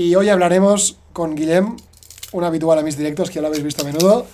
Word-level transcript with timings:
Y 0.00 0.14
hoy 0.14 0.30
hablaremos 0.30 0.96
con 1.12 1.34
Guillem, 1.34 1.76
un 2.32 2.44
habitual 2.44 2.78
a 2.78 2.82
mis 2.82 2.96
directos 2.96 3.28
que 3.28 3.34
ya 3.34 3.42
lo 3.42 3.48
habéis 3.48 3.62
visto 3.62 3.82
a 3.82 3.84
menudo, 3.84 4.26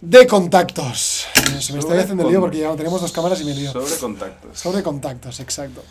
de 0.00 0.26
contactos. 0.26 1.24
Se 1.60 1.72
me 1.72 1.78
está 1.78 1.96
haciendo 2.00 2.24
el 2.24 2.30
lío 2.30 2.40
porque 2.40 2.58
ya 2.58 2.74
tenemos 2.74 3.00
dos 3.00 3.12
cámaras 3.12 3.40
y 3.40 3.44
me 3.44 3.54
lío. 3.54 3.70
Sobre 3.70 3.94
contactos. 3.94 4.58
Sobre 4.58 4.82
contactos, 4.82 5.38
exacto. 5.38 5.84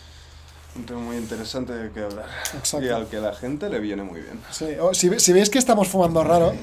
Un 0.76 0.86
tema 0.86 1.00
muy 1.00 1.16
interesante 1.16 1.72
de 1.72 1.90
que 1.90 2.02
hablar. 2.02 2.26
Exacto. 2.54 2.86
Y 2.86 2.90
al 2.90 3.08
que 3.08 3.16
la 3.22 3.34
gente 3.34 3.70
le 3.70 3.80
viene 3.80 4.04
muy 4.04 4.20
bien. 4.20 4.42
Sí, 4.52 4.66
o- 4.82 4.94
si, 4.94 5.08
ve- 5.08 5.22
si 5.22 5.32
veis 5.32 5.50
que 5.50 5.58
estamos 5.58 5.88
fumando 5.88 6.22
raro, 6.22 6.54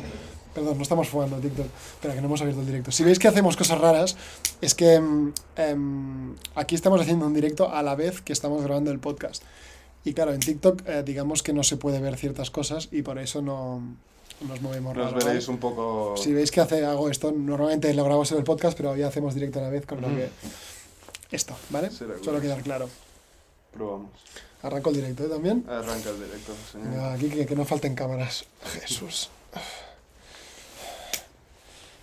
perdón, 0.54 0.76
no 0.76 0.82
estamos 0.82 1.08
fumando 1.08 1.38
TikTok, 1.38 1.64
espera 1.94 2.12
que 2.14 2.20
no 2.20 2.26
hemos 2.26 2.42
abierto 2.42 2.60
el 2.60 2.66
directo. 2.66 2.92
Si 2.92 3.04
veis 3.04 3.18
que 3.18 3.28
hacemos 3.28 3.56
cosas 3.56 3.78
raras, 3.78 4.16
es 4.60 4.74
que 4.74 4.96
em, 4.96 5.32
em, 5.56 6.34
aquí 6.56 6.74
estamos 6.74 7.00
haciendo 7.00 7.24
un 7.26 7.32
directo 7.32 7.72
a 7.72 7.82
la 7.82 7.94
vez 7.94 8.20
que 8.20 8.34
estamos 8.34 8.62
grabando 8.62 8.90
el 8.90 8.98
podcast. 8.98 9.42
Y 10.04 10.14
claro, 10.14 10.32
en 10.32 10.40
TikTok 10.40 10.82
eh, 10.86 11.02
digamos 11.04 11.42
que 11.42 11.52
no 11.52 11.62
se 11.62 11.76
puede 11.76 12.00
ver 12.00 12.16
ciertas 12.16 12.50
cosas 12.50 12.88
y 12.90 13.02
por 13.02 13.18
eso 13.18 13.40
no 13.40 13.82
nos 14.46 14.60
movemos 14.60 14.96
Nos 14.96 15.14
veréis 15.14 15.46
un 15.48 15.58
poco... 15.58 16.14
Si 16.16 16.32
veis 16.32 16.50
que 16.50 16.60
hace, 16.60 16.84
hago 16.84 17.08
esto, 17.08 17.30
normalmente 17.30 17.92
lo 17.94 18.04
grabamos 18.04 18.32
en 18.32 18.38
el 18.38 18.44
podcast, 18.44 18.76
pero 18.76 18.96
ya 18.96 19.06
hacemos 19.06 19.34
directo 19.34 19.60
a 19.60 19.62
la 19.62 19.70
vez, 19.70 19.86
con 19.86 20.00
lo 20.00 20.08
que... 20.08 20.28
Esto, 21.30 21.54
¿vale? 21.70 21.90
Solo 21.90 22.40
quedar 22.40 22.62
claro. 22.62 22.88
Probamos. 23.72 24.10
Arranco 24.62 24.90
el 24.90 24.96
directo 24.96 25.24
¿eh? 25.24 25.28
también. 25.28 25.64
Arranca 25.68 26.10
el 26.10 26.16
directo, 26.16 26.52
señor. 26.70 27.12
Aquí 27.12 27.28
que, 27.28 27.46
que 27.46 27.56
no 27.56 27.64
falten 27.64 27.94
cámaras. 27.94 28.44
Jesús. 28.80 29.30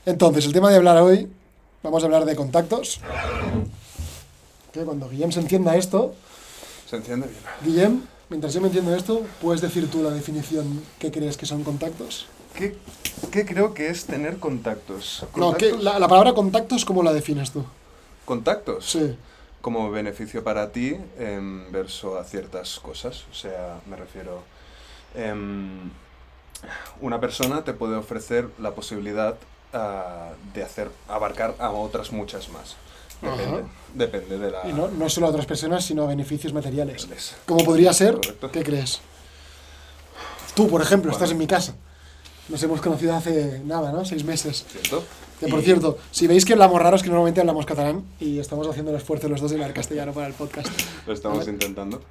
Entonces, 0.06 0.46
el 0.46 0.54
tema 0.54 0.72
de 0.72 0.78
hablar 0.78 0.98
hoy, 0.98 1.30
vamos 1.84 2.02
a 2.04 2.06
hablar 2.08 2.26
de 2.26 2.36
contactos. 2.36 3.00
Que 4.74 4.82
cuando 4.82 5.10
Guillem 5.10 5.32
se 5.32 5.40
entienda 5.40 5.76
esto, 5.76 6.16
Se 6.90 6.96
enciende 6.96 7.28
bien. 7.28 7.44
Guillem, 7.62 8.02
mientras 8.30 8.54
yo 8.54 8.62
me 8.62 8.68
entiendo 8.68 8.96
esto, 8.96 9.26
puedes 9.42 9.62
decir 9.62 9.90
tú 9.90 10.02
la 10.04 10.10
definición 10.12 10.82
que 11.00 11.12
crees 11.12 11.38
que 11.38 11.46
son 11.46 11.64
contactos. 11.64 12.28
¿Qué, 12.56 12.76
qué 13.32 13.46
creo 13.46 13.74
que 13.74 13.90
es 13.90 14.06
tener 14.06 14.40
contactos? 14.40 15.26
No, 15.36 15.56
¿qué- 15.56 15.72
¿Contactos? 15.72 15.84
la, 15.84 16.00
la 16.00 16.08
palabra 16.08 16.34
contactos, 16.34 16.86
¿cómo 16.86 17.04
la 17.04 17.14
defines 17.14 17.52
tú? 17.52 17.64
¿Contactos? 18.26 18.86
Sí. 18.90 19.18
Como 19.62 19.92
beneficio 19.92 20.44
para 20.44 20.72
ti 20.72 20.96
en 21.18 21.72
verso 21.72 22.18
a 22.18 22.24
ciertas 22.24 22.80
cosas. 22.80 23.26
O 23.32 23.36
sea, 23.36 23.82
me 23.86 23.96
refiero... 23.98 24.44
em, 25.16 25.92
una 27.02 27.20
persona 27.20 27.64
te 27.64 27.74
puede 27.74 27.96
ofrecer 27.96 28.50
la 28.60 28.72
posibilidad 28.72 29.36
ah, 29.74 30.32
de 30.54 30.64
hacer 30.64 30.90
abarcar 31.08 31.56
a 31.60 31.72
otras 31.72 32.12
muchas 32.12 32.50
más. 32.50 32.76
Depende, 33.22 33.64
depende 33.94 34.38
de 34.38 34.52
la... 34.52 34.68
Y 34.70 34.74
no, 34.74 34.88
no 34.88 35.10
solo 35.10 35.28
a 35.28 35.30
otras 35.32 35.46
personas, 35.46 35.84
sino 35.86 36.04
a 36.04 36.08
beneficios 36.08 36.54
materiales. 36.54 37.08
les- 37.10 37.36
¿Cómo 37.46 37.64
podría 37.66 37.92
ser? 37.94 38.16
Correcto. 38.16 38.52
¿Qué 38.52 38.64
crees? 38.64 39.02
Tú, 40.56 40.68
por 40.68 40.82
ejemplo, 40.82 41.10
Bueno. 41.12 41.18
estás 41.18 41.32
en 41.32 41.38
mi 41.38 41.48
casa. 41.48 41.76
Nos 42.48 42.62
hemos 42.64 42.82
conocido 42.82 43.16
hace 43.16 43.62
nada, 43.66 43.92
¿no? 43.92 44.04
Seis 44.06 44.24
meses. 44.24 44.66
¿Cierto? 44.72 45.04
Que 45.40 45.48
por 45.48 45.60
Y- 45.60 45.64
cierto, 45.64 45.98
si 46.12 46.28
veis 46.28 46.44
que 46.46 46.54
hablamos 46.54 46.82
raros, 46.82 47.02
que 47.04 47.10
normalmente 47.10 47.40
hablamos 47.42 47.66
catalán 47.66 48.04
y 48.20 48.40
estamos 48.40 48.68
haciendo 48.68 48.92
el 48.92 48.98
esfuerzo 48.98 49.30
los 49.30 49.40
dos 49.42 49.52
de 49.52 49.58
hablar 49.58 49.74
castellano 49.74 50.12
para 50.14 50.28
el 50.28 50.34
podcast. 50.34 50.68
Lo 51.08 51.14
estamos 51.14 51.48
intentando. 51.48 52.02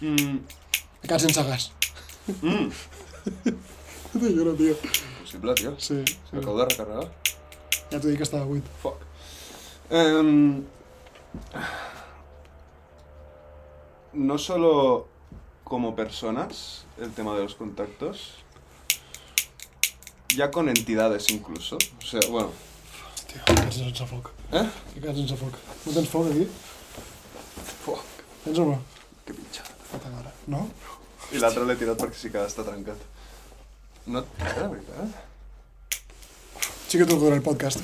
Mm, 0.00 0.38
cansen 1.06 1.32
sagas. 1.34 1.72
mm, 2.42 2.68
Te 4.20 4.32
lloro, 4.34 4.54
tío. 4.54 4.74
Tio. 5.54 5.74
Sí, 5.78 6.02
sí. 6.06 6.14
Me 6.32 6.38
acabo 6.40 6.58
de 6.58 6.64
recarregar. 6.66 7.12
Ya 7.90 8.00
te 8.00 8.08
dic 8.08 8.16
que 8.18 8.22
estaba 8.22 8.44
buit. 8.44 8.64
Fuck. 8.82 8.97
Em, 9.90 10.64
no 14.12 14.38
solo 14.38 15.06
como 15.64 15.94
personas, 15.94 16.84
el 16.98 17.12
tema 17.12 17.34
de 17.34 17.42
los 17.42 17.54
contactos, 17.54 18.34
ya 20.36 20.50
con 20.50 20.68
entidades 20.68 21.30
incluso. 21.30 21.76
O 21.98 22.06
sea, 22.06 22.20
bueno, 22.30 22.50
Tío, 23.28 23.44
que 23.44 23.54
quedes 23.54 23.74
sense 23.74 24.06
foc. 24.06 24.30
¿eh? 24.52 24.68
Que 24.94 25.00
sense 25.14 25.36
foc. 25.36 25.52
No 25.86 25.92
tens 25.92 26.08
foc 26.08 26.30
aquí? 26.30 26.48
Fuck, 27.84 28.00
Tens 28.44 28.58
o 28.58 28.64
no? 28.64 28.78
que 29.26 29.34
pinxada. 29.34 29.68
Mare. 30.14 30.30
No? 30.46 30.68
I 31.32 31.40
l'altre 31.42 31.64
l'he 31.68 31.76
tirat 31.76 32.00
perquè 32.00 32.16
sí 32.16 32.30
que 32.32 32.40
està 32.40 32.64
trencat. 32.64 32.96
No, 34.08 34.22
era 34.40 34.68
veritat? 34.72 35.27
Sí 36.88 36.96
que 36.96 37.04
tú 37.04 37.20
con 37.20 37.34
el 37.34 37.42
podcast. 37.42 37.80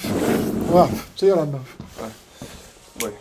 Va, 0.75 0.89
sigue 1.15 1.33
hablando. 1.33 1.59
Vale, 2.01 2.15
voy. 2.99 3.13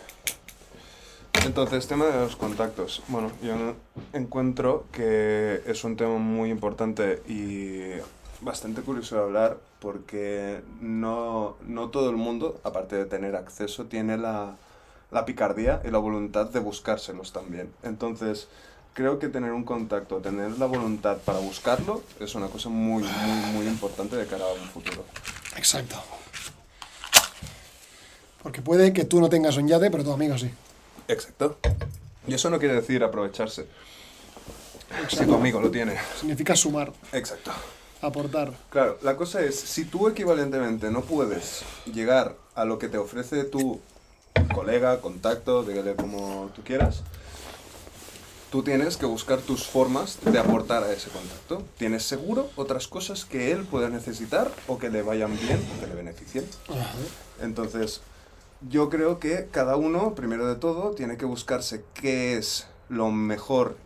Entonces, 1.44 1.86
tema 1.86 2.06
de 2.06 2.20
los 2.20 2.36
contactos. 2.36 3.02
Bueno, 3.08 3.30
yo 3.42 3.74
encuentro 4.14 4.86
que 4.92 5.62
es 5.66 5.84
un 5.84 5.96
tema 5.96 6.16
muy 6.16 6.48
importante 6.48 7.22
y 7.28 8.00
bastante 8.40 8.80
curioso 8.80 9.16
de 9.16 9.22
hablar 9.24 9.58
porque 9.78 10.62
no, 10.80 11.56
no 11.66 11.90
todo 11.90 12.08
el 12.08 12.16
mundo, 12.16 12.58
aparte 12.64 12.96
de 12.96 13.04
tener 13.04 13.36
acceso, 13.36 13.84
tiene 13.84 14.16
la, 14.16 14.56
la 15.10 15.26
picardía 15.26 15.82
y 15.84 15.90
la 15.90 15.98
voluntad 15.98 16.48
de 16.48 16.60
buscárselos 16.60 17.34
también. 17.34 17.70
Entonces, 17.82 18.48
creo 18.94 19.18
que 19.18 19.28
tener 19.28 19.52
un 19.52 19.64
contacto, 19.64 20.16
tener 20.22 20.58
la 20.58 20.64
voluntad 20.64 21.18
para 21.18 21.40
buscarlo, 21.40 22.02
es 22.20 22.34
una 22.34 22.48
cosa 22.48 22.70
muy, 22.70 23.02
muy, 23.02 23.52
muy 23.52 23.66
importante 23.66 24.16
de 24.16 24.26
cara 24.26 24.44
a 24.44 24.52
un 24.54 24.66
futuro. 24.70 25.04
Exacto. 25.56 25.96
Porque 28.42 28.60
puede 28.60 28.92
que 28.92 29.04
tú 29.04 29.20
no 29.20 29.28
tengas 29.28 29.56
un 29.56 29.68
yate, 29.68 29.90
pero 29.90 30.04
tu 30.04 30.12
amigo 30.12 30.36
sí. 30.36 30.50
Exacto. 31.08 31.58
Y 32.26 32.34
eso 32.34 32.50
no 32.50 32.58
quiere 32.58 32.74
decir 32.74 33.02
aprovecharse. 33.02 33.66
Si 35.08 35.24
tu 35.24 35.34
amigo 35.34 35.60
lo 35.60 35.70
tiene. 35.70 35.96
Significa 36.20 36.54
sumar, 36.54 36.92
Exacto. 37.12 37.50
aportar. 38.00 38.52
Claro, 38.70 38.98
la 39.02 39.16
cosa 39.16 39.40
es, 39.40 39.58
si 39.58 39.86
tú 39.86 40.08
equivalentemente 40.08 40.90
no 40.90 41.00
puedes 41.02 41.62
llegar 41.92 42.36
a 42.54 42.64
lo 42.64 42.78
que 42.78 42.88
te 42.88 42.98
ofrece 42.98 43.44
tu 43.44 43.80
colega, 44.54 45.00
contacto, 45.00 45.64
dígale 45.64 45.96
como 45.96 46.50
tú 46.54 46.62
quieras, 46.62 47.02
tú 48.54 48.62
tienes 48.62 48.96
que 48.96 49.04
buscar 49.04 49.40
tus 49.40 49.66
formas 49.66 50.16
de 50.24 50.38
aportar 50.38 50.84
a 50.84 50.92
ese 50.92 51.10
contacto. 51.10 51.64
Tienes 51.76 52.04
seguro 52.04 52.50
otras 52.54 52.86
cosas 52.86 53.24
que 53.24 53.50
él 53.50 53.64
pueda 53.64 53.88
necesitar 53.88 54.48
o 54.68 54.78
que 54.78 54.90
le 54.90 55.02
vayan 55.02 55.36
bien 55.40 55.60
o 55.76 55.80
que 55.80 55.88
le 55.88 55.96
beneficien. 55.96 56.46
Entonces, 57.42 58.00
yo 58.70 58.90
creo 58.90 59.18
que 59.18 59.48
cada 59.50 59.74
uno, 59.74 60.14
primero 60.14 60.46
de 60.46 60.54
todo, 60.54 60.90
tiene 60.90 61.16
que 61.16 61.24
buscarse 61.24 61.82
qué 61.94 62.36
es 62.36 62.68
lo 62.88 63.10
mejor 63.10 63.76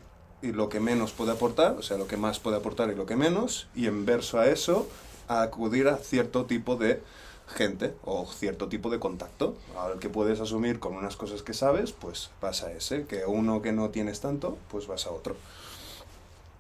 y 0.42 0.52
lo 0.52 0.68
que 0.68 0.80
menos 0.80 1.12
puede 1.12 1.32
aportar, 1.32 1.76
o 1.78 1.82
sea, 1.82 1.96
lo 1.96 2.06
que 2.06 2.18
más 2.18 2.38
puede 2.38 2.58
aportar 2.58 2.90
y 2.90 2.94
lo 2.94 3.06
que 3.06 3.16
menos, 3.16 3.68
y 3.74 3.86
en 3.86 4.04
verso 4.04 4.38
a 4.38 4.48
eso, 4.48 4.86
a 5.28 5.40
acudir 5.40 5.88
a 5.88 5.96
cierto 5.96 6.44
tipo 6.44 6.76
de 6.76 7.00
gente 7.48 7.94
o 8.04 8.26
cierto 8.26 8.68
tipo 8.68 8.90
de 8.90 8.98
contacto, 8.98 9.56
al 9.76 9.98
que 9.98 10.08
puedes 10.08 10.40
asumir 10.40 10.78
con 10.78 10.94
unas 10.94 11.16
cosas 11.16 11.42
que 11.42 11.54
sabes, 11.54 11.92
pues 11.92 12.30
vas 12.40 12.62
a 12.62 12.72
ese, 12.72 13.06
que 13.06 13.24
uno 13.26 13.62
que 13.62 13.72
no 13.72 13.90
tienes 13.90 14.20
tanto, 14.20 14.58
pues 14.70 14.86
vas 14.86 15.06
a 15.06 15.10
otro. 15.10 15.36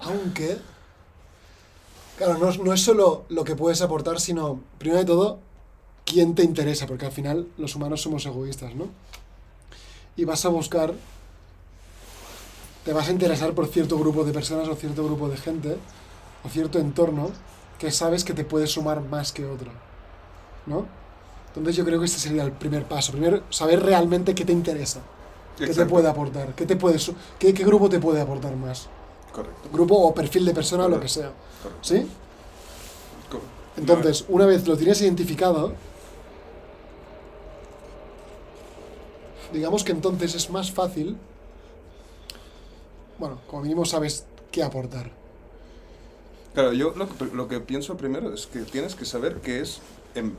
Aunque, 0.00 0.58
claro, 2.16 2.38
no, 2.38 2.50
no 2.52 2.72
es 2.72 2.82
solo 2.82 3.24
lo 3.28 3.44
que 3.44 3.56
puedes 3.56 3.82
aportar, 3.82 4.20
sino, 4.20 4.60
primero 4.78 5.00
de 5.00 5.06
todo, 5.06 5.38
quién 6.04 6.34
te 6.34 6.42
interesa, 6.42 6.86
porque 6.86 7.06
al 7.06 7.12
final 7.12 7.46
los 7.58 7.74
humanos 7.76 8.00
somos 8.00 8.24
egoístas, 8.24 8.74
¿no? 8.74 8.86
Y 10.16 10.24
vas 10.24 10.44
a 10.44 10.48
buscar, 10.48 10.94
te 12.84 12.92
vas 12.92 13.08
a 13.08 13.12
interesar 13.12 13.52
por 13.52 13.68
cierto 13.68 13.98
grupo 13.98 14.24
de 14.24 14.32
personas 14.32 14.68
o 14.68 14.74
cierto 14.74 15.04
grupo 15.04 15.28
de 15.28 15.36
gente, 15.36 15.76
o 16.44 16.48
cierto 16.48 16.78
entorno, 16.78 17.30
que 17.78 17.90
sabes 17.90 18.24
que 18.24 18.34
te 18.34 18.44
puede 18.44 18.66
sumar 18.66 19.02
más 19.02 19.32
que 19.32 19.46
otro, 19.46 19.70
¿no? 20.68 20.86
Entonces 21.48 21.76
yo 21.76 21.84
creo 21.84 21.98
que 21.98 22.06
este 22.06 22.20
sería 22.20 22.44
el 22.44 22.52
primer 22.52 22.86
paso. 22.86 23.12
Primero, 23.12 23.42
saber 23.50 23.82
realmente 23.82 24.34
qué 24.34 24.44
te 24.44 24.52
interesa, 24.52 25.00
qué 25.64 25.74
te 25.74 25.86
puede 25.86 26.08
aportar, 26.08 26.54
qué, 26.54 26.66
te 26.66 26.76
puede, 26.76 26.98
qué, 27.38 27.54
qué 27.54 27.64
grupo 27.64 27.88
te 27.88 27.98
puede 28.00 28.20
aportar 28.20 28.56
más 28.56 28.88
Correcto. 29.32 29.68
grupo 29.72 29.94
o 29.96 30.14
perfil 30.14 30.44
de 30.44 30.54
persona 30.54 30.86
o 30.86 30.88
lo 30.88 31.00
que 31.00 31.08
sea. 31.08 31.32
correcto. 31.62 31.82
¿Sí? 31.82 32.06
Co- 33.30 33.50
Entonces, 33.76 34.24
una 34.28 34.46
vez 34.46 34.66
lo 34.66 34.76
tienes 34.76 35.00
identificado, 35.02 35.74
digamos 39.52 39.84
que 39.84 39.92
entonces 39.92 40.34
es 40.34 40.50
más 40.50 40.70
fácil, 40.72 41.16
bueno, 43.18 43.40
como 43.46 43.62
mínimo 43.62 43.84
sabes 43.84 44.26
qué 44.50 44.62
aportar. 44.62 45.10
Claro, 46.54 46.72
yo 46.72 46.92
lo 46.96 47.08
que, 47.08 47.24
lo 47.26 47.48
que 47.48 47.60
pienso 47.60 47.96
primero 47.96 48.32
es 48.32 48.46
que 48.46 48.60
tienes 48.60 48.94
que 48.94 49.04
saber 49.04 49.40
qué 49.40 49.60
es 49.60 49.80
en, 50.14 50.36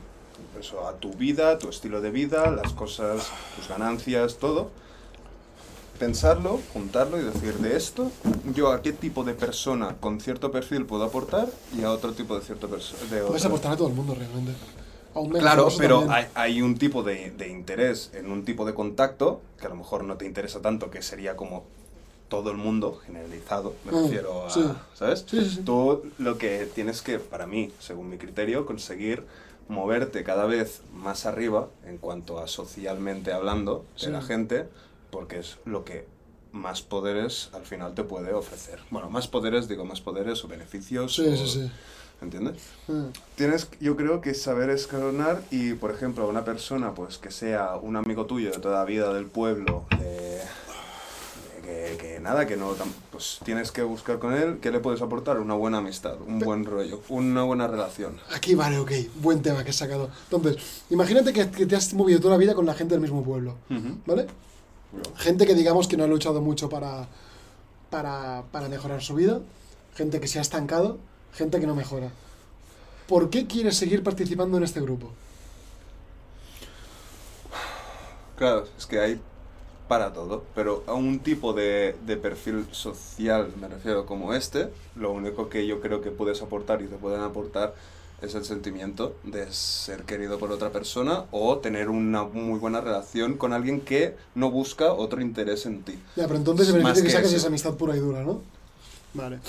eso, 0.58 0.86
a 0.88 0.94
tu 0.96 1.12
vida, 1.12 1.58
tu 1.58 1.68
estilo 1.68 2.00
de 2.00 2.10
vida, 2.10 2.50
las 2.50 2.72
cosas, 2.72 3.30
tus 3.56 3.68
ganancias, 3.68 4.36
todo. 4.38 4.70
Pensarlo, 5.98 6.60
juntarlo 6.72 7.20
y 7.20 7.24
decir 7.24 7.54
de 7.58 7.76
esto, 7.76 8.10
yo 8.54 8.72
a 8.72 8.80
qué 8.80 8.92
tipo 8.92 9.22
de 9.22 9.34
persona 9.34 9.96
con 10.00 10.18
cierto 10.18 10.50
perfil 10.50 10.86
puedo 10.86 11.04
aportar 11.04 11.46
y 11.78 11.82
a 11.82 11.90
otro 11.90 12.12
tipo 12.12 12.38
de 12.38 12.42
cierto 12.42 12.68
persona. 12.68 13.00
Puedes 13.26 13.44
aportar 13.44 13.72
a 13.72 13.76
todo 13.76 13.88
el 13.88 13.94
mundo 13.94 14.14
realmente. 14.14 14.52
Menos, 15.14 15.40
Claro, 15.40 15.68
pero 15.76 16.06
hay, 16.08 16.26
hay 16.34 16.62
un 16.62 16.78
tipo 16.78 17.02
de, 17.02 17.32
de 17.32 17.48
interés 17.48 18.12
en 18.14 18.30
un 18.30 18.44
tipo 18.46 18.64
de 18.64 18.72
contacto 18.72 19.42
que 19.60 19.66
a 19.66 19.68
lo 19.68 19.74
mejor 19.74 20.04
no 20.04 20.16
te 20.16 20.24
interesa 20.24 20.62
tanto, 20.62 20.90
que 20.90 21.02
sería 21.02 21.36
como 21.36 21.64
todo 22.28 22.50
el 22.52 22.56
mundo, 22.56 22.98
generalizado, 23.04 23.74
me 23.84 23.92
Mm, 23.92 24.04
refiero 24.04 24.46
a, 24.46 24.50
sí. 24.50 24.62
¿sabes? 24.94 25.26
Sí, 25.28 25.44
sí. 25.44 25.62
Tú 25.64 26.04
lo 26.18 26.38
que 26.38 26.66
tienes 26.74 27.02
que, 27.02 27.18
para 27.18 27.46
mí, 27.46 27.72
según 27.80 28.08
mi 28.08 28.16
criterio, 28.18 28.64
conseguir 28.64 29.24
moverte 29.70 30.24
cada 30.24 30.44
vez 30.46 30.82
más 30.92 31.24
arriba 31.26 31.68
en 31.86 31.96
cuanto 31.98 32.38
a 32.40 32.48
socialmente 32.48 33.32
hablando 33.32 33.84
de 33.94 34.00
Sí. 34.06 34.10
la 34.10 34.20
gente, 34.20 34.68
porque 35.10 35.38
es 35.38 35.56
lo 35.64 35.84
que 35.84 36.06
más 36.52 36.82
poderes 36.82 37.48
al 37.54 37.62
final 37.64 37.94
te 37.94 38.02
puede 38.04 38.32
ofrecer. 38.34 38.80
Bueno, 38.90 39.08
más 39.08 39.28
poderes, 39.28 39.68
digo, 39.68 39.84
más 39.84 40.00
poderes 40.00 40.44
o 40.44 40.48
beneficios. 40.48 41.14
Sí, 41.14 41.26
o- 41.26 41.36
sí, 41.36 41.46
sí. 41.48 41.70
¿Entiendes? 42.20 42.56
Mm. 42.88 43.04
Tienes, 43.36 43.68
yo 43.80 43.96
creo 43.96 44.20
que 44.20 44.34
saber 44.34 44.68
escalonar 44.68 45.40
y, 45.50 45.72
por 45.72 45.90
ejemplo, 45.90 46.28
una 46.28 46.44
persona 46.44 46.92
pues 46.92 47.16
que 47.16 47.30
sea 47.30 47.76
un 47.76 47.96
amigo 47.96 48.26
tuyo 48.26 48.50
de 48.50 48.58
toda 48.58 48.80
la 48.80 48.84
vida 48.84 49.10
del 49.14 49.24
pueblo, 49.24 49.86
de, 49.98 50.38
que, 51.70 51.96
que 51.96 52.20
nada, 52.20 52.46
que 52.46 52.56
no, 52.56 52.74
pues 53.10 53.38
tienes 53.44 53.70
que 53.70 53.82
buscar 53.82 54.18
con 54.18 54.34
él, 54.34 54.58
¿qué 54.60 54.70
le 54.70 54.80
puedes 54.80 55.00
aportar? 55.02 55.38
Una 55.38 55.54
buena 55.54 55.78
amistad, 55.78 56.16
un 56.26 56.38
buen 56.38 56.64
rollo, 56.64 57.00
una 57.08 57.42
buena 57.42 57.66
relación. 57.66 58.18
Aquí 58.34 58.54
vale, 58.54 58.78
ok. 58.78 58.92
Buen 59.16 59.42
tema 59.42 59.62
que 59.62 59.70
has 59.70 59.76
sacado. 59.76 60.10
Entonces, 60.30 60.82
imagínate 60.90 61.32
que, 61.32 61.50
que 61.50 61.66
te 61.66 61.76
has 61.76 61.94
movido 61.94 62.20
toda 62.20 62.34
la 62.34 62.38
vida 62.38 62.54
con 62.54 62.66
la 62.66 62.74
gente 62.74 62.94
del 62.94 63.00
mismo 63.00 63.22
pueblo, 63.22 63.56
¿vale? 64.06 64.26
Gente 65.16 65.46
que 65.46 65.54
digamos 65.54 65.86
que 65.86 65.96
no 65.96 66.04
ha 66.04 66.08
luchado 66.08 66.40
mucho 66.40 66.68
para, 66.68 67.06
para, 67.90 68.42
para 68.50 68.68
mejorar 68.68 69.02
su 69.02 69.14
vida, 69.14 69.40
gente 69.94 70.20
que 70.20 70.26
se 70.26 70.38
ha 70.38 70.42
estancado, 70.42 70.98
gente 71.32 71.60
que 71.60 71.66
no 71.66 71.74
mejora. 71.74 72.10
¿Por 73.06 73.30
qué 73.30 73.46
quieres 73.46 73.76
seguir 73.76 74.02
participando 74.02 74.56
en 74.56 74.64
este 74.64 74.80
grupo? 74.80 75.12
Claro, 78.36 78.66
es 78.78 78.86
que 78.86 78.98
hay 78.98 79.20
para 79.90 80.12
todo, 80.12 80.44
pero 80.54 80.84
a 80.86 80.94
un 80.94 81.18
tipo 81.18 81.52
de, 81.52 81.96
de 82.06 82.16
perfil 82.16 82.64
social, 82.70 83.52
me 83.60 83.66
refiero 83.66 84.06
como 84.06 84.32
este, 84.34 84.68
lo 84.94 85.10
único 85.10 85.48
que 85.48 85.66
yo 85.66 85.80
creo 85.80 86.00
que 86.00 86.12
puedes 86.12 86.40
aportar 86.42 86.80
y 86.80 86.86
te 86.86 86.94
pueden 86.94 87.20
aportar 87.22 87.74
es 88.22 88.36
el 88.36 88.44
sentimiento 88.44 89.16
de 89.24 89.52
ser 89.52 90.04
querido 90.04 90.38
por 90.38 90.52
otra 90.52 90.70
persona 90.70 91.24
o 91.32 91.58
tener 91.58 91.88
una 91.88 92.22
muy 92.22 92.60
buena 92.60 92.80
relación 92.80 93.36
con 93.36 93.52
alguien 93.52 93.80
que 93.80 94.14
no 94.36 94.48
busca 94.52 94.92
otro 94.92 95.20
interés 95.20 95.66
en 95.66 95.82
ti. 95.82 95.98
Ya, 96.14 96.28
pero 96.28 96.36
entonces 96.36 96.68
el 96.68 96.74
Más 96.84 96.94
beneficio 96.94 97.02
que, 97.02 97.08
que 97.08 97.12
sacas 97.16 97.30
eso. 97.30 97.38
es 97.38 97.44
amistad 97.46 97.74
pura 97.74 97.96
y 97.96 97.98
dura, 97.98 98.22
¿no? 98.22 98.42
Vale. 99.14 99.40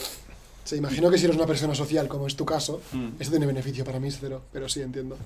Se 0.63 0.75
imagino 0.75 1.11
que 1.11 1.19
si 1.19 1.25
eres 1.25 1.37
una 1.37 1.45
persona 1.45 1.75
social, 1.75 2.07
como 2.07 2.25
es 2.25 2.35
tu 2.35 2.45
caso, 2.45 2.81
Mm. 2.93 3.09
esto 3.19 3.29
tiene 3.29 3.45
beneficio 3.45 3.85
para 3.85 3.99
mí, 3.99 4.07
es 4.07 4.17
cero, 4.19 4.41
pero 4.51 4.67
sí, 4.67 4.81
entiendo. 4.81 5.17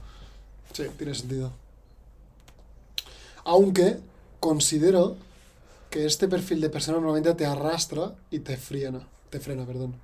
Sí, 0.74 0.84
tiene 0.98 1.16
sentido. 1.16 1.54
Aunque 3.46 3.98
considero 4.40 5.18
que 5.90 6.06
este 6.06 6.28
perfil 6.28 6.62
de 6.62 6.70
persona 6.70 6.98
normalmente 6.98 7.34
te 7.36 7.46
arrastra 7.46 8.16
y 8.32 8.40
te 8.40 8.58
frena, 8.58 9.08
te 9.30 9.40
frena, 9.40 9.66
perdón. 9.66 9.96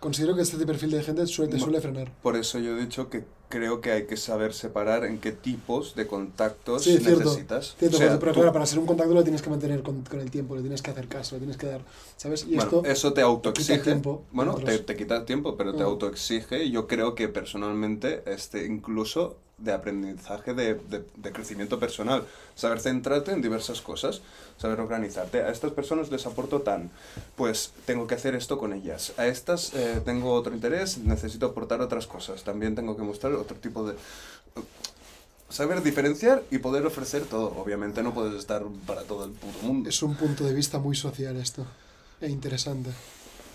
Considero 0.00 0.36
que 0.36 0.42
este 0.42 0.64
perfil 0.64 0.90
de 0.90 1.02
gente 1.02 1.26
suele, 1.26 1.52
te 1.52 1.58
suele 1.58 1.80
frenar. 1.80 2.12
Por 2.22 2.36
eso 2.36 2.58
yo 2.58 2.76
he 2.76 2.80
dicho 2.80 3.10
que 3.10 3.24
creo 3.48 3.80
que 3.80 3.92
hay 3.92 4.06
que 4.06 4.16
saber 4.16 4.52
separar 4.52 5.04
en 5.04 5.18
qué 5.20 5.32
tipos 5.32 5.94
de 5.94 6.06
contactos 6.06 6.84
Sí, 6.84 6.98
necesitas. 6.98 7.74
Cierto, 7.78 7.96
O 7.96 8.00
sea, 8.00 8.18
pero, 8.18 8.32
tú- 8.32 8.40
claro, 8.40 8.52
para 8.52 8.66
ser 8.66 8.78
un 8.78 8.86
contacto 8.86 9.14
lo 9.14 9.22
tienes 9.22 9.40
que 9.42 9.50
mantener 9.50 9.82
con, 9.82 10.02
con 10.02 10.20
el 10.20 10.30
tiempo, 10.30 10.54
le 10.54 10.60
tienes 10.60 10.82
que 10.82 10.90
hacer 10.90 11.08
caso, 11.08 11.36
le 11.36 11.40
tienes 11.40 11.56
que 11.56 11.66
dar, 11.66 11.80
¿sabes? 12.16 12.44
Y 12.44 12.54
Bueno, 12.56 12.64
esto, 12.64 12.84
eso 12.84 13.12
te 13.12 13.20
autoexige. 13.22 13.94
bueno, 14.32 14.54
te, 14.56 14.78
te 14.80 14.96
quita 14.96 15.24
tiempo, 15.24 15.56
pero 15.56 15.72
te 15.74 15.82
Mm. 15.82 15.86
autoexige. 15.86 16.64
Y 16.64 16.70
yo 16.70 16.86
creo 16.86 17.14
que 17.14 17.28
personalmente, 17.28 18.22
este, 18.26 18.66
incluso 18.66 19.36
de 19.58 19.72
aprendizaje, 19.72 20.54
de, 20.54 20.74
de, 20.74 21.02
de 21.16 21.32
crecimiento 21.32 21.80
personal, 21.80 22.22
saber 22.54 22.78
centrarte 22.78 23.32
en 23.32 23.42
diversas 23.42 23.80
cosas, 23.82 24.20
saber 24.56 24.78
organizarte. 24.80 25.42
A 25.42 25.50
estas 25.50 25.72
personas 25.72 26.12
les 26.12 26.26
aporto 26.26 26.60
tan, 26.60 26.90
pues 27.34 27.72
tengo 27.84 28.06
que 28.06 28.14
hacer 28.14 28.36
esto 28.36 28.56
con 28.56 28.72
ellas. 28.72 29.14
A 29.16 29.26
estas 29.26 29.74
eh, 29.74 30.00
tengo 30.04 30.32
otro 30.32 30.54
interés, 30.54 30.98
necesito 30.98 31.46
aportar 31.46 31.80
otras 31.80 32.06
cosas. 32.06 32.44
También 32.44 32.76
tengo 32.76 32.96
que 32.96 33.02
mostrar 33.02 33.32
otro 33.38 33.56
tipo 33.56 33.86
de... 33.86 33.94
Saber 35.48 35.82
diferenciar 35.82 36.42
y 36.50 36.58
poder 36.58 36.84
ofrecer 36.84 37.24
todo. 37.24 37.54
Obviamente 37.58 38.02
no 38.02 38.12
puedes 38.12 38.34
estar 38.34 38.62
para 38.86 39.02
todo 39.02 39.24
el 39.24 39.32
puto 39.32 39.58
mundo. 39.62 39.88
Es 39.88 40.02
un 40.02 40.14
punto 40.14 40.44
de 40.44 40.52
vista 40.52 40.78
muy 40.78 40.94
social 40.94 41.36
esto. 41.36 41.66
E 42.20 42.28
interesante. 42.28 42.90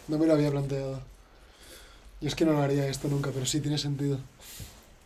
No 0.08 0.18
me 0.18 0.26
lo 0.26 0.34
había 0.34 0.50
planteado. 0.50 1.02
Yo 2.20 2.28
es 2.28 2.36
que 2.36 2.46
no 2.46 2.54
lo 2.54 2.62
haría 2.62 2.88
esto 2.88 3.08
nunca, 3.10 3.32
pero 3.32 3.46
sí 3.46 3.60
tiene 3.60 3.78
sentido. 3.78 4.18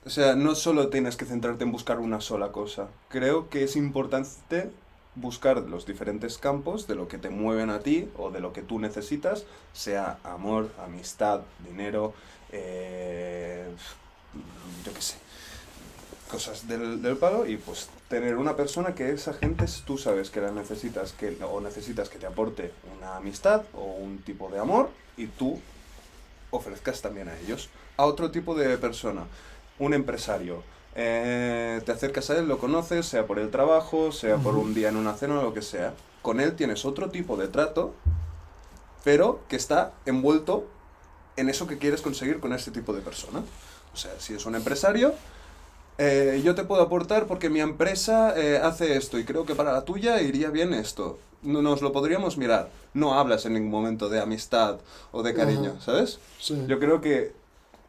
O 0.06 0.10
sea, 0.10 0.36
no 0.36 0.56
solo 0.56 0.88
tienes 0.88 1.18
que 1.18 1.26
centrarte 1.26 1.66
en 1.66 1.72
buscar 1.72 2.00
una 2.00 2.22
sola 2.22 2.54
cosa. 2.54 2.88
Creo 3.10 3.50
que 3.50 3.64
es 3.64 3.76
importante 3.76 4.70
buscar 5.16 5.58
los 5.64 5.86
diferentes 5.86 6.38
campos 6.38 6.88
de 6.88 6.96
lo 6.96 7.08
que 7.08 7.18
te 7.18 7.30
mueven 7.30 7.70
a 7.70 7.80
ti 7.80 8.08
o 8.18 8.30
de 8.30 8.40
lo 8.40 8.54
que 8.54 8.62
tú 8.62 8.80
necesitas, 8.80 9.46
sea 9.74 10.20
amor, 10.24 10.70
amistad, 10.82 11.42
dinero, 11.68 12.14
eh, 12.52 13.68
yo 14.86 14.94
qué 14.94 15.02
sé, 15.02 15.16
cosas 16.30 16.68
del, 16.68 17.02
del 17.02 17.18
palo 17.18 17.46
y 17.48 17.58
pues 17.58 17.90
tener 18.10 18.36
una 18.38 18.56
persona 18.56 18.96
que 18.96 19.12
esa 19.12 19.34
gente 19.34 19.66
tú 19.86 19.98
sabes 19.98 20.30
que 20.30 20.42
la 20.42 20.52
necesitas 20.52 21.14
que, 21.14 21.38
o 21.44 21.62
necesitas 21.62 22.10
que 22.10 22.20
te 22.20 22.26
aporte 22.26 22.72
una 22.98 23.18
amistad 23.18 23.64
o 23.74 23.84
un 23.84 24.20
tipo 24.20 24.50
de 24.50 24.60
amor 24.60 24.90
y 25.18 25.28
tú 25.28 25.60
ofrezcas 26.52 27.02
también 27.02 27.30
a 27.30 27.38
ellos. 27.40 27.70
A 27.98 28.06
otro 28.06 28.32
tipo 28.32 28.56
de 28.56 28.78
persona, 28.78 29.24
un 29.80 29.94
empresario. 29.94 30.64
eh, 30.96 31.82
te 31.86 31.92
acercas 31.92 32.30
a 32.30 32.38
él, 32.38 32.48
lo 32.48 32.58
conoces, 32.58 33.06
sea 33.06 33.28
por 33.28 33.38
el 33.40 33.52
trabajo, 33.52 34.12
sea 34.12 34.38
por 34.38 34.56
un 34.56 34.74
día 34.74 34.90
en 34.90 34.96
una 34.96 35.14
cena 35.14 35.40
o 35.40 35.44
lo 35.44 35.54
que 35.54 35.62
sea. 35.62 35.94
Con 36.22 36.40
él 36.40 36.56
tienes 36.56 36.86
otro 36.86 37.10
tipo 37.10 37.38
de 37.38 37.48
trato, 37.48 37.94
pero 39.04 39.42
que 39.48 39.56
está 39.56 39.94
envuelto 40.06 40.66
en 41.36 41.50
eso 41.50 41.68
que 41.68 41.78
quieres 41.78 42.02
conseguir 42.02 42.40
con 42.40 42.52
ese 42.54 42.72
tipo 42.72 42.94
de 42.94 43.02
persona. 43.02 43.44
O 43.98 44.00
sea, 44.00 44.12
si 44.20 44.36
es 44.36 44.46
un 44.46 44.54
empresario, 44.54 45.16
eh, 45.98 46.40
yo 46.46 46.54
te 46.54 46.64
puedo 46.64 46.84
aportar 46.84 47.26
porque 47.26 47.50
mi 47.50 47.62
empresa 47.62 48.32
eh, 48.38 48.60
hace 48.64 48.96
esto 48.96 49.18
y 49.18 49.26
creo 49.26 49.44
que 49.44 49.56
para 49.56 49.74
la 49.74 49.86
tuya 49.86 50.22
iría 50.22 50.52
bien 50.52 50.72
esto. 50.76 51.18
No- 51.42 51.64
Nos 51.64 51.82
lo 51.82 51.92
podríamos 51.92 52.38
mirar. 52.38 52.70
No 52.94 53.16
hablas 53.20 53.48
en 53.48 53.54
ningún 53.54 53.72
momento 53.72 54.08
de 54.08 54.20
amistad 54.22 54.78
o 55.12 55.24
de 55.24 55.34
cariño, 55.34 55.72
Ajá. 55.78 55.82
¿sabes? 55.84 56.20
Sí. 56.40 56.64
Yo 56.68 56.78
creo 56.78 57.02
que... 57.02 57.34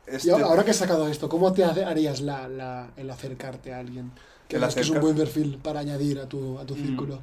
Este, 0.06 0.30
ahora 0.32 0.46
ahora 0.46 0.64
que 0.64 0.70
has 0.70 0.78
sacado 0.78 1.08
esto, 1.08 1.28
¿cómo 1.28 1.52
te 1.52 1.62
harías 1.62 2.22
la, 2.22 2.48
la- 2.48 2.88
el 2.96 3.10
acercarte 3.10 3.74
a 3.74 3.80
alguien? 3.80 4.10
Que 4.48 4.56
El 4.56 4.66
que 4.66 4.80
es 4.80 4.88
un 4.88 5.00
buen 5.02 5.14
perfil 5.14 5.58
para 5.62 5.80
añadir 5.80 6.20
a 6.20 6.26
tu, 6.26 6.58
a 6.58 6.64
tu 6.64 6.74
Mm. 6.74 6.86
círculo. 6.86 7.18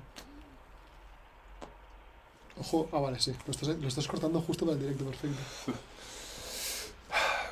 Ojo, 2.62 2.88
ah, 2.92 3.00
vale, 3.00 3.20
sí. 3.20 3.34
Lo 3.48 3.52
estás, 3.52 3.70
lo 3.70 3.88
estás 3.88 4.08
cortando 4.08 4.40
justo 4.42 4.64
para 4.64 4.78
el 4.78 4.82
directo, 4.84 5.06
perfecto. 5.06 5.38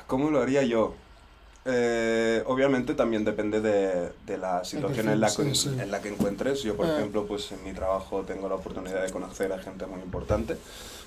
¿Cómo 0.06 0.30
lo 0.30 0.40
haría 0.40 0.62
yo? 0.62 0.94
Eh, 1.66 2.42
obviamente 2.46 2.94
también 2.94 3.24
depende 3.24 3.60
de, 3.60 4.12
de 4.26 4.38
la 4.38 4.64
situación 4.64 5.08
en 5.08 5.20
la, 5.20 5.28
que, 5.28 5.54
sí, 5.54 5.54
sí. 5.54 5.68
en 5.80 5.90
la 5.90 6.00
que 6.02 6.08
encuentres. 6.08 6.62
Yo, 6.62 6.76
por 6.76 6.86
Ah. 6.86 6.96
ejemplo, 6.98 7.26
pues 7.26 7.50
en 7.52 7.64
mi 7.64 7.72
trabajo 7.72 8.22
tengo 8.22 8.48
la 8.48 8.56
oportunidad 8.56 9.02
de 9.02 9.10
conocer 9.10 9.52
a 9.52 9.58
gente 9.58 9.86
muy 9.86 10.00
importante, 10.00 10.56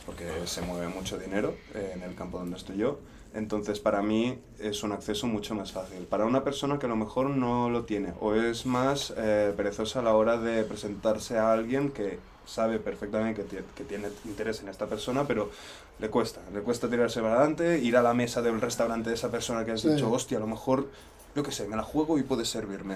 porque 0.06 0.26
se 0.46 0.62
mueve 0.62 0.88
mucho 0.88 1.18
dinero 1.20 1.54
eh, 1.76 1.92
en 1.96 2.02
el 2.04 2.16
campo 2.16 2.40
donde 2.40 2.58
estoy 2.58 2.78
yo. 2.78 3.00
Entonces, 3.36 3.80
para 3.80 4.02
mí 4.02 4.40
es 4.60 4.82
un 4.84 4.94
acceso 4.94 5.28
mucho 5.28 5.54
más 5.54 5.72
fácil. 5.74 6.06
Para 6.06 6.26
una 6.26 6.44
persona 6.44 6.80
que 6.80 6.88
a 6.88 6.90
lo 6.90 6.96
mejor 6.96 7.30
no 7.30 7.70
lo 7.70 7.84
tiene 7.86 8.14
o 8.20 8.34
es 8.34 8.66
más 8.66 9.14
eh, 9.16 9.54
perezosa 9.56 10.00
a 10.00 10.02
la 10.04 10.14
hora 10.16 10.38
de 10.38 10.64
presentarse 10.64 11.38
a 11.38 11.52
alguien 11.54 11.92
que 11.92 12.18
sabe 12.48 12.80
perfectamente 12.80 13.44
que, 13.46 13.63
que 13.75 13.84
tiene 13.84 14.08
interés 14.25 14.62
en 14.62 14.70
esta 14.70 14.88
persona, 14.88 15.27
pero 15.27 15.51
le 16.00 16.10
cuesta, 16.10 16.42
le 16.54 16.62
cuesta 16.62 16.89
tirarse 16.89 17.22
para 17.22 17.36
adelante, 17.36 17.77
ir 17.80 17.96
a 17.98 18.01
la 18.01 18.13
mesa 18.16 18.42
del 18.42 18.60
restaurante 18.60 19.10
de 19.10 19.16
esa 19.16 19.30
persona 19.30 19.63
que 19.66 19.72
has 19.74 19.82
Sí. 19.82 19.89
dicho, 19.89 20.10
hostia, 20.12 20.38
a 20.38 20.42
lo 20.42 20.48
mejor, 20.48 20.89
yo 21.36 21.44
qué 21.44 21.51
sé, 21.51 21.68
me 21.68 21.75
la 21.75 21.84
juego 21.84 22.18
y 22.18 22.24
puede 22.24 22.46
servirme. 22.46 22.96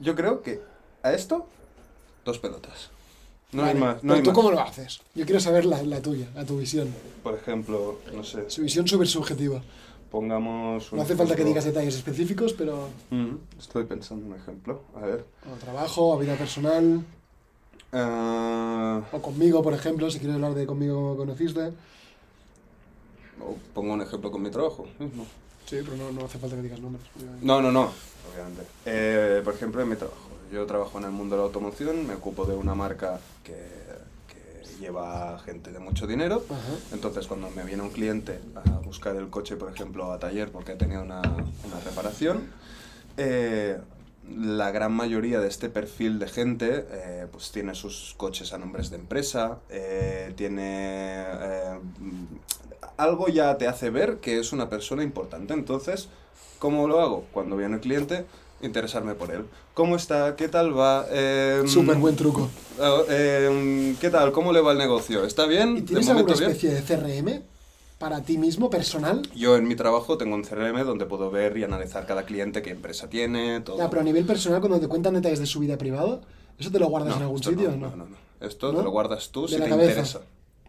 Yo 0.00 0.16
creo 0.16 0.42
que 0.42 0.60
a 1.04 1.12
esto, 1.12 1.46
dos 2.24 2.38
pelotas. 2.40 2.90
No 3.52 3.64
hay 3.64 3.74
más. 3.74 3.96
No 3.96 4.00
pero 4.00 4.14
hay 4.14 4.22
tú 4.22 4.30
más. 4.30 4.34
cómo 4.34 4.50
lo 4.50 4.60
haces? 4.60 5.00
Yo 5.14 5.26
quiero 5.26 5.38
saber 5.38 5.66
la, 5.66 5.82
la 5.82 6.00
tuya, 6.00 6.26
la 6.34 6.44
tu 6.44 6.56
visión. 6.58 6.88
Por 7.22 7.34
ejemplo, 7.34 7.98
no 8.14 8.24
sé, 8.24 8.48
Su 8.48 8.62
visión 8.62 8.88
súper 8.88 9.06
subjetiva. 9.06 9.60
pongamos 10.10 10.90
un 10.92 10.96
No 10.98 11.04
hace 11.04 11.14
falta 11.16 11.36
que 11.36 11.44
digas 11.44 11.64
detalles 11.64 11.94
específicos, 11.96 12.52
pero 12.54 12.88
Mm, 13.10 13.34
estoy 13.58 13.84
pensando 13.84 14.24
en 14.26 14.32
un 14.32 14.38
ejemplo. 14.38 14.82
A 14.96 15.00
ver. 15.00 15.24
o 15.52 15.56
trabajo, 15.58 16.08
o 16.14 16.18
vida 16.18 16.34
personal, 16.36 17.04
Ah, 17.92 19.02
o 19.12 19.20
conmigo, 19.20 19.62
por 19.62 19.74
ejemplo, 19.74 20.10
si 20.10 20.18
quieres 20.18 20.36
hablar 20.36 20.54
de 20.54 20.66
conmigo 20.66 20.94
como 20.94 21.10
me 21.10 21.16
conociste. 21.16 21.72
o 23.40 23.56
pongo 23.74 23.92
un 23.92 24.00
ejemplo 24.00 24.30
con 24.30 24.42
mi 24.42 24.50
trabajo. 24.50 24.86
mismo. 24.98 25.26
Sí, 25.66 25.78
pero 25.84 25.96
no, 25.96 26.10
no 26.10 26.24
hace 26.24 26.38
falta 26.38 26.56
que 26.56 26.62
digas 26.62 26.80
nombres. 26.80 27.04
obviamente. 27.16 27.44
No, 27.46 27.60
no, 27.60 27.70
no, 27.70 27.90
obviamente. 28.32 28.62
Eh, 28.86 29.42
por 29.44 29.54
ejemplo, 29.54 29.82
en 29.82 29.90
mi 29.90 29.96
trabajo. 29.96 30.18
Yo 30.50 30.64
trabajo 30.66 30.98
en 30.98 31.04
el 31.04 31.10
mundo 31.10 31.34
de 31.36 31.40
la 31.42 31.46
automoción, 31.46 32.06
me 32.06 32.14
ocupo 32.14 32.44
de 32.46 32.54
una 32.54 32.74
marca 32.74 33.20
que, 33.44 33.56
que 34.28 34.64
lleva 34.80 35.38
gente 35.44 35.70
de 35.70 35.78
mucho 35.78 36.06
dinero. 36.06 36.44
Ajá. 36.48 36.60
Entonces, 36.92 37.26
cuando 37.26 37.50
me 37.50 37.62
viene 37.64 37.82
un 37.82 37.90
cliente 37.90 38.38
a 38.54 38.78
buscar 38.80 39.16
el 39.16 39.28
coche, 39.28 39.56
por 39.56 39.70
ejemplo, 39.72 40.10
a 40.12 40.18
taller 40.18 40.50
porque 40.50 40.72
ha 40.72 40.78
tenido 40.78 41.02
una, 41.02 41.20
una 41.20 41.80
reparación, 41.84 42.42
eh, 43.16 43.78
la 44.36 44.70
gran 44.70 44.92
mayoría 44.92 45.40
de 45.40 45.48
este 45.48 45.68
perfil 45.68 46.18
de 46.18 46.28
gente 46.28 46.86
eh, 46.90 47.26
pues 47.30 47.50
tiene 47.52 47.74
sus 47.74 48.14
coches 48.16 48.52
a 48.52 48.58
nombres 48.58 48.90
de 48.90 48.96
empresa, 48.96 49.58
eh, 49.70 50.32
tiene... 50.36 51.24
eh, 51.26 51.78
algo 52.96 53.28
ya 53.28 53.56
te 53.58 53.66
hace 53.66 53.90
ver 53.90 54.18
que 54.18 54.38
es 54.38 54.52
una 54.52 54.68
persona 54.68 55.02
importante. 55.02 55.54
Entonces, 55.54 56.08
¿cómo 56.58 56.86
lo 56.88 57.00
hago? 57.00 57.24
Cuando 57.32 57.56
viene 57.56 57.76
el 57.76 57.80
cliente, 57.80 58.26
interesarme 58.60 59.14
por 59.14 59.30
él. 59.32 59.44
¿Cómo 59.74 59.96
está? 59.96 60.36
¿Qué 60.36 60.48
tal 60.48 60.76
va? 60.78 61.06
Eh, 61.10 61.62
Súper 61.66 61.96
buen 61.96 62.16
truco. 62.16 62.48
eh, 62.78 63.04
eh, 63.08 63.96
¿Qué 64.00 64.10
tal? 64.10 64.32
¿Cómo 64.32 64.52
le 64.52 64.60
va 64.60 64.72
el 64.72 64.78
negocio? 64.78 65.24
¿Está 65.24 65.46
bien? 65.46 65.76
¿Y 65.76 65.80
¿De 65.80 65.86
tienes 65.86 66.08
alguna 66.08 66.34
bien? 66.34 66.50
especie 66.50 66.70
de 66.74 66.82
CRM 66.82 67.42
para 68.02 68.20
ti 68.20 68.36
mismo, 68.36 68.68
personal? 68.68 69.22
Yo 69.32 69.56
en 69.56 69.68
mi 69.68 69.76
trabajo 69.76 70.18
tengo 70.18 70.34
un 70.34 70.42
CRM 70.42 70.84
donde 70.84 71.06
puedo 71.06 71.30
ver 71.30 71.56
y 71.56 71.62
analizar 71.62 72.04
cada 72.04 72.24
cliente, 72.24 72.60
qué 72.60 72.70
empresa 72.70 73.08
tiene, 73.08 73.60
todo. 73.60 73.78
Ya, 73.78 73.88
pero 73.88 74.00
a 74.02 74.04
nivel 74.04 74.24
personal, 74.24 74.58
cuando 74.60 74.80
te 74.80 74.88
cuentan 74.88 75.14
detalles 75.14 75.38
de 75.38 75.46
su 75.46 75.60
vida 75.60 75.78
privada, 75.78 76.20
¿eso 76.58 76.72
te 76.72 76.80
lo 76.80 76.88
guardas 76.88 77.10
No, 77.10 77.16
en 77.18 77.22
algún 77.22 77.42
sitio 77.42 77.68
no, 77.68 77.74
o 77.74 77.76
no? 77.76 77.90
no, 77.90 77.96
no, 77.96 78.06
no. 78.06 78.16
Esto 78.40 78.72
¿No? 78.72 78.78
te 78.80 78.84
lo 78.84 78.90
guardas 78.90 79.30
tú 79.30 79.42
De 79.42 79.48
si 79.50 79.54
te 79.54 79.68
cabeza. 79.68 79.90
interesa. 79.90 80.20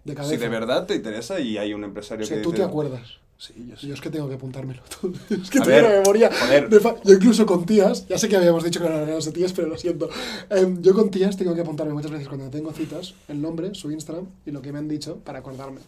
De 0.06 0.14
cabeza. 0.14 0.32
Si 0.36 0.38
de 0.40 0.48
verdad 0.50 0.86
te 0.86 0.94
interesa 0.96 1.40
y 1.40 1.58
hay 1.58 1.74
un 1.74 1.84
empresario 1.84 2.24
O 2.24 2.28
sea, 2.28 2.38
que 2.38 2.44
tú 2.44 2.52
dice- 2.52 2.62
te 2.62 2.70
acuerdas. 2.70 3.18
Sí, 3.36 3.54
yo 3.68 3.76
sé. 3.76 3.88
Yo 3.88 3.94
es 3.96 4.00
que 4.00 4.12
tengo 4.12 4.30
que 4.30 4.36
apuntármelo 4.36 4.84
todo. 5.02 5.12
Es 5.32 5.50
que 5.50 5.58
A 5.58 5.64
tengo 5.64 5.76
ver, 5.76 5.86
una 5.86 5.96
memoria. 6.02 6.30
de 6.70 6.80
Yo 7.04 7.14
incluso 7.16 7.48
con 7.48 7.66
tías, 7.66 8.08
ya 8.08 8.20
sé 8.20 8.30
que 8.30 8.38
habíamos 8.38 8.64
dicho 8.64 8.80
que 8.80 8.88
no 8.88 8.96
eran 8.96 9.20
de 9.20 9.32
tías, 9.32 9.54
pero 9.54 9.68
lo 9.68 9.76
siento. 9.78 10.08
Em, 10.52 10.80
yo 10.84 10.94
con 10.94 11.10
tías 11.10 11.36
tengo 11.36 11.56
que 11.56 11.62
apuntarme 11.62 11.94
muchas 11.94 12.12
veces 12.12 12.28
cuando 12.28 12.48
tengo 12.52 12.72
citas, 12.74 13.16
el 13.28 13.42
nombre, 13.42 13.74
su 13.74 13.90
Instagram 13.92 14.28
y 14.46 14.52
lo 14.52 14.62
que 14.62 14.72
me 14.72 14.78
han 14.78 14.88
dicho 14.88 15.18
para 15.18 15.40
acordarme. 15.40 15.80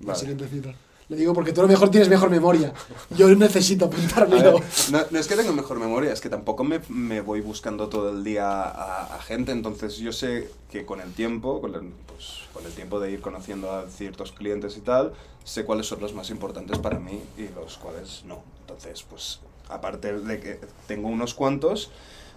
La 0.00 0.08
Vale. 0.08 0.18
siguiente 0.18 0.48
cita. 0.48 0.74
Le 1.08 1.16
digo 1.18 1.34
porque 1.34 1.52
tú 1.52 1.60
a 1.60 1.64
lo 1.64 1.68
mejor 1.68 1.90
tienes 1.90 2.08
mejor 2.08 2.30
memoria. 2.30 2.72
Yo 3.10 3.28
necesito 3.34 3.84
apuntármelo. 3.84 4.58
no, 4.90 5.00
no 5.10 5.18
es 5.18 5.28
que 5.28 5.36
tenga 5.36 5.52
mejor 5.52 5.78
memoria, 5.78 6.12
es 6.12 6.20
que 6.22 6.30
tampoco 6.30 6.64
me, 6.64 6.80
me 6.88 7.20
voy 7.20 7.42
buscando 7.42 7.88
todo 7.90 8.08
el 8.10 8.24
día 8.24 8.62
a, 8.62 9.14
a 9.14 9.20
gente, 9.20 9.52
entonces 9.52 9.98
yo 9.98 10.12
sé 10.12 10.50
que 10.70 10.86
con 10.86 11.02
el 11.02 11.12
tiempo, 11.12 11.60
con 11.60 11.74
el, 11.74 11.82
pues, 12.06 12.40
con 12.54 12.64
el 12.64 12.72
tiempo 12.72 13.00
de 13.00 13.10
ir 13.10 13.20
conociendo 13.20 13.70
a 13.70 13.86
ciertos 13.90 14.32
clientes 14.32 14.78
y 14.78 14.80
tal, 14.80 15.12
sé 15.44 15.66
cuáles 15.66 15.86
son 15.86 16.00
los 16.00 16.14
más 16.14 16.30
importantes 16.30 16.78
para 16.78 16.98
mí 16.98 17.20
y 17.36 17.48
los 17.54 17.76
cuales 17.76 18.22
no. 18.24 18.42
Entonces, 18.62 19.02
pues, 19.02 19.40
aparte 19.68 20.18
de 20.20 20.40
que 20.40 20.58
tengo 20.86 21.08
unos 21.08 21.34
cuantos, 21.34 21.90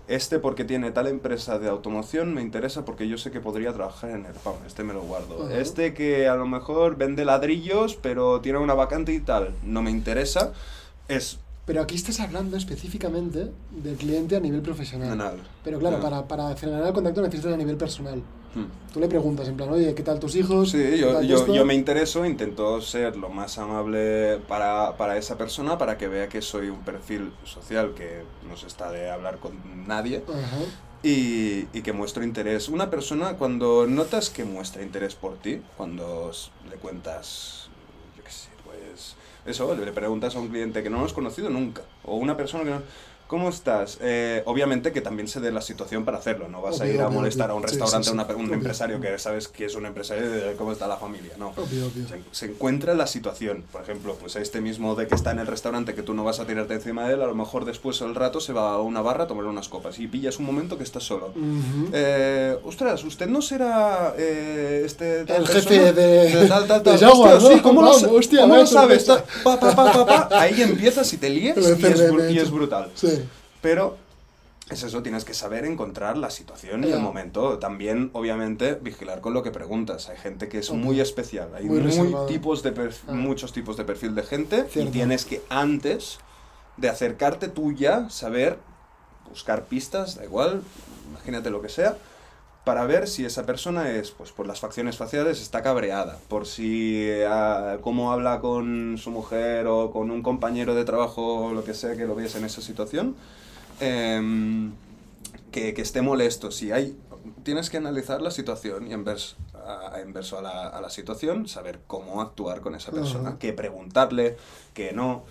este 0.07 0.39
porque 0.39 0.63
tiene 0.63 0.91
tal 0.91 1.07
empresa 1.07 1.59
de 1.59 1.69
automoción 1.69 2.33
me 2.33 2.41
interesa 2.41 2.85
porque 2.85 3.07
yo 3.07 3.17
sé 3.17 3.31
que 3.31 3.39
podría 3.39 3.73
trabajar 3.73 4.11
en 4.11 4.25
el 4.25 4.33
PAM, 4.33 4.55
este 4.65 4.83
me 4.83 4.93
lo 4.93 5.01
guardo. 5.01 5.49
Este 5.49 5.93
que 5.93 6.27
a 6.27 6.35
lo 6.35 6.45
mejor 6.45 6.95
vende 6.95 7.25
ladrillos 7.25 7.95
pero 7.95 8.41
tiene 8.41 8.59
una 8.59 8.73
vacante 8.73 9.13
y 9.13 9.19
tal, 9.19 9.53
no 9.63 9.81
me 9.81 9.91
interesa, 9.91 10.53
es 11.07 11.39
Pero 11.67 11.81
aquí 11.81 11.95
estás 11.95 12.21
hablando 12.21 12.55
específicamente 12.55 13.51
del 13.71 13.97
cliente 13.97 14.37
a 14.37 14.39
nivel 14.39 14.61
profesional. 14.61 15.37
Pero 15.65 15.79
claro, 15.79 15.99
para, 15.99 16.25
para 16.25 16.55
generar 16.55 16.87
el 16.87 16.93
contacto 16.93 17.21
necesitas 17.21 17.53
a 17.53 17.57
nivel 17.57 17.75
personal. 17.75 18.23
Hmm. 18.55 18.67
Tú 18.93 19.01
le 19.01 19.09
preguntas, 19.09 19.49
en 19.49 19.57
plan, 19.57 19.69
oye, 19.69 19.93
¿qué 19.93 20.01
tal 20.01 20.17
tus 20.17 20.37
hijos? 20.37 20.71
Sí, 20.71 20.77
¿Qué 20.77 20.97
yo, 20.97 21.21
yo, 21.21 21.35
esto?". 21.35 21.53
yo 21.53 21.65
me 21.65 21.73
intereso, 21.73 22.25
intento 22.25 22.79
ser 22.79 23.17
lo 23.17 23.27
más 23.27 23.57
amable 23.57 24.39
para, 24.47 24.95
para 24.95 25.17
esa 25.17 25.37
persona, 25.37 25.77
para 25.77 25.97
que 25.97 26.07
vea 26.07 26.29
que 26.29 26.41
soy 26.41 26.69
un 26.69 26.79
perfil 26.85 27.33
social 27.43 27.93
que 27.93 28.23
no 28.47 28.55
se 28.55 28.67
está 28.67 28.89
de 28.89 29.11
hablar 29.11 29.39
con 29.39 29.51
nadie 29.85 30.23
Ajá. 30.25 30.57
y, 31.03 31.67
y 31.73 31.81
que 31.83 31.91
muestro 31.91 32.23
interés. 32.23 32.69
Una 32.69 32.89
persona, 32.89 33.33
cuando 33.33 33.85
notas 33.87 34.29
que 34.29 34.45
muestra 34.45 34.81
interés 34.83 35.15
por 35.15 35.35
ti, 35.35 35.61
cuando 35.75 36.31
le 36.69 36.77
cuentas, 36.77 37.67
yo 38.15 38.23
qué 38.23 38.31
sé, 38.31 38.47
pues 38.63 39.17
eso, 39.47 39.75
le 39.75 39.91
preguntas 39.91 40.35
a 40.35 40.39
un 40.39 40.49
cliente 40.49 40.83
que 40.83 40.89
no 40.89 40.99
lo 40.99 41.05
has 41.05 41.13
conocido 41.13 41.49
nunca, 41.49 41.81
o 42.03 42.15
una 42.15 42.37
persona 42.37 42.63
que 42.63 42.69
no... 42.71 42.81
¿Cómo 43.27 43.49
estás? 43.49 43.97
Eh, 44.01 44.41
obviamente 44.45 44.93
que 44.93 45.01
también 45.01 45.27
se 45.27 45.41
dé 45.41 45.51
la 45.51 45.59
situación 45.61 46.05
para 46.05 46.17
hacerlo, 46.17 46.47
no 46.47 46.61
vas 46.61 46.79
a 46.79 46.87
ir 46.87 47.01
a 47.01 47.07
obvio, 47.07 47.19
molestar 47.19 47.49
a 47.49 47.55
un. 47.55 47.61
Sí, 47.63 47.67
restaurante 47.71 48.09
sí, 48.09 48.15
a 48.17 48.21
sí. 48.21 48.27
pe- 48.27 48.35
un 48.35 48.45
Obvio. 48.45 48.53
empresario 48.53 49.01
que 49.01 49.19
sabes 49.19 49.49
que 49.49 49.65
es 49.65 49.75
un 49.75 49.85
empresario 49.85 50.29
de 50.31 50.53
cómo 50.55 50.71
está 50.71 50.87
la 50.87 50.95
familia, 50.95 51.33
no. 51.37 51.53
Se, 51.53 52.21
se 52.31 52.45
encuentra 52.45 52.93
la 52.93 53.05
situación. 53.05 53.65
Por 53.69 53.81
ejemplo, 53.81 54.15
pues 54.17 54.37
este 54.37 54.61
mismo 54.61 54.95
de 54.95 55.07
que 55.07 55.15
está 55.15 55.31
en 55.31 55.39
el 55.39 55.47
restaurante 55.47 55.93
que 55.93 56.03
tú 56.03 56.13
no 56.13 56.23
vas 56.23 56.39
a 56.39 56.45
tirarte 56.47 56.73
encima 56.75 57.05
de 57.07 57.15
él, 57.15 57.21
a 57.21 57.27
lo 57.27 57.35
mejor 57.35 57.65
después 57.65 58.01
al 58.01 58.15
rato 58.15 58.39
se 58.39 58.53
va 58.53 58.71
a 58.75 58.81
una 58.81 59.01
barra 59.01 59.25
a 59.25 59.27
tomar 59.27 59.43
unas 59.45 59.67
copas 59.67 59.99
y 59.99 60.07
pillas 60.07 60.39
un 60.39 60.45
momento 60.45 60.77
que 60.77 60.83
estás 60.85 61.03
solo. 61.03 61.27
Ujú. 61.35 61.89
Eh, 61.91 62.57
ostras, 62.63 63.03
¿usted 63.03 63.27
no 63.27 63.41
será 63.41 64.13
eh, 64.17 64.83
este 64.85 65.25
tal 65.25 65.37
El 65.37 65.43
persona? 65.43 65.75
jefe 65.75 65.91
de- 65.93 66.47
tal, 66.47 66.65
tal, 66.65 66.79
de 66.81 66.91
tal? 66.91 66.97
Jaguar, 66.99 67.33
Hostia, 67.35 67.49
¿no? 67.49 67.55
sí, 67.57 67.61
¿cómo, 67.61 67.81
lo, 67.81 67.87
Vamos, 67.89 68.03
hostia, 68.03 68.41
cómo 68.41 68.55
lo 68.55 68.65
sabes? 68.65 69.03
Pa, 69.03 69.59
pa, 69.59 69.75
pa, 69.75 69.91
pa, 69.91 70.05
pa. 70.29 70.41
Ahí 70.41 70.61
empiezas 70.61 71.11
y 71.11 71.17
te 71.17 71.29
líes 71.29 71.57
y 71.57 71.85
es, 71.85 72.31
y 72.31 72.39
es 72.39 72.49
brutal. 72.51 72.89
Pero 73.61 73.97
es 74.69 74.83
eso, 74.83 75.01
tienes 75.01 75.23
que 75.23 75.33
saber 75.33 75.63
encontrar 75.65 76.17
la 76.17 76.29
situación 76.29 76.83
y 76.83 76.91
el 76.91 76.99
momento. 76.99 77.57
También, 77.57 78.09
obviamente, 78.13 78.73
vigilar 78.75 79.21
con 79.21 79.33
lo 79.33 79.41
que 79.43 79.51
preguntas. 79.51 80.09
Hay 80.09 80.17
gente 80.17 80.49
que 80.49 80.59
es 80.59 80.69
Ok. 80.69 80.75
muy 80.75 80.99
especial. 80.99 81.49
Hay 81.55 81.65
Muy 81.65 81.79
muy 81.79 82.27
tipos 82.27 82.63
de 82.63 82.91
Ah. 83.07 83.11
muchos 83.13 83.53
tipos 83.53 83.77
de 83.77 83.85
perfil 83.85 84.13
de 84.13 84.23
gente 84.23 84.65
Cierto. 84.69 84.89
y 84.89 84.91
tienes 84.91 85.23
que 85.25 85.41
antes 85.49 86.19
de 86.75 86.89
acercarte 86.89 87.47
tú 87.47 87.71
ya 87.71 88.09
saber 88.09 88.57
buscar 89.29 89.63
pistas, 89.65 90.15
da 90.15 90.23
igual, 90.25 90.61
imagínate 91.09 91.49
lo 91.49 91.61
que 91.61 91.69
sea, 91.69 91.97
para 92.65 92.85
ver 92.85 93.07
si 93.07 93.23
esa 93.23 93.45
persona 93.45 93.89
es, 93.91 94.11
pues 94.11 94.33
por 94.33 94.45
las 94.45 94.59
facciones 94.59 94.97
faciales, 94.97 95.41
está 95.41 95.63
cabreada, 95.63 96.17
por 96.27 96.45
si 96.45 97.09
ah, 97.25 97.77
cómo 97.81 98.11
habla 98.11 98.41
con 98.41 98.97
su 98.97 99.11
mujer 99.11 99.67
o 99.67 99.91
con 99.91 100.11
un 100.11 100.21
compañero 100.21 100.75
de 100.75 100.83
trabajo 100.83 101.45
o 101.45 101.53
lo 101.53 101.63
que 101.63 101.73
sea 101.73 101.95
que 101.95 102.05
lo 102.05 102.13
veas 102.15 102.35
en 102.35 102.43
esa 102.43 102.61
situación, 102.61 103.15
em, 103.79 104.71
que, 105.51 105.73
que 105.73 105.81
esté 105.81 106.01
molesto. 106.01 106.51
Si 106.51 106.71
hay, 106.71 106.97
tienes 107.43 107.69
que 107.69 107.77
analizar 107.77 108.21
la 108.21 108.31
situación 108.31 108.87
y 108.87 108.93
en 108.93 109.05
vers- 109.05 109.35
a, 109.53 109.99
inverso 110.01 110.37
a 110.39 110.41
la, 110.41 110.67
a 110.67 110.81
la 110.81 110.89
situación, 110.89 111.47
saber 111.47 111.79
cómo 111.87 112.21
actuar 112.21 112.61
con 112.61 112.75
esa 112.75 112.91
persona, 112.91 113.29
Ajá. 113.29 113.39
qué 113.39 113.53
preguntarle, 113.53 114.37
qué 114.73 114.93
no 114.93 115.23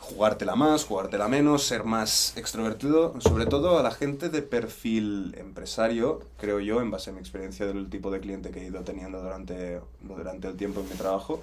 jugártela 0.00 0.56
más, 0.56 0.84
jugártela 0.86 1.28
menos, 1.28 1.62
ser 1.64 1.84
más 1.84 2.34
extrovertido, 2.36 3.14
sobre 3.20 3.44
todo 3.46 3.78
a 3.78 3.82
la 3.82 3.90
gente 3.90 4.28
de 4.30 4.40
perfil 4.42 5.34
empresario, 5.38 6.20
creo 6.38 6.58
yo, 6.58 6.80
en 6.80 6.90
base 6.90 7.10
a 7.10 7.12
mi 7.12 7.20
experiencia 7.20 7.66
del 7.66 7.88
tipo 7.90 8.10
de 8.10 8.18
cliente 8.20 8.50
que 8.50 8.60
he 8.62 8.66
ido 8.66 8.80
teniendo 8.82 9.22
durante, 9.22 9.80
durante 10.00 10.48
el 10.48 10.56
tiempo 10.56 10.80
en 10.80 10.88
mi 10.88 10.94
trabajo, 10.94 11.42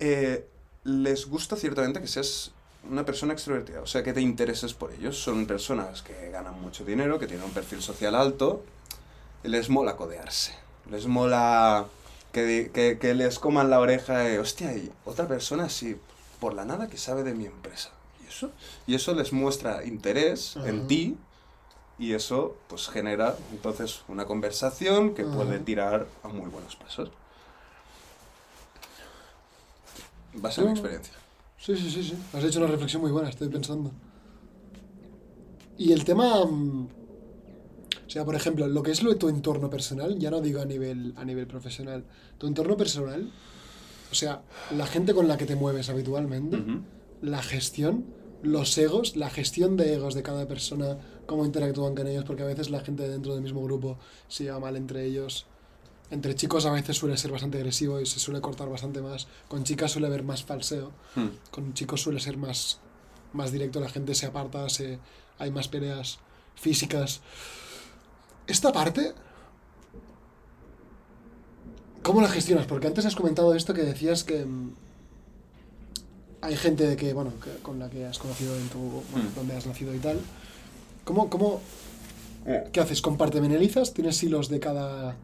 eh, 0.00 0.46
les 0.82 1.26
gusta 1.26 1.54
ciertamente 1.56 2.00
que 2.00 2.08
seas 2.08 2.50
una 2.88 3.04
persona 3.04 3.32
extrovertida, 3.32 3.80
o 3.82 3.86
sea, 3.86 4.02
que 4.02 4.12
te 4.12 4.20
intereses 4.20 4.74
por 4.74 4.92
ellos. 4.92 5.18
Son 5.22 5.46
personas 5.46 6.02
que 6.02 6.30
ganan 6.30 6.60
mucho 6.60 6.84
dinero, 6.84 7.18
que 7.18 7.26
tienen 7.26 7.44
un 7.44 7.52
perfil 7.52 7.82
social 7.82 8.14
alto, 8.14 8.62
y 9.44 9.48
les 9.48 9.68
mola 9.68 9.96
codearse, 9.96 10.54
les 10.90 11.06
mola 11.06 11.86
que, 12.32 12.70
que, 12.72 12.98
que 12.98 13.14
les 13.14 13.38
coman 13.38 13.70
la 13.70 13.80
oreja, 13.80 14.32
y, 14.32 14.36
hostia, 14.38 14.74
y 14.74 14.90
otra 15.04 15.26
persona 15.28 15.64
así, 15.64 15.96
por 16.40 16.54
la 16.54 16.64
nada 16.64 16.88
que 16.88 16.96
sabe 16.96 17.22
de 17.22 17.34
mi 17.34 17.46
empresa. 17.46 17.90
¿Y 18.24 18.28
eso? 18.28 18.50
Y 18.86 18.94
eso 18.94 19.14
les 19.14 19.32
muestra 19.32 19.84
interés 19.84 20.56
en 20.56 20.86
ti 20.86 21.16
y 21.98 22.14
eso 22.14 22.56
pues 22.68 22.88
genera 22.88 23.36
entonces 23.52 24.02
una 24.08 24.24
conversación 24.24 25.14
que 25.14 25.24
puede 25.24 25.58
tirar 25.58 26.06
a 26.22 26.28
muy 26.28 26.48
buenos 26.48 26.76
pasos. 26.76 27.10
Base 30.32 30.60
en 30.62 30.68
mi 30.68 30.72
No. 30.72 30.78
experiencia. 30.78 31.14
Sí, 31.64 31.76
sí, 31.76 31.90
sí, 31.90 32.02
sí. 32.02 32.26
Has 32.32 32.42
hecho 32.44 32.58
una 32.58 32.66
reflexión 32.68 33.02
muy 33.02 33.12
buena, 33.12 33.28
estoy 33.28 33.48
pensando. 33.48 33.92
Y 35.76 35.92
el 35.92 36.04
tema... 36.04 36.44
mm, 36.44 36.88
O 38.06 38.10
sea, 38.10 38.24
por 38.24 38.34
ejemplo, 38.34 38.66
lo 38.68 38.82
que 38.82 38.90
es 38.92 39.02
lo 39.02 39.10
de 39.10 39.16
tu 39.16 39.28
entorno 39.28 39.70
personal, 39.70 40.18
ya 40.18 40.30
no 40.30 40.40
digo 40.40 40.60
a 40.60 40.64
nivel, 40.64 41.14
a 41.16 41.24
nivel 41.24 41.46
profesional, 41.46 42.04
tu 42.38 42.46
entorno 42.48 42.76
personal, 42.76 43.32
o 44.10 44.14
sea, 44.14 44.44
la 44.70 44.86
gente 44.86 45.14
con 45.14 45.28
la 45.28 45.36
que 45.38 45.46
te 45.46 45.56
mueves 45.56 45.90
habitualmente, 45.90 46.68
la 47.22 47.42
gestión, 47.42 48.16
los 48.42 48.76
egos, 48.78 49.16
la 49.16 49.30
gestión 49.30 49.76
de 49.76 49.94
egos 49.94 50.14
de 50.14 50.22
cada 50.24 50.48
persona, 50.48 50.98
cómo 51.26 51.46
interactúan 51.46 51.94
con 51.94 52.06
ellos, 52.08 52.24
porque 52.24 52.42
a 52.44 52.46
veces 52.46 52.70
la 52.70 52.80
gente 52.80 53.08
dentro 53.08 53.34
del 53.34 53.42
mismo 53.42 53.62
grupo 53.64 53.98
se 54.28 54.44
lleva 54.44 54.60
mal 54.60 54.76
entre 54.76 55.06
ellos. 55.06 55.49
Entre 56.10 56.34
chicos 56.34 56.66
a 56.66 56.72
veces 56.72 56.96
suele 56.96 57.16
ser 57.16 57.30
bastante 57.30 57.58
agresivo 57.58 58.00
y 58.00 58.06
se 58.06 58.18
suele 58.18 58.40
cortar 58.40 58.68
bastante 58.68 59.00
más. 59.00 59.28
Con 59.48 59.62
chicas 59.64 59.92
suele 59.92 60.08
haber 60.08 60.24
más 60.24 60.42
falseo. 60.44 60.90
Hmm. 61.14 61.28
Con 61.50 61.72
chicos 61.74 62.02
suele 62.02 62.18
ser 62.20 62.36
más, 62.36 62.80
más 63.32 63.52
directo, 63.52 63.78
la 63.80 63.88
gente 63.88 64.14
se 64.14 64.26
aparta, 64.26 64.68
se, 64.68 64.98
hay 65.38 65.50
más 65.52 65.68
peleas 65.68 66.18
físicas. 66.56 67.20
Esta 68.48 68.72
parte, 68.72 69.12
¿cómo 72.02 72.20
la 72.20 72.28
gestionas? 72.28 72.66
Porque 72.66 72.86
antes 72.86 73.06
has 73.06 73.14
comentado 73.14 73.54
esto 73.54 73.74
que 73.74 73.82
decías 73.82 74.24
que 74.24 74.44
mm, 74.44 74.72
hay 76.42 76.56
gente 76.56 76.96
que, 76.96 77.12
bueno, 77.12 77.32
que- 77.42 77.62
con 77.62 77.78
la 77.78 77.88
que 77.90 78.06
has 78.06 78.18
conocido 78.18 78.56
en 78.56 78.68
tu, 78.68 78.78
bueno, 79.12 79.30
Mm. 79.30 79.34
donde 79.36 79.56
has 79.56 79.66
nacido 79.66 79.94
y 79.94 79.98
tal. 79.98 80.18
¿Cómo, 81.04 81.30
cómo, 81.30 81.60
Eh, 82.46 82.70
qué 82.72 82.80
haces? 82.80 83.02
¿Compartimentalizas? 83.02 83.92
¿Tienes 83.92 84.22
hilos 84.22 84.48
de 84.48 84.60
cada 84.60 85.14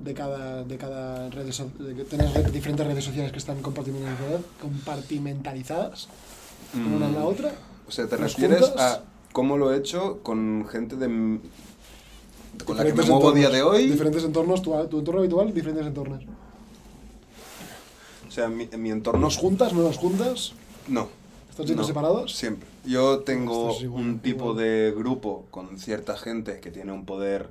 de 0.00 0.14
cada 0.14 0.64
de 0.64 0.76
cada 0.78 1.28
redes 1.30 1.56
so- 1.56 1.70
de 1.78 1.92
re- 1.94 2.50
diferentes 2.50 2.86
redes 2.86 3.04
sociales 3.04 3.32
que 3.32 3.38
están 3.38 3.60
compartimentalizadas, 3.62 4.40
compartimentalizadas 4.60 6.08
una 6.74 7.06
en 7.06 7.14
la 7.14 7.20
mm, 7.20 7.26
otra? 7.26 7.52
O 7.86 7.90
sea, 7.90 8.06
¿te 8.06 8.16
¿Los 8.16 8.32
refieres 8.32 8.60
juntas? 8.66 8.80
a 8.98 9.04
¿Cómo 9.32 9.56
lo 9.58 9.72
he 9.72 9.76
hecho? 9.78 10.18
Con 10.22 10.66
gente 10.68 10.96
de... 10.96 11.38
Con 12.64 12.76
la 12.76 12.84
que 12.84 12.92
me 12.92 13.04
muevo 13.04 13.30
día 13.32 13.48
de 13.48 13.62
hoy. 13.62 13.88
Diferentes 13.88 14.24
entornos, 14.24 14.60
tu, 14.60 14.72
tu 14.88 14.98
entorno 14.98 15.20
habitual, 15.20 15.54
diferentes 15.54 15.86
entornos. 15.86 16.22
O 18.26 18.30
sea, 18.30 18.48
mi, 18.48 18.68
en 18.70 18.82
mi 18.82 18.90
entorno... 18.90 19.20
¿Nos 19.20 19.36
juntas, 19.36 19.72
no 19.72 19.82
nos 19.82 19.96
juntas? 19.98 20.52
No. 20.88 21.08
¿Están 21.50 21.66
siempre 21.66 21.82
No, 21.82 21.86
separados? 21.86 22.34
Siempre. 22.36 22.68
Yo 22.84 23.20
tengo 23.20 23.70
Estás 23.70 23.82
igual, 23.84 24.02
un 24.04 24.18
tipo 24.20 24.44
igual. 24.50 24.56
de 24.58 24.94
grupo 24.96 25.44
con 25.50 25.78
cierta 25.78 26.16
gente 26.16 26.60
que 26.60 26.70
tiene 26.70 26.92
un 26.92 27.04
poder 27.04 27.50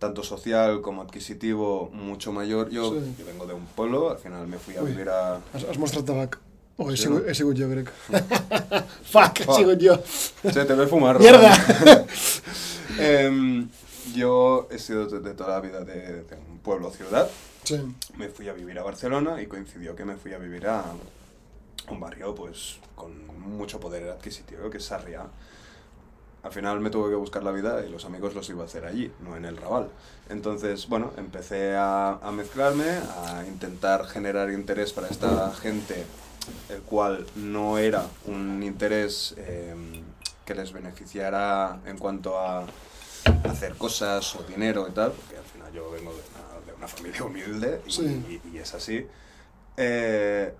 tanto 0.00 0.24
social 0.24 0.80
como 0.80 1.02
adquisitivo 1.02 1.90
mucho 1.92 2.32
mayor. 2.32 2.70
Yo, 2.70 2.90
Sí. 2.92 3.14
yo 3.18 3.26
vengo 3.26 3.46
de 3.46 3.54
un 3.54 3.66
pueblo, 3.66 4.10
al 4.10 4.18
final 4.18 4.48
me 4.48 4.58
fui 4.58 4.74
a 4.76 4.82
vivir 4.82 5.08
a... 5.10 5.36
Has, 5.54 5.62
has 5.70 5.78
mostrat 5.78 6.04
tabac. 6.04 6.38
Oh, 6.78 6.90
he, 6.90 6.96
Sí, 6.96 7.02
sigut, 7.04 7.22
no? 7.24 7.30
he 7.30 7.34
sigut 7.34 7.56
jo, 7.58 7.68
crec. 7.70 7.92
Fuck, 9.04 9.40
he 9.40 9.54
sigut 9.54 9.80
jo. 9.80 9.98
Se 10.50 10.64
te 10.64 10.74
ve 10.74 10.86
fumar. 10.86 11.20
Mierda! 11.20 11.52
Em, 12.98 13.68
yo 14.14 14.66
he 14.70 14.78
sido 14.78 15.06
de, 15.06 15.20
de 15.20 15.34
toda 15.34 15.50
la 15.50 15.60
vida 15.60 15.84
de, 15.84 16.24
de 16.24 16.36
un 16.50 16.58
pueblo 16.58 16.88
o 16.88 16.90
ciudad. 16.90 17.28
Sí. 17.64 17.76
Me 18.16 18.28
fui 18.28 18.48
a 18.48 18.52
vivir 18.52 18.78
a 18.78 18.82
Barcelona 18.82 19.40
y 19.40 19.46
coincidió 19.46 19.94
que 19.94 20.04
me 20.04 20.16
fui 20.16 20.32
a 20.34 20.38
vivir 20.38 20.66
a 20.66 20.84
un 21.90 22.00
barrio 22.00 22.34
pues 22.34 22.78
con 22.94 23.12
mucho 23.38 23.78
poder 23.80 24.08
adquisitivo, 24.10 24.68
que 24.70 24.78
es 24.78 24.84
Sarriá. 24.84 25.26
Al 26.42 26.52
final 26.52 26.80
me 26.80 26.88
tuve 26.90 27.10
que 27.10 27.16
buscar 27.16 27.42
la 27.42 27.50
vida 27.52 27.84
y 27.86 27.90
los 27.90 28.04
amigos 28.06 28.34
los 28.34 28.48
iba 28.48 28.62
a 28.62 28.66
hacer 28.66 28.86
allí, 28.86 29.12
no 29.20 29.36
en 29.36 29.44
el 29.44 29.56
Raval. 29.58 29.88
Entonces, 30.30 30.88
bueno, 30.88 31.12
empecé 31.18 31.74
a, 31.76 32.12
a 32.14 32.32
mezclarme, 32.32 32.88
a 32.88 33.44
intentar 33.46 34.06
generar 34.06 34.50
interés 34.50 34.92
para 34.92 35.08
esta 35.08 35.52
gente, 35.52 36.06
el 36.70 36.80
cual 36.80 37.26
no 37.36 37.76
era 37.78 38.06
un 38.26 38.62
interés 38.62 39.34
eh, 39.36 39.74
que 40.46 40.54
les 40.54 40.72
beneficiara 40.72 41.80
en 41.84 41.98
cuanto 41.98 42.38
a 42.38 42.64
hacer 43.44 43.74
cosas 43.74 44.34
o 44.36 44.42
dinero 44.44 44.86
y 44.88 44.92
tal, 44.92 45.12
porque 45.12 45.36
al 45.36 45.44
final 45.44 45.72
yo 45.74 45.90
vengo 45.90 46.10
de 46.12 46.20
una, 46.20 46.66
de 46.66 46.72
una 46.72 46.88
familia 46.88 47.22
humilde 47.22 47.82
y, 47.86 47.90
Sí. 47.92 48.40
y- 48.44 48.56
y 48.56 48.58
es 48.58 48.72
así. 48.74 49.06
Eh, 49.76 50.54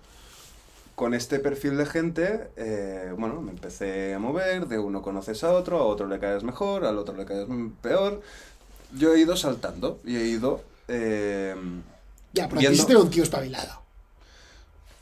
con 1.01 1.15
este 1.15 1.39
perfil 1.39 1.79
de 1.79 1.87
gente, 1.87 2.51
eh, 2.59 3.15
bueno, 3.17 3.41
me 3.41 3.53
empecé 3.53 4.13
a 4.13 4.19
mover, 4.19 4.67
de 4.69 4.79
uno 4.79 5.01
conoces 5.01 5.43
a 5.45 5.53
otro, 5.55 5.79
a 5.79 5.85
otro 5.85 6.07
le 6.07 6.19
caes 6.19 6.43
mejor, 6.45 6.85
al 6.85 6.99
otro 6.99 7.17
le 7.17 7.25
caes 7.25 7.47
peor. 7.81 8.21
Yo 8.95 9.15
he 9.15 9.21
ido 9.21 9.35
saltando 9.35 9.99
y 10.05 10.17
he 10.17 10.27
ido... 10.27 10.63
eh, 10.89 11.55
Ya, 12.35 12.51
pero 12.51 12.61
Viendo- 12.61 12.83
aquí 12.83 12.95
un 12.95 13.09
tío 13.09 13.23
espabilado. 13.23 13.81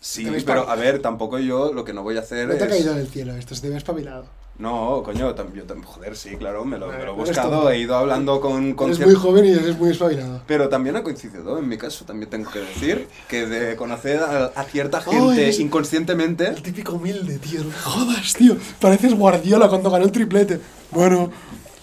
sí, 0.00 0.24
pero 0.46 0.70
a 0.70 0.76
ver, 0.76 1.02
tampoco 1.02 1.40
yo 1.40 1.72
lo 1.72 1.84
que 1.84 1.92
no 1.92 2.04
voy 2.04 2.16
a 2.16 2.20
hacer 2.20 2.46
No 2.46 2.54
te 2.54 2.62
ha 2.62 2.66
es... 2.66 2.72
caído 2.74 2.94
del 2.94 3.08
cielo 3.08 3.34
esto, 3.34 3.56
se 3.56 3.62
te 3.62 3.68
ve 3.68 3.76
espabilado. 3.76 4.26
No, 4.58 5.02
coño, 5.04 5.32
yo 5.54 5.64
joder, 5.84 6.16
sí, 6.16 6.30
claro, 6.36 6.64
me 6.64 6.78
lo, 6.78 6.88
me 6.88 7.04
lo 7.04 7.12
he 7.12 7.14
buscado, 7.14 7.70
he 7.70 7.78
ido 7.78 7.94
hablando 7.94 8.40
con... 8.40 8.74
con 8.74 8.90
Eres 8.90 9.06
muy 9.06 9.14
joven 9.14 9.44
y 9.44 9.50
eres 9.50 9.78
muy 9.78 9.90
espabilado. 9.90 10.42
Pero 10.48 10.68
también 10.68 10.96
ha 10.96 11.04
coincidido, 11.04 11.60
en 11.60 11.68
mi 11.68 11.78
caso, 11.78 12.04
también 12.04 12.28
tengo 12.28 12.50
que 12.50 12.58
decir, 12.58 13.08
que 13.28 13.46
de 13.46 13.76
conocer 13.76 14.18
a, 14.18 14.46
a 14.46 14.64
cierta 14.64 15.00
gente 15.00 15.52
inconscientemente... 15.60 16.48
El 16.48 16.60
típico 16.60 16.94
humilde, 16.94 17.38
tío. 17.38 17.60
No 17.60 17.68
me 17.68 17.72
jodas, 17.72 18.34
tío. 18.34 18.56
Pareces 18.80 19.14
Guardiola 19.14 19.68
cuando 19.68 19.92
ganó 19.92 20.04
el 20.04 20.10
triplete. 20.10 20.60
Bueno, 20.90 21.30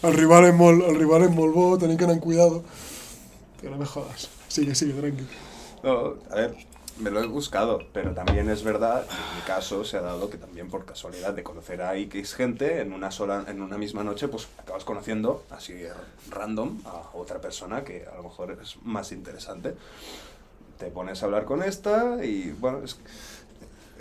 al 0.02 0.14
rival 0.14 0.44
en 0.44 0.58
mol, 0.58 0.84
al 0.86 0.96
rival 0.96 1.24
en 1.24 1.34
Molvo, 1.34 1.78
tenéis 1.78 1.98
que 1.98 2.06
tener 2.06 2.20
cuidado. 2.20 2.62
Tío, 3.62 3.70
no 3.70 3.78
me 3.78 3.86
jodas. 3.86 4.30
Sigue, 4.50 4.76
sigue, 4.76 4.92
tranqui. 4.94 5.24
No, 5.82 6.16
a 6.30 6.36
ver, 6.36 6.56
me 7.00 7.12
lo 7.12 7.22
he 7.22 7.28
buscado, 7.28 7.82
pero 7.94 8.14
también 8.14 8.50
es 8.50 8.64
verdad, 8.64 9.06
que 9.06 9.14
en 9.14 9.36
mi 9.36 9.42
caso 9.46 9.84
se 9.84 9.98
ha 9.98 10.02
dado 10.02 10.30
que 10.30 10.38
también 10.38 10.70
por 10.70 10.86
casualidad 10.86 11.34
de 11.34 11.44
conocer 11.44 11.82
a 11.82 11.96
X 11.98 12.34
gente 12.36 12.80
en 12.82 12.94
una 12.94 13.12
sola, 13.12 13.44
en 13.48 13.62
una 13.62 13.78
misma 13.78 14.04
noche, 14.04 14.28
pues 14.30 14.48
acabas 14.58 14.86
conociendo 14.86 15.44
así 15.50 15.74
random 16.30 16.80
a 16.86 17.10
otra 17.18 17.42
persona 17.42 17.84
que 17.84 18.06
a 18.12 18.16
lo 18.16 18.24
mejor 18.24 18.58
es 18.62 18.78
más 18.84 19.12
interesante. 19.12 19.76
Te 20.80 20.88
pones 20.88 21.22
a 21.22 21.26
hablar 21.26 21.46
con 21.46 21.64
esta 21.64 22.24
y 22.24 22.52
bueno, 22.60 22.80
es, 22.84 22.98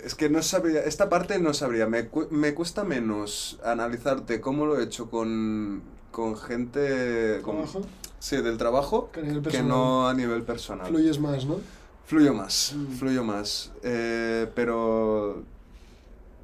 es 0.03 0.15
que 0.15 0.29
no 0.29 0.41
sabría, 0.41 0.81
esta 0.81 1.09
parte 1.09 1.39
no 1.39 1.53
sabría, 1.53 1.87
me, 1.87 2.07
cu- 2.07 2.27
me 2.31 2.53
cuesta 2.53 2.83
menos 2.83 3.59
analizarte 3.63 4.39
cómo 4.41 4.65
lo 4.65 4.79
he 4.79 4.83
hecho 4.83 5.09
con, 5.09 5.81
con 6.11 6.37
gente... 6.37 7.39
Con, 7.43 7.65
sí, 8.19 8.37
del 8.37 8.57
trabajo, 8.57 9.09
Que 9.11 9.21
que 9.49 9.63
no 9.63 10.07
a 10.07 10.13
nivel 10.13 10.43
personal. 10.43 10.87
Fluyes 10.87 11.19
más, 11.19 11.45
¿no? 11.45 11.59
Fluyo 12.05 12.33
más, 12.33 12.73
Mm. 12.75 12.91
fluyo 12.97 13.23
más. 13.23 13.71
Eh, 13.83 14.47
pero 14.53 15.43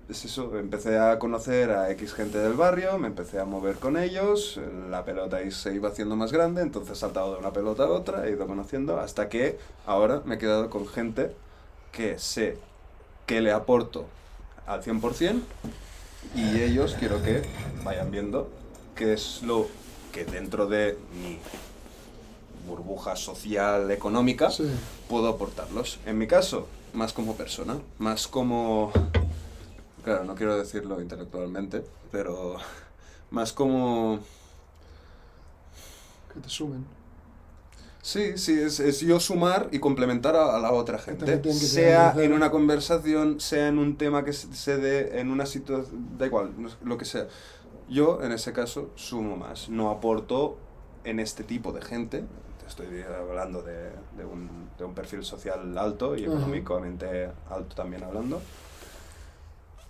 es 0.09 0.25
eso, 0.25 0.57
empecé 0.57 0.97
a 0.97 1.19
conocer 1.19 1.71
a 1.71 1.89
X 1.91 2.13
gente 2.13 2.37
del 2.39 2.53
barrio, 2.53 2.97
me 2.97 3.07
empecé 3.07 3.39
a 3.39 3.45
mover 3.45 3.75
con 3.75 3.95
ellos, 3.95 4.59
la 4.89 5.05
pelota 5.05 5.37
ahí 5.37 5.51
se 5.51 5.73
iba 5.73 5.89
haciendo 5.89 6.15
más 6.15 6.31
grande, 6.31 6.61
entonces 6.61 6.97
he 6.97 6.99
saltado 6.99 7.33
de 7.33 7.39
una 7.39 7.53
pelota 7.53 7.83
a 7.83 7.87
otra, 7.89 8.27
he 8.27 8.31
ido 8.31 8.45
conociendo, 8.47 8.99
hasta 8.99 9.29
que 9.29 9.57
ahora 9.85 10.21
me 10.25 10.35
he 10.35 10.37
quedado 10.37 10.69
con 10.69 10.87
gente 10.87 11.31
que 11.91 12.17
sé 12.19 12.57
que 13.25 13.39
le 13.39 13.51
aporto 13.51 14.05
al 14.65 14.81
100% 14.83 15.41
y 16.35 16.61
ellos 16.61 16.95
quiero 16.99 17.21
que 17.23 17.43
vayan 17.83 18.11
viendo 18.11 18.49
qué 18.95 19.13
es 19.13 19.41
lo 19.43 19.67
que 20.11 20.25
dentro 20.25 20.67
de 20.67 20.97
mi 21.21 21.39
burbuja 22.67 23.15
social 23.15 23.89
económica 23.91 24.49
Sí. 24.49 24.69
puedo 25.09 25.27
aportarlos. 25.29 25.99
En 26.05 26.17
mi 26.17 26.27
caso, 26.27 26.67
más 26.93 27.13
como 27.13 27.35
persona, 27.35 27.79
más 27.99 28.27
como... 28.27 28.91
Claro, 30.03 30.23
no 30.23 30.35
quiero 30.35 30.57
decirlo 30.57 30.99
intelectualmente, 31.01 31.83
pero 32.11 32.55
más 33.31 33.53
como... 33.53 34.19
Que 36.33 36.39
te 36.39 36.49
sumen. 36.49 36.85
Sí, 38.01 38.37
sí, 38.37 38.59
es, 38.59 38.79
es 38.79 39.01
yo 39.01 39.19
sumar 39.19 39.69
y 39.71 39.77
complementar 39.77 40.35
a, 40.35 40.55
a 40.55 40.59
la 40.59 40.71
otra 40.71 40.97
gente. 40.97 41.39
que 41.39 41.53
Sea 41.53 42.15
en 42.17 42.33
una 42.33 42.49
conversación, 42.49 43.39
sea 43.39 43.67
en 43.67 43.77
un 43.77 43.95
tema 43.95 44.25
que 44.25 44.33
se 44.33 44.51
se 44.55 44.77
dé, 44.77 45.19
en 45.19 45.29
una 45.29 45.45
situación, 45.45 46.17
da 46.17 46.25
igual, 46.25 46.51
lo 46.83 46.97
que 46.97 47.05
sea. 47.05 47.27
Yo, 47.89 48.23
en 48.23 48.31
ese 48.31 48.53
caso, 48.53 48.89
sumo 48.95 49.35
más. 49.37 49.69
No 49.69 49.91
aporto 49.91 50.57
en 51.03 51.19
este 51.19 51.43
tipo 51.43 51.73
de 51.73 51.81
gente. 51.83 52.23
Estoy 52.71 53.01
hablando 53.03 53.61
de, 53.61 53.91
de 54.15 54.23
un, 54.25 54.69
de 54.77 54.85
un 54.85 54.93
perfil 54.95 55.25
social 55.25 55.77
alto 55.77 56.15
y 56.15 56.23
económicamente 56.23 57.29
alto 57.49 57.75
también 57.75 58.03
hablando. 58.03 58.41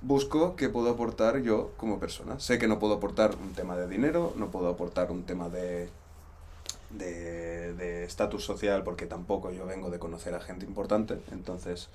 Busco 0.02 0.56
qué 0.56 0.68
puedo 0.68 0.90
aportar 0.90 1.42
yo 1.44 1.74
como 1.78 2.00
persona. 2.00 2.40
Sé 2.40 2.58
que 2.58 2.68
no 2.68 2.80
puedo 2.80 2.96
aportar 2.96 3.36
un 3.36 3.54
tema 3.54 3.78
de 3.78 3.88
dinero, 3.88 4.34
no 4.36 4.50
puedo 4.50 4.68
aportar 4.68 5.12
un 5.12 5.24
tema 5.26 5.48
de 5.50 5.90
de 6.90 7.74
de 7.76 8.04
estatus 8.04 8.44
social 8.44 8.84
porque 8.84 9.06
tampoco 9.06 9.52
yo 9.52 9.66
vengo 9.66 9.90
de 9.92 10.00
conocer 10.00 10.34
a 10.36 10.42
gente 10.42 10.66
importante, 10.66 11.20
entonces 11.32 11.88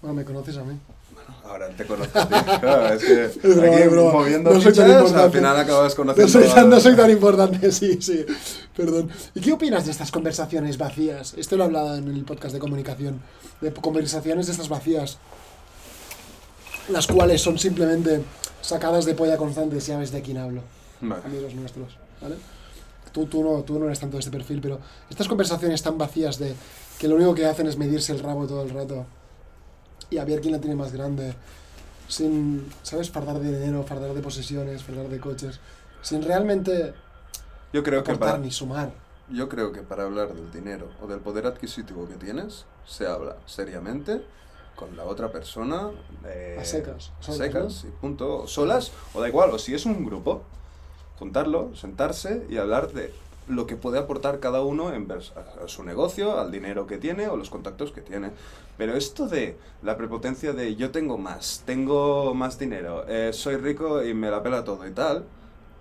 Bueno, 0.00 0.14
me 0.14 0.24
conoces 0.24 0.56
a 0.56 0.64
mí. 0.64 0.78
Ahora 1.44 1.68
te 1.70 1.84
conozco. 1.86 2.18
Claro, 2.60 2.94
es 2.94 3.04
que 3.04 3.24
Es 3.24 3.42
broma, 3.56 3.76
aquí 3.76 3.88
broma. 3.88 4.12
moviendo 4.12 4.50
No 4.50 4.60
soy 4.60 4.72
tan 4.72 4.84
fichas, 4.86 4.90
al 4.90 5.02
importante. 5.06 5.36
final 5.38 5.56
acabas 5.58 5.92
No 5.92 5.96
conociendo 5.96 6.32
soy, 6.32 6.48
tan, 6.54 6.70
no 6.70 6.80
soy 6.80 6.96
tan 6.96 7.10
importante, 7.10 7.72
sí, 7.78 7.98
sí. 8.00 8.24
Perdón. 8.76 9.10
¿Y 9.34 9.40
qué 9.40 9.52
opinas 9.52 9.84
de 9.84 9.90
estas 9.92 10.10
conversaciones 10.10 10.78
vacías? 10.78 11.34
Esto 11.36 11.56
lo 11.56 11.64
he 11.64 11.66
hablado 11.66 11.96
en 11.96 12.08
el 12.08 12.24
podcast 12.24 12.54
de 12.54 12.60
comunicación. 12.60 13.20
De 13.60 13.72
conversaciones 13.72 14.46
de 14.46 14.52
estas 14.52 14.68
vacías. 14.68 15.18
Las 16.88 17.06
cuales 17.06 17.40
son 17.40 17.58
simplemente 17.58 18.22
sacadas 18.60 19.04
de 19.04 19.14
polla 19.14 19.36
constante, 19.36 19.80
si 19.80 19.92
sabes 19.92 20.10
de 20.10 20.22
quién 20.22 20.38
hablo. 20.38 20.62
Vale. 21.00 21.22
Amigos 21.24 21.54
nuestros, 21.54 21.96
¿vale? 22.20 22.36
Tú, 23.12 23.26
tú, 23.26 23.42
no, 23.44 23.62
tú 23.62 23.78
no 23.78 23.86
eres 23.86 24.00
tanto 24.00 24.16
de 24.16 24.20
este 24.20 24.30
perfil, 24.30 24.60
pero 24.60 24.80
estas 25.08 25.28
conversaciones 25.28 25.82
tan 25.82 25.96
vacías 25.96 26.38
de 26.38 26.52
que 26.98 27.06
lo 27.06 27.14
único 27.14 27.34
que 27.34 27.46
hacen 27.46 27.66
es 27.68 27.76
medirse 27.76 28.12
el 28.12 28.18
rabo 28.18 28.46
todo 28.46 28.62
el 28.62 28.70
rato 28.70 29.06
y 30.14 30.18
a 30.18 30.24
ver 30.24 30.40
quién 30.40 30.52
la 30.52 30.60
tiene 30.60 30.76
más 30.76 30.92
grande, 30.92 31.34
sin, 32.08 32.70
¿sabes? 32.82 33.10
Fardar 33.10 33.38
de 33.40 33.58
dinero, 33.58 33.82
fardar 33.82 34.14
de 34.14 34.22
posesiones, 34.22 34.82
fardar 34.82 35.08
de 35.08 35.18
coches, 35.18 35.58
sin 36.02 36.22
realmente 36.22 36.94
Yo 37.72 37.82
creo 37.82 38.04
que 38.04 38.12
aportar 38.12 38.34
para 38.34 38.38
ni 38.38 38.50
sumar. 38.50 38.92
yo 39.28 39.48
creo 39.48 39.72
que 39.72 39.80
para 39.82 40.04
hablar 40.04 40.34
del 40.34 40.52
dinero 40.52 40.88
o 41.02 41.06
del 41.06 41.20
poder 41.20 41.46
adquisitivo 41.46 42.06
que 42.08 42.14
tienes, 42.14 42.64
se 42.86 43.06
habla 43.06 43.36
seriamente 43.46 44.22
con 44.76 44.96
la 44.96 45.04
otra 45.04 45.30
persona 45.32 45.90
eh, 46.26 46.58
A 46.60 46.64
secas, 46.64 47.12
a 47.26 47.32
secas 47.32 47.84
y 47.84 47.90
punto, 48.00 48.42
o 48.42 48.46
solas, 48.46 48.92
o 49.14 49.20
da 49.20 49.28
igual, 49.28 49.50
o 49.50 49.58
si 49.58 49.74
es 49.74 49.86
un 49.86 50.04
grupo, 50.04 50.42
juntarlo, 51.18 51.74
sentarse 51.74 52.44
y 52.48 52.56
hablar 52.58 52.92
de 52.92 53.12
lo 53.48 53.66
que 53.66 53.76
puede 53.76 53.98
aportar 53.98 54.40
cada 54.40 54.62
uno 54.62 54.92
en 54.92 55.10
a 55.12 55.68
su 55.68 55.84
negocio, 55.84 56.40
al 56.40 56.50
dinero 56.50 56.86
que 56.86 56.98
tiene 56.98 57.28
o 57.28 57.36
los 57.36 57.50
contactos 57.50 57.92
que 57.92 58.00
tiene. 58.00 58.30
Pero 58.76 58.96
esto 58.96 59.28
de 59.28 59.56
la 59.82 59.96
prepotencia 59.96 60.52
de 60.52 60.74
yo 60.74 60.90
tengo 60.90 61.16
más, 61.18 61.62
tengo 61.64 62.34
más 62.34 62.58
dinero, 62.58 63.04
eh, 63.08 63.30
soy 63.32 63.56
rico 63.56 64.04
y 64.04 64.14
me 64.14 64.30
la 64.30 64.42
pela 64.42 64.64
todo 64.64 64.86
y 64.86 64.90
tal, 64.90 65.24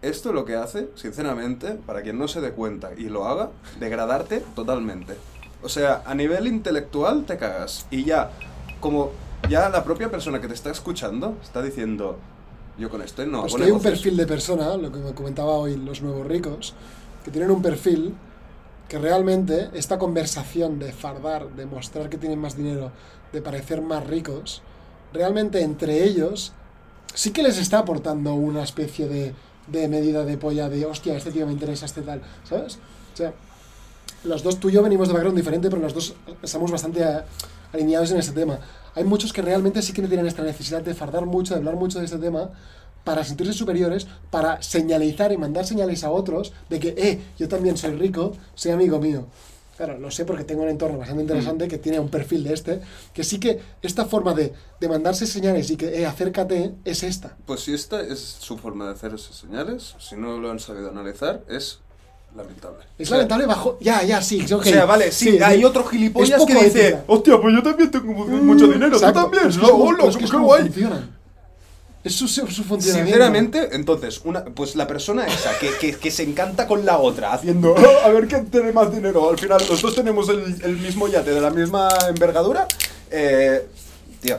esto 0.04 0.34
lo 0.34 0.46
que 0.46 0.56
hace, 0.56 0.90
sinceramente, 0.96 1.72
para 1.86 2.02
quien 2.02 2.20
no 2.20 2.28
se 2.28 2.42
dé 2.42 2.52
cuenta 2.52 2.92
y 2.96 3.06
lo 3.06 3.26
haga, 3.26 3.50
degradarte 3.80 4.44
totalmente. 4.54 5.16
O 5.64 5.70
sea, 5.70 6.04
a 6.06 6.14
nivel 6.14 6.46
intelectual 6.46 7.24
te 7.26 7.38
cagas 7.38 7.88
y 7.90 8.04
ya, 8.04 8.32
como 8.82 9.12
ya 9.50 9.70
la 9.70 9.84
propia 9.84 10.12
persona 10.12 10.42
que 10.42 10.48
te 10.48 10.54
está 10.54 10.72
escuchando 10.72 11.38
está 11.42 11.62
diciendo, 11.62 12.18
Yo 12.78 12.90
con 12.90 13.02
este 13.02 13.26
no 13.26 13.42
Pues 13.42 13.54
hago 13.54 13.60
que 13.60 13.66
hay 13.66 13.72
un 13.72 13.82
perfil 13.82 14.18
de 14.18 14.28
persona, 14.28 14.76
lo 14.78 14.92
que 14.92 15.00
me 15.00 15.14
comentaba 15.14 15.52
hoy 15.54 15.78
los 15.78 16.02
nuevos 16.02 16.28
ricos, 16.28 16.74
que 17.24 17.32
tienen 17.32 17.50
un 17.52 17.62
perfil 17.62 18.14
que 18.88 18.98
realmente 18.98 19.70
esta 19.74 19.98
conversación 19.98 20.80
de 20.80 20.92
fardar, 20.92 21.50
de 21.56 21.66
mostrar 21.66 22.10
que 22.10 22.18
tienen 22.18 22.40
más 22.40 22.56
dinero, 22.56 22.92
de 23.32 23.42
parecer 23.42 23.82
más 23.82 24.06
ricos, 24.06 24.62
realmente 25.14 25.62
entre 25.62 26.04
ellos 26.04 26.54
sí 27.14 27.32
que 27.32 27.44
les 27.44 27.58
está 27.58 27.80
aportando 27.80 28.34
una 28.34 28.64
especie 28.64 29.08
de, 29.08 29.34
de 29.68 29.88
medida 29.88 30.26
de 30.26 30.38
polla 30.38 30.70
de, 30.70 30.86
hostia, 30.86 31.16
este 31.16 31.32
tío 31.32 31.46
me 31.46 31.54
interesa, 31.54 31.86
este 31.86 32.02
tal, 32.02 32.22
¿sabes? 32.44 32.80
O 33.14 33.18
sea, 33.18 33.34
los 34.24 34.44
dos, 34.44 34.60
tú 34.60 34.70
y 34.70 34.74
yo 34.74 34.84
venimos 34.84 35.08
de 35.08 35.14
background 35.14 35.38
diferente, 35.38 35.70
pero 35.70 35.82
los 35.82 35.94
dos 35.94 36.16
estamos 36.42 36.72
bastante 36.72 37.04
alineados 37.72 38.12
en 38.12 38.18
este 38.18 38.32
tema. 38.32 38.60
Hay 38.96 39.04
muchos 39.04 39.34
que 39.34 39.42
realmente 39.42 39.82
sí 39.82 39.94
que 39.94 40.02
no 40.02 40.08
tienen 40.08 40.28
esta 40.28 40.44
necesidad 40.44 40.82
de 40.82 40.94
fardar 40.94 41.26
mucho, 41.26 41.54
de 41.54 41.60
hablar 41.60 41.76
mucho 41.76 42.00
de 42.00 42.06
este 42.06 42.18
tema, 42.18 42.50
para 43.04 43.24
sentirse 43.24 43.54
superiores, 43.54 44.08
para 44.30 44.62
señalizar 44.62 45.32
y 45.32 45.38
mandar 45.38 45.66
señales 45.66 46.04
a 46.04 46.12
otros 46.12 46.54
de 46.70 46.80
que, 46.80 46.90
eh, 46.98 47.20
yo 47.38 47.48
también 47.48 47.78
soy 47.78 47.92
rico, 47.96 48.34
soy 48.56 48.72
amigo 48.72 49.00
mío. 49.00 49.26
Claro, 49.76 49.98
lo 49.98 50.12
sé 50.12 50.24
porque 50.24 50.44
tengo 50.44 50.62
un 50.62 50.70
entorno 50.70 51.00
bastante 51.00 51.24
interesante 51.24 51.68
que 51.68 51.80
tiene 51.80 52.00
un 52.00 52.08
perfil 52.10 52.44
de 52.44 52.54
este, 52.54 52.80
que 53.12 53.24
sí 53.24 53.40
que 53.40 53.60
esta 53.82 54.06
forma 54.06 54.34
de, 54.36 54.54
de 54.80 54.88
mandarse 54.88 55.26
señales 55.26 55.70
y 55.72 55.76
que, 55.78 56.00
eh, 56.00 56.06
acércate, 56.06 56.74
es 56.86 57.02
esta. 57.04 57.36
Pues 57.48 57.62
si 57.62 57.74
esta 57.74 58.00
es 58.00 58.20
su 58.20 58.58
forma 58.58 58.86
de 58.86 58.92
hacer 58.94 59.14
esas 59.16 59.36
señales, 59.36 59.96
si 60.00 60.16
no 60.16 60.38
lo 60.38 60.52
han 60.52 60.60
sabido 60.60 60.90
analizar, 60.92 61.42
es 61.50 61.80
lamentable. 62.36 62.84
Es 63.00 63.10
lamentable 63.10 63.48
bajo... 63.48 63.78
Ya, 63.82 64.04
ya, 64.04 64.22
sí, 64.22 64.42
ok. 64.54 64.62
O 64.62 64.64
sea, 64.64 64.86
vale, 64.86 65.12
sí, 65.12 65.40
hay 65.44 65.58
sí. 65.60 65.66
otro 65.66 65.84
gilipollas 65.86 66.46
que 66.46 66.54
dice, 66.64 67.00
hostia, 67.08 67.42
pues 67.42 67.54
yo 67.56 67.64
también 67.64 67.90
tengo 67.92 68.14
mucho 68.14 68.68
dinero, 68.68 68.94
Exacto, 68.96 69.22
tú 69.26 69.32
también, 69.32 69.44
lo 69.46 69.50
es 69.50 69.58
como- 69.58 69.84
hola, 69.86 69.98
pero 69.98 70.10
es 70.12 70.18
que 70.18 70.26
es 70.26 70.32
como 70.32 70.46
guay. 70.46 70.62
funcionan. 70.66 71.23
Es 72.04 72.16
su, 72.16 72.28
funcionamiento. 72.28 72.82
Sinceramente, 72.82 73.70
entonces, 73.72 74.20
una, 74.26 74.44
pues 74.44 74.76
la 74.76 74.86
persona 74.88 75.26
esa 75.26 75.58
que, 75.58 75.70
que, 75.80 75.96
que 75.96 76.12
se 76.12 76.24
encanta 76.24 76.68
con 76.68 76.86
la 76.86 76.98
otra, 76.98 77.32
haciendo 77.32 77.76
"Ah, 77.78 78.08
a 78.08 78.10
ver 78.10 78.28
quién 78.28 78.48
tiene 78.48 78.74
más 78.74 78.94
dinero. 78.94 79.30
Al 79.30 79.40
final, 79.40 79.62
los 79.70 79.82
dos 79.82 79.96
tenemos 79.96 80.28
el, 80.28 80.42
el 80.64 80.78
mismo 80.78 81.08
yate 81.08 81.32
de 81.32 81.40
la 81.40 81.50
misma 81.50 81.88
envergadura. 82.10 82.68
Eh, 83.10 83.66
tío, 84.22 84.38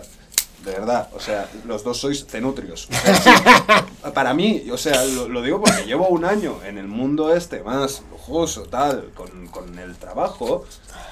de 0.65 0.73
verdad, 0.73 1.09
o 1.15 1.21
sea, 1.21 1.49
los 1.67 1.85
dos 1.85 1.99
sois 1.99 2.27
cenutrios. 2.27 2.89
O 2.91 2.93
sea, 2.95 3.15
sí, 3.15 3.31
para 4.15 4.35
mí, 4.35 4.65
o 4.73 4.79
sea, 4.79 5.05
lo, 5.05 5.29
lo 5.29 5.43
digo 5.43 5.61
porque 5.61 5.85
llevo 5.85 6.09
un 6.09 6.25
año 6.25 6.59
en 6.65 6.79
el 6.79 6.89
mundo 6.89 7.35
este 7.35 7.63
más 7.63 8.03
lujoso, 8.11 8.63
tal, 8.63 9.11
con, 9.15 9.47
con 9.49 9.79
el 9.79 9.97
trabajo. 9.97 10.65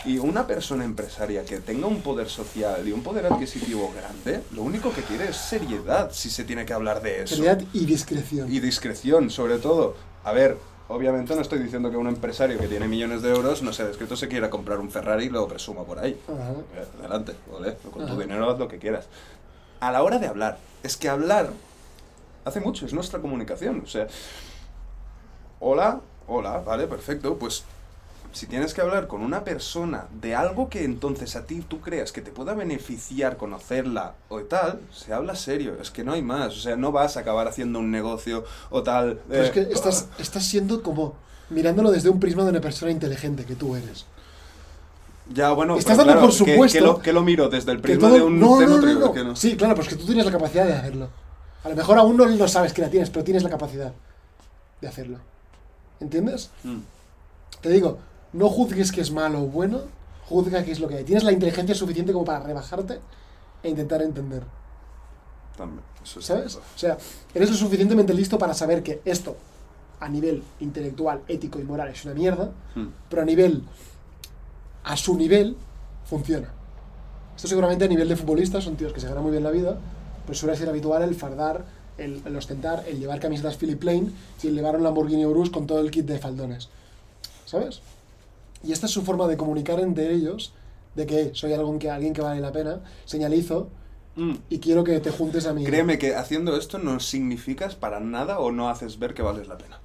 Y 0.05 0.19
una 0.19 0.47
persona 0.47 0.85
empresaria 0.85 1.45
que 1.45 1.61
tenga 1.61 1.87
un 1.87 2.01
poder 2.01 2.29
social 2.29 2.87
y 2.87 2.93
un 2.93 3.03
poder 3.03 3.27
adquisitivo 3.27 3.93
grande, 3.97 4.43
lo 4.53 4.63
único 4.63 4.93
que 4.93 5.03
quiere 5.03 5.29
es 5.29 5.37
seriedad 5.37 6.11
si 6.13 6.29
se 6.29 6.45
tiene 6.45 6.67
que 6.67 6.73
hablar 6.73 7.03
de 7.03 7.23
eso. 7.23 7.37
Seriedad 7.37 7.63
y 7.73 7.85
discreción. 7.85 8.53
Y 8.53 8.61
discreción, 8.61 9.31
sobre 9.31 9.59
todo. 9.59 9.95
A 10.25 10.33
ver, 10.33 10.57
obviamente 10.89 11.35
no 11.35 11.41
estoy 11.41 11.61
diciendo 11.61 11.91
que 11.91 11.97
un 11.97 12.09
empresario 12.09 12.59
que 12.59 12.67
tiene 12.67 12.89
millones 12.89 13.23
de 13.23 13.31
euros, 13.31 13.63
no 13.63 13.73
sé, 13.73 13.85
descrito 13.85 14.17
se 14.17 14.29
quiera 14.29 14.51
comprar 14.51 14.79
un 14.81 14.91
Ferrari 14.91 15.27
y 15.27 15.29
lo 15.29 15.47
presuma 15.47 15.85
por 15.85 15.99
ahí. 15.99 16.19
Ajá. 16.27 16.53
Eh, 16.75 16.87
Adelante, 17.01 17.35
¿vale? 17.53 17.77
Con 17.93 18.07
tu 18.07 18.19
dinero 18.19 18.51
haz 18.51 18.59
lo 18.59 18.67
que 18.69 18.79
quieras. 18.79 19.07
A 19.83 19.91
la 19.91 20.05
hora 20.05 20.21
de 20.21 20.29
hablar, 20.29 20.59
es 20.85 20.97
que 20.97 21.09
hablar 21.09 21.51
hace 22.45 22.61
mucho, 22.61 22.87
es 22.87 22.93
nuestra 22.93 23.19
comunicación. 23.19 23.83
O 23.85 23.89
sea, 23.89 24.07
hola, 25.59 26.01
hola, 26.29 26.59
vale, 26.59 26.87
perfecto, 26.87 27.37
pues 27.37 27.65
si 28.33 28.47
tienes 28.47 28.75
que 28.75 28.81
hablar 28.81 29.09
con 29.09 29.23
una 29.23 29.43
persona 29.43 30.07
de 30.21 30.37
algo 30.37 30.69
que 30.69 30.85
entonces 30.85 31.35
a 31.35 31.47
ti 31.47 31.65
tú 31.67 31.81
creas 31.81 32.13
que 32.13 32.21
te 32.21 32.31
pueda 32.31 32.55
beneficiar 32.55 33.37
conocerla 33.37 34.15
o 34.29 34.39
tal, 34.43 34.79
se 34.93 35.13
habla 35.13 35.35
serio, 35.35 35.77
es 35.83 35.91
que 35.91 36.05
no 36.05 36.13
hay 36.13 36.23
más, 36.23 36.57
o 36.57 36.61
sea, 36.61 36.77
no 36.77 36.93
vas 36.93 37.17
a 37.17 37.21
acabar 37.21 37.49
haciendo 37.49 37.81
un 37.81 37.91
negocio 37.91 38.45
o 38.71 38.85
tal. 38.85 39.19
Pero 39.29 39.43
es 39.43 39.49
eh, 39.49 39.53
que 39.53 39.61
estás, 39.73 40.09
estás 40.17 40.45
siendo 40.45 40.85
como 40.85 41.17
mirándolo 41.51 41.91
desde 41.91 42.09
un 42.09 42.21
prisma 42.21 42.45
de 42.45 42.51
una 42.51 42.61
persona 42.61 42.93
inteligente 42.93 43.45
que 43.45 43.57
tú 43.57 43.75
eres. 43.75 44.07
Ya, 45.33 45.53
bueno, 45.53 45.77
Estás 45.77 45.97
dando 45.97 46.13
claro, 46.15 46.27
por 46.27 46.33
supuesto 46.35 46.79
que, 46.79 46.85
lo, 46.85 46.99
que 46.99 47.13
lo 47.13 47.23
miro 47.23 47.49
desde 47.49 47.73
el 47.73 47.81
prisma 47.81 48.09
todo- 48.09 48.17
de 48.17 48.23
un 48.23 48.39
no, 48.41 48.47
no, 48.47 48.53
no, 48.55 48.59
cenutrio, 48.61 48.99
no. 48.99 49.13
que 49.13 49.25
no. 49.25 49.37
Sí, 49.37 49.57
claro, 49.57 49.75
pues 49.75 49.89
que 49.89 49.97
tú 49.97 50.05
tienes 50.05 50.27
la 50.27 50.33
capacidad 50.33 50.67
de 50.67 50.75
hacerlo. 50.75 51.09
A 51.65 51.69
lo 51.69 51.77
mejor 51.77 51.99
aún 51.99 52.17
no 52.17 52.27
lo 52.27 52.49
sabes 52.49 52.73
que 52.73 52.83
la 52.83 52.91
tienes, 52.91 53.09
pero 53.11 53.25
tienes 53.25 53.43
la 53.45 53.51
capacidad 53.51 53.93
de 54.81 54.89
hacerlo. 54.89 55.19
¿Entiendes? 56.01 56.51
Mm. 56.65 56.79
Te 57.61 57.69
digo, 57.71 57.99
no 58.33 58.49
juzgues 58.49 58.91
que 58.91 59.01
es 59.01 59.13
malo 59.13 59.43
o 59.43 59.47
bueno, 59.47 59.83
juzga 60.29 60.65
que 60.65 60.73
es 60.73 60.81
lo 60.81 60.89
que 60.89 60.97
hay. 60.97 61.05
Tienes 61.05 61.23
la 61.23 61.31
inteligencia 61.33 61.75
suficiente 61.75 62.13
como 62.13 62.25
para 62.25 62.41
rebajarte 62.41 62.99
e 63.63 63.69
intentar 63.71 64.03
entender. 64.03 64.43
También, 65.57 65.83
eso 66.03 66.19
es 66.19 66.27
¿Sabes? 66.27 66.53
cierto. 66.53 66.67
O 66.75 66.79
sea, 66.79 66.99
eres 67.33 67.51
lo 67.51 67.57
suficientemente 67.57 68.13
listo 68.13 68.39
para 68.39 68.55
saber 68.55 68.83
que 68.83 69.01
esto, 69.05 69.37
a 70.01 70.09
nivel 70.09 70.43
intelectual, 70.59 71.21
ético 71.29 71.61
y 71.61 71.63
moral, 71.65 71.89
es 71.91 72.05
una 72.05 72.15
mierda, 72.15 72.51
Mm. 72.75 72.87
pero 73.09 73.23
a 73.23 73.25
nivel, 73.25 73.63
a 74.85 74.97
su 74.97 75.17
nivel, 75.17 75.57
funciona. 76.09 76.49
Esto 77.37 77.49
seguramente 77.49 77.85
a 77.85 77.89
nivel 77.89 78.09
de 78.09 78.17
futbolistas 78.17 78.65
son 78.65 78.77
tíos 78.77 78.93
que 78.93 79.01
se 79.01 79.09
ganan 79.09 79.23
muy 79.23 79.33
bien 79.33 79.43
la 79.45 79.51
vida, 79.51 79.79
pues 80.27 80.39
suele 80.39 80.57
ser 80.57 80.69
habitual 80.69 81.03
el 81.03 81.15
fardar, 81.15 81.65
el, 81.99 82.23
el 82.25 82.37
ostentar, 82.37 82.85
el 82.89 82.99
llevar 83.01 83.21
camisetas 83.21 83.57
Philip 83.57 83.79
Plain 83.81 84.13
y 84.43 84.49
el 84.49 84.55
llevar 84.55 84.77
un 84.77 84.83
Lamborghini 84.83 85.25
Urus 85.27 85.51
con 85.51 85.67
todo 85.67 85.81
el 85.81 85.91
kit 85.91 86.07
de 86.07 86.19
faldones. 86.19 86.69
¿Sabes? 87.47 87.81
Y 88.65 88.73
esta 88.73 88.87
es 88.87 88.93
su 88.93 89.03
forma 89.03 89.27
de 89.29 89.37
comunicar 89.37 89.81
entre 89.81 90.13
ellos, 90.13 90.53
de 90.95 91.07
que 91.07 91.31
soy 91.35 91.53
alguien 91.53 91.79
que, 91.79 91.91
alguien 91.91 92.13
que 92.15 92.21
vale 92.23 92.41
la 92.41 92.53
pena, 92.53 92.81
señalizo 93.05 93.69
Mm. 94.15 94.35
y 94.51 94.59
quiero 94.59 94.85
que 94.85 95.01
te 95.01 95.11
juntes 95.11 95.47
a 95.47 95.55
mí. 95.55 95.65
Créeme 95.65 95.97
que 95.99 96.15
haciendo 96.15 96.55
esto 96.59 96.77
no 96.79 97.01
significas 97.01 97.77
para 97.77 97.99
nada 97.99 98.41
o 98.41 98.53
no 98.53 98.69
haces 98.69 98.99
ver 98.99 99.15
que 99.15 99.23
vales 99.23 99.49
la 99.49 99.57
pena. 99.57 99.81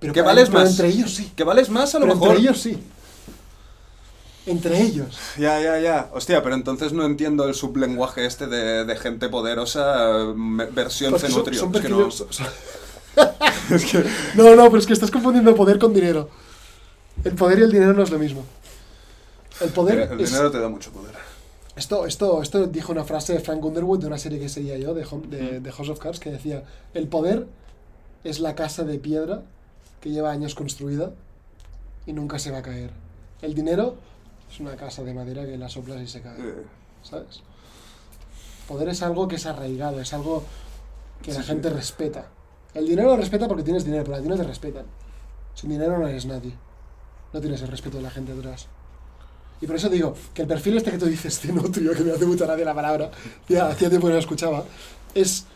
pero 0.00 0.14
que 0.14 0.22
vales 0.22 0.48
pero 0.48 0.60
más. 0.60 0.70
entre 0.70 0.88
ellos 0.88 1.12
sí. 1.14 1.30
Que 1.36 1.44
vales 1.44 1.68
más 1.68 1.94
a 1.94 1.98
lo 1.98 2.06
Pero 2.06 2.14
mejor. 2.14 2.28
entre 2.30 2.42
ellos 2.42 2.58
sí. 2.62 2.78
Entre 4.46 4.80
ellos. 4.80 5.18
Ya, 5.36 5.60
ya, 5.60 5.78
ya. 5.80 6.08
Hostia, 6.12 6.42
pero 6.42 6.54
entonces 6.54 6.92
no 6.92 7.04
entiendo 7.04 7.48
el 7.48 7.54
sublenguaje 7.54 8.26
este 8.26 8.46
de, 8.46 8.84
de 8.84 8.96
gente 8.96 9.28
poderosa, 9.28 10.24
me- 10.36 10.66
versión 10.66 11.18
son- 11.18 11.30
cenutrio. 11.30 11.58
son 11.60 11.72
Es 13.70 13.84
que 13.90 13.98
no- 13.98 14.04
no, 14.44 14.56
no, 14.56 14.64
pero 14.66 14.78
es 14.78 14.86
que 14.86 14.92
estás 14.92 15.10
confundiendo 15.10 15.54
poder 15.54 15.78
con 15.78 15.92
dinero. 15.92 16.28
El 17.24 17.34
poder 17.34 17.58
y 17.58 17.62
el 17.62 17.72
dinero 17.72 17.92
no 17.92 18.02
es 18.02 18.10
lo 18.10 18.18
mismo. 18.18 18.44
El 19.60 19.70
poder 19.70 20.08
el 20.12 20.20
es- 20.20 20.30
dinero 20.30 20.50
te 20.50 20.60
da 20.60 20.68
mucho 20.68 20.92
poder. 20.92 21.14
Esto, 21.74 22.06
esto, 22.06 22.40
esto 22.40 22.66
dijo 22.68 22.92
una 22.92 23.04
frase 23.04 23.34
de 23.34 23.40
Frank 23.40 23.62
Underwood 23.64 24.00
de 24.00 24.06
una 24.06 24.18
serie 24.18 24.38
que 24.38 24.48
seguía 24.48 24.78
yo, 24.78 24.94
de, 24.94 25.04
Home- 25.04 25.26
de, 25.28 25.60
Mm. 25.60 25.62
de 25.62 25.72
House 25.72 25.88
of 25.90 25.98
Cards, 25.98 26.20
que 26.20 26.30
decía, 26.30 26.62
el 26.94 27.08
poder 27.08 27.46
es 28.24 28.38
la 28.40 28.54
casa 28.54 28.84
de 28.84 28.98
piedra 28.98 29.42
que 30.00 30.10
lleva 30.10 30.30
años 30.30 30.54
construida 30.54 31.10
y 32.06 32.12
nunca 32.12 32.38
se 32.38 32.50
va 32.50 32.58
a 32.58 32.62
caer. 32.62 32.90
El 33.42 33.54
dinero 33.54 33.96
es 34.50 34.60
una 34.60 34.76
casa 34.76 35.02
de 35.02 35.14
madera 35.14 35.44
que 35.44 35.56
la 35.56 35.68
soplas 35.68 36.00
y 36.00 36.06
se 36.06 36.22
cae. 36.22 36.38
Eh, 36.38 36.64
¿Sabes? 37.02 37.42
Poder 38.68 38.88
es 38.88 39.02
algo 39.02 39.28
que 39.28 39.36
es 39.36 39.46
arraigado, 39.46 40.00
es 40.00 40.12
algo 40.12 40.44
que 41.22 41.32
la 41.32 41.42
gente 41.42 41.68
sí. 41.68 41.74
respeta. 41.74 42.28
El 42.74 42.86
dinero 42.86 43.08
lo 43.08 43.16
respeta 43.16 43.48
porque 43.48 43.62
tienes 43.62 43.84
dinero, 43.84 44.04
pero 44.04 44.16
a 44.16 44.20
ti 44.20 44.28
no 44.28 44.36
te 44.36 44.42
respetan. 44.42 44.86
Sin 45.54 45.70
dinero 45.70 45.98
no 45.98 46.06
eres 46.06 46.26
nadie. 46.26 46.52
No 47.32 47.40
tienes 47.40 47.62
el 47.62 47.68
respeto 47.68 47.96
de 47.96 48.02
la 48.02 48.10
gente 48.10 48.32
atrás. 48.32 48.68
Y 49.60 49.66
por 49.66 49.76
eso 49.76 49.88
digo 49.88 50.14
que 50.34 50.42
el 50.42 50.48
perfil 50.48 50.76
este 50.76 50.90
que 50.90 50.98
tú 50.98 51.06
dices, 51.06 51.38
cenutrio, 51.40 51.94
que 51.94 52.04
me 52.04 52.12
hace 52.12 52.26
mucha 52.26 52.44
gracia 52.44 52.64
la 52.64 52.74
palabra, 52.74 53.10
ya 53.48 53.68
hacía 53.68 53.88
tiempo 53.88 54.06
que 54.06 54.10
no 54.10 54.16
lo 54.16 54.20
escuchaba, 54.20 54.64
es. 55.14 55.46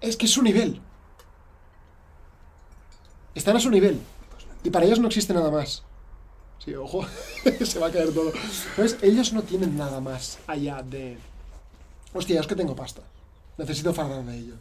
Es 0.00 0.16
que 0.16 0.26
es 0.26 0.32
su 0.32 0.42
nivel. 0.42 0.80
Están 3.34 3.56
a 3.56 3.60
su 3.60 3.70
nivel. 3.70 4.00
Y 4.66 4.70
para 4.70 4.84
ellos 4.84 4.98
no 4.98 5.06
existe 5.06 5.32
nada 5.32 5.50
más. 5.50 5.82
Sí, 6.64 6.74
ojo, 6.74 7.04
se 7.64 7.78
va 7.78 7.86
a 7.86 7.90
caer 7.92 8.12
todo. 8.12 8.32
Entonces, 8.70 8.98
ellos 9.02 9.32
no 9.32 9.42
tienen 9.42 9.76
nada 9.76 10.00
más 10.00 10.38
allá 10.48 10.82
de. 10.82 11.18
Hostia, 12.12 12.40
es 12.40 12.46
que 12.46 12.56
tengo 12.56 12.74
pasta. 12.74 13.02
Necesito 13.58 13.94
fardar 13.94 14.24
de 14.24 14.36
ello. 14.36 14.54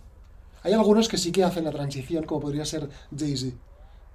Hay 0.62 0.74
algunos 0.74 1.08
que 1.08 1.18
sí 1.18 1.32
que 1.32 1.44
hacen 1.44 1.64
la 1.64 1.72
transición, 1.72 2.24
como 2.26 2.42
podría 2.42 2.66
ser 2.66 2.88
Jay-Z. 3.18 3.56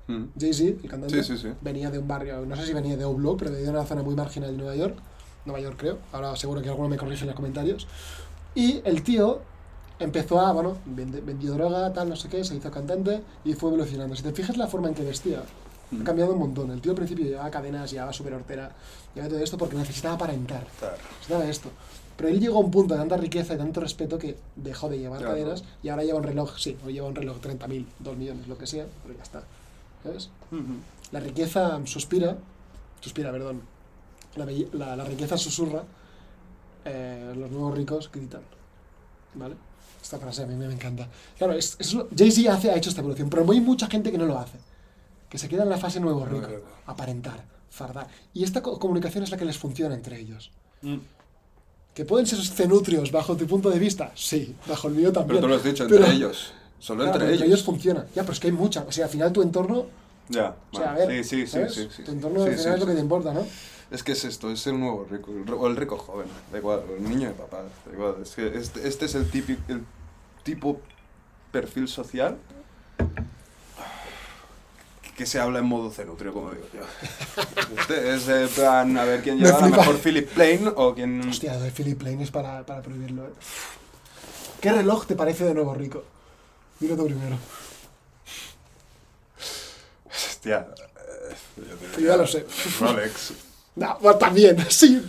mm. 0.07 0.25
Jay-Z, 0.39 0.81
el 0.85 0.89
cantante, 0.91 1.23
Sí, 1.25 1.37
sí, 1.37 1.43
sí. 1.43 1.53
venía 1.61 1.91
de 1.91 1.99
un 1.99 2.07
barrio, 2.07 2.45
no 2.47 2.55
sé 2.57 2.67
si 2.67 2.73
venía 2.73 2.97
de 2.97 3.05
Oblong, 3.05 3.37
pero 3.37 3.51
venía 3.51 3.67
de 3.67 3.71
una 3.73 3.85
zona 3.87 4.03
muy 4.03 4.15
marginal 4.15 4.51
de 4.53 4.57
Nueva 4.57 4.77
York. 4.77 4.97
Nueva 5.45 5.61
York, 5.61 5.77
creo. 5.79 5.99
Ahora 6.13 6.37
seguro 6.37 6.63
que 6.63 6.69
alguno 6.69 6.89
me 6.89 6.97
corrige 6.97 7.23
en 7.23 7.29
los 7.29 7.37
comentarios. 7.37 7.89
Y 8.55 8.81
el 8.85 9.03
tío 9.03 9.41
empezó 9.99 10.41
a, 10.41 10.53
bueno, 10.53 10.77
vendió 10.87 11.53
droga, 11.55 11.93
tal, 11.93 12.09
no 12.09 12.17
sé 12.17 12.29
qué, 12.29 12.45
se 12.45 12.55
hizo 12.55 12.71
cantante 12.71 13.23
y 13.45 13.55
fue 13.55 13.71
evolucionando. 13.71 14.15
Si 14.17 14.23
te 14.23 14.33
fijas 14.33 14.57
la 14.57 14.67
forma 14.67 14.89
en 14.89 14.95
que 14.95 15.03
vestía, 15.05 15.43
Mm. 15.91 16.01
ha 16.01 16.05
cambiado 16.05 16.33
un 16.33 16.39
montón. 16.39 16.71
El 16.71 16.81
tío 16.81 16.93
al 16.93 16.97
principio 16.97 17.25
llevaba 17.25 17.51
cadenas, 17.51 17.91
llevaba 17.91 18.13
súper 18.13 18.35
hortera, 18.35 18.71
llevaba 19.15 19.33
todo 19.35 19.43
esto 19.43 19.59
porque 19.59 19.77
necesitaba 19.77 20.15
aparentar. 20.15 20.67
Claro. 20.79 20.97
Necesitaba 21.13 21.45
esto. 21.47 21.71
Pero 22.17 22.29
él 22.29 22.39
llegó 22.41 22.57
a 22.59 22.61
un 22.61 22.71
punto 22.71 22.95
de 22.95 23.01
tanta 23.01 23.17
riqueza 23.17 23.55
y 23.55 23.57
tanto 23.59 23.81
respeto 23.81 24.19
que 24.19 24.37
dejó 24.57 24.89
de 24.91 24.99
llevar 24.99 25.19
Claro. 25.21 25.35
cadenas 25.35 25.65
y 25.83 25.89
ahora 25.89 26.05
lleva 26.05 26.19
un 26.19 26.25
reloj, 26.25 26.59
sí, 26.59 26.77
hoy 26.85 26.93
lleva 26.93 27.09
un 27.09 27.15
reloj 27.15 27.39
30.000, 27.41 27.87
2 27.99 28.17
millones, 28.17 28.47
lo 28.47 28.59
que 28.59 28.67
sea, 28.67 28.87
pero 29.03 29.17
ya 29.17 29.23
está. 29.23 29.43
¿Sabes? 30.03 30.29
La 31.13 31.21
riqueza 31.21 31.81
suspira, 31.87 32.37
suspira, 33.01 33.33
perdón. 33.33 33.63
La, 34.37 34.47
la- 34.73 34.97
la 34.97 35.05
riqueza 35.05 35.37
susurra, 35.39 35.83
eh, 36.85 37.33
los 37.37 37.51
nuevos 37.51 37.75
ricos 37.77 38.11
gritan. 38.13 38.43
¿Vale? 39.35 39.55
Esta 40.03 40.19
frase 40.19 40.43
a 40.43 40.47
mí 40.47 40.55
me 40.55 40.73
encanta. 40.73 41.07
Claro, 41.39 41.53
es, 41.53 41.77
es 41.79 41.97
Jay-Z 42.17 42.51
ha 42.73 42.77
hecho 42.77 42.89
esta 42.91 43.01
evolución, 43.01 43.29
pero 43.31 43.51
hay 43.51 43.61
mucha 43.61 43.87
gente 43.87 44.11
que 44.11 44.19
no 44.19 44.27
lo 44.27 44.39
hace. 44.39 44.59
Que 45.31 45.39
se 45.39 45.49
queda 45.49 45.63
en 45.63 45.71
la 45.71 45.79
fase 45.79 45.99
nuevo 46.01 46.27
rico. 46.27 46.47
Aparentar, 46.87 47.45
fardar. 47.71 48.09
Y 48.35 48.45
esta 48.45 48.61
co- 48.63 48.79
comunicación 48.79 49.25
es 49.25 49.31
la 49.31 49.37
que 49.39 49.45
les 49.47 49.57
funciona 49.57 49.95
entre 49.95 50.19
ellos. 50.21 50.51
Mm. 50.83 50.97
¿Que 51.95 52.05
pueden 52.05 52.27
ser 52.27 52.39
cenutrios 52.45 53.11
bajo 53.13 53.37
tu 53.37 53.47
punto 53.47 53.71
de 53.71 53.79
vista? 53.79 54.13
Sí, 54.15 54.55
bajo 54.69 54.89
el 54.89 54.95
mío 54.95 55.13
también. 55.13 55.29
Pero 55.37 55.41
tú 55.41 55.49
lo 55.49 55.55
has 55.57 55.65
dicho, 55.65 55.85
entre 55.85 55.99
Pero- 55.99 56.11
ellos. 56.13 56.53
Solo 56.79 57.05
Claro, 57.05 57.19
entre 57.21 57.33
pero 57.37 57.45
ellos. 57.47 57.63
funciona. 57.63 58.07
Ya, 58.15 58.23
pero 58.23 58.33
es 58.33 58.41
que 58.41 58.47
hay 58.49 58.53
mucha. 58.53 58.83
O 58.83 58.93
sea, 58.93 59.05
al 59.07 59.11
final 59.11 59.33
tu 59.33 59.43
entorno. 59.43 59.87
Ya, 60.29 60.55
O 60.73 60.77
sea, 60.77 60.91
a 60.91 60.93
vale. 60.95 61.07
ver. 61.07 61.25
sí, 61.25 61.41
sí, 61.41 61.47
sí, 61.47 61.53
¿sabes? 61.53 61.75
sí, 61.75 61.89
sí. 61.95 62.03
Tu 62.05 62.13
entorno 62.13 62.39
Sí, 62.45 62.49
al 62.51 62.57
final 62.57 62.65
sí, 62.65 62.75
es 62.75 62.81
lo 62.81 62.87
que 62.87 62.95
te 62.95 63.01
importa, 63.01 63.35
¿no? 63.35 63.47
Es 63.91 64.03
que 64.05 64.13
es 64.13 64.25
esto, 64.25 64.51
es 64.51 64.65
el 64.69 64.79
nuevo 64.79 65.07
rico, 65.11 65.33
o 65.59 65.67
el 65.67 65.77
rico 65.77 65.99
joven, 65.99 66.29
da 66.53 66.59
igual, 66.59 66.83
o 66.89 66.97
el 66.97 67.03
niño 67.03 67.29
de 67.29 67.35
papá, 67.35 67.63
da 67.87 67.93
igual. 67.93 68.15
Es 68.23 68.31
que 68.37 68.47
este, 68.57 68.87
este 68.87 69.05
es 69.07 69.15
el, 69.17 69.29
típico, 69.29 69.61
el 69.69 69.83
tipo 70.45 70.81
perfil 71.51 71.89
social 71.89 72.39
que 75.17 75.27
se 75.27 75.39
habla 75.39 75.59
en 75.59 75.67
modo 75.67 75.91
cenutrio, 75.91 76.33
como 76.33 76.51
digo 76.51 76.67
yo. 76.73 76.81
Este 77.79 78.15
es 78.15 78.29
el 78.29 78.49
plan, 78.49 78.97
a 78.97 79.05
ver 79.05 79.23
quién 79.23 79.37
Me 79.39 79.45
lleva 79.47 79.59
la 79.61 79.67
flipa. 79.67 79.79
mejor 79.79 79.99
Philip 79.99 80.29
Plain 80.31 80.73
o 80.75 80.95
quién... 80.95 81.29
Hostia, 81.29 81.55
lo 81.55 81.61
de 81.61 81.71
Philip 81.71 82.01
Lane 82.03 82.23
es 82.25 82.31
para, 82.31 82.65
para 82.65 82.81
prohibirlo, 82.83 83.25
¿eh? 83.27 83.31
¿Qué 84.61 84.73
reloj 84.73 85.07
te 85.07 85.17
parece 85.17 85.45
de 85.45 85.55
nuevo 85.55 85.75
rico? 85.75 86.05
Dilo 86.79 86.97
tú 86.97 87.07
primero. 87.07 87.37
Hostia, 90.07 90.67
eh, 90.77 91.35
yo 91.99 92.07
ya 92.07 92.17
lo 92.17 92.27
sé. 92.27 92.47
Rolex. 92.81 93.33
No, 93.77 93.97
bueno, 94.01 94.19
también, 94.19 94.57
sí. 94.69 95.01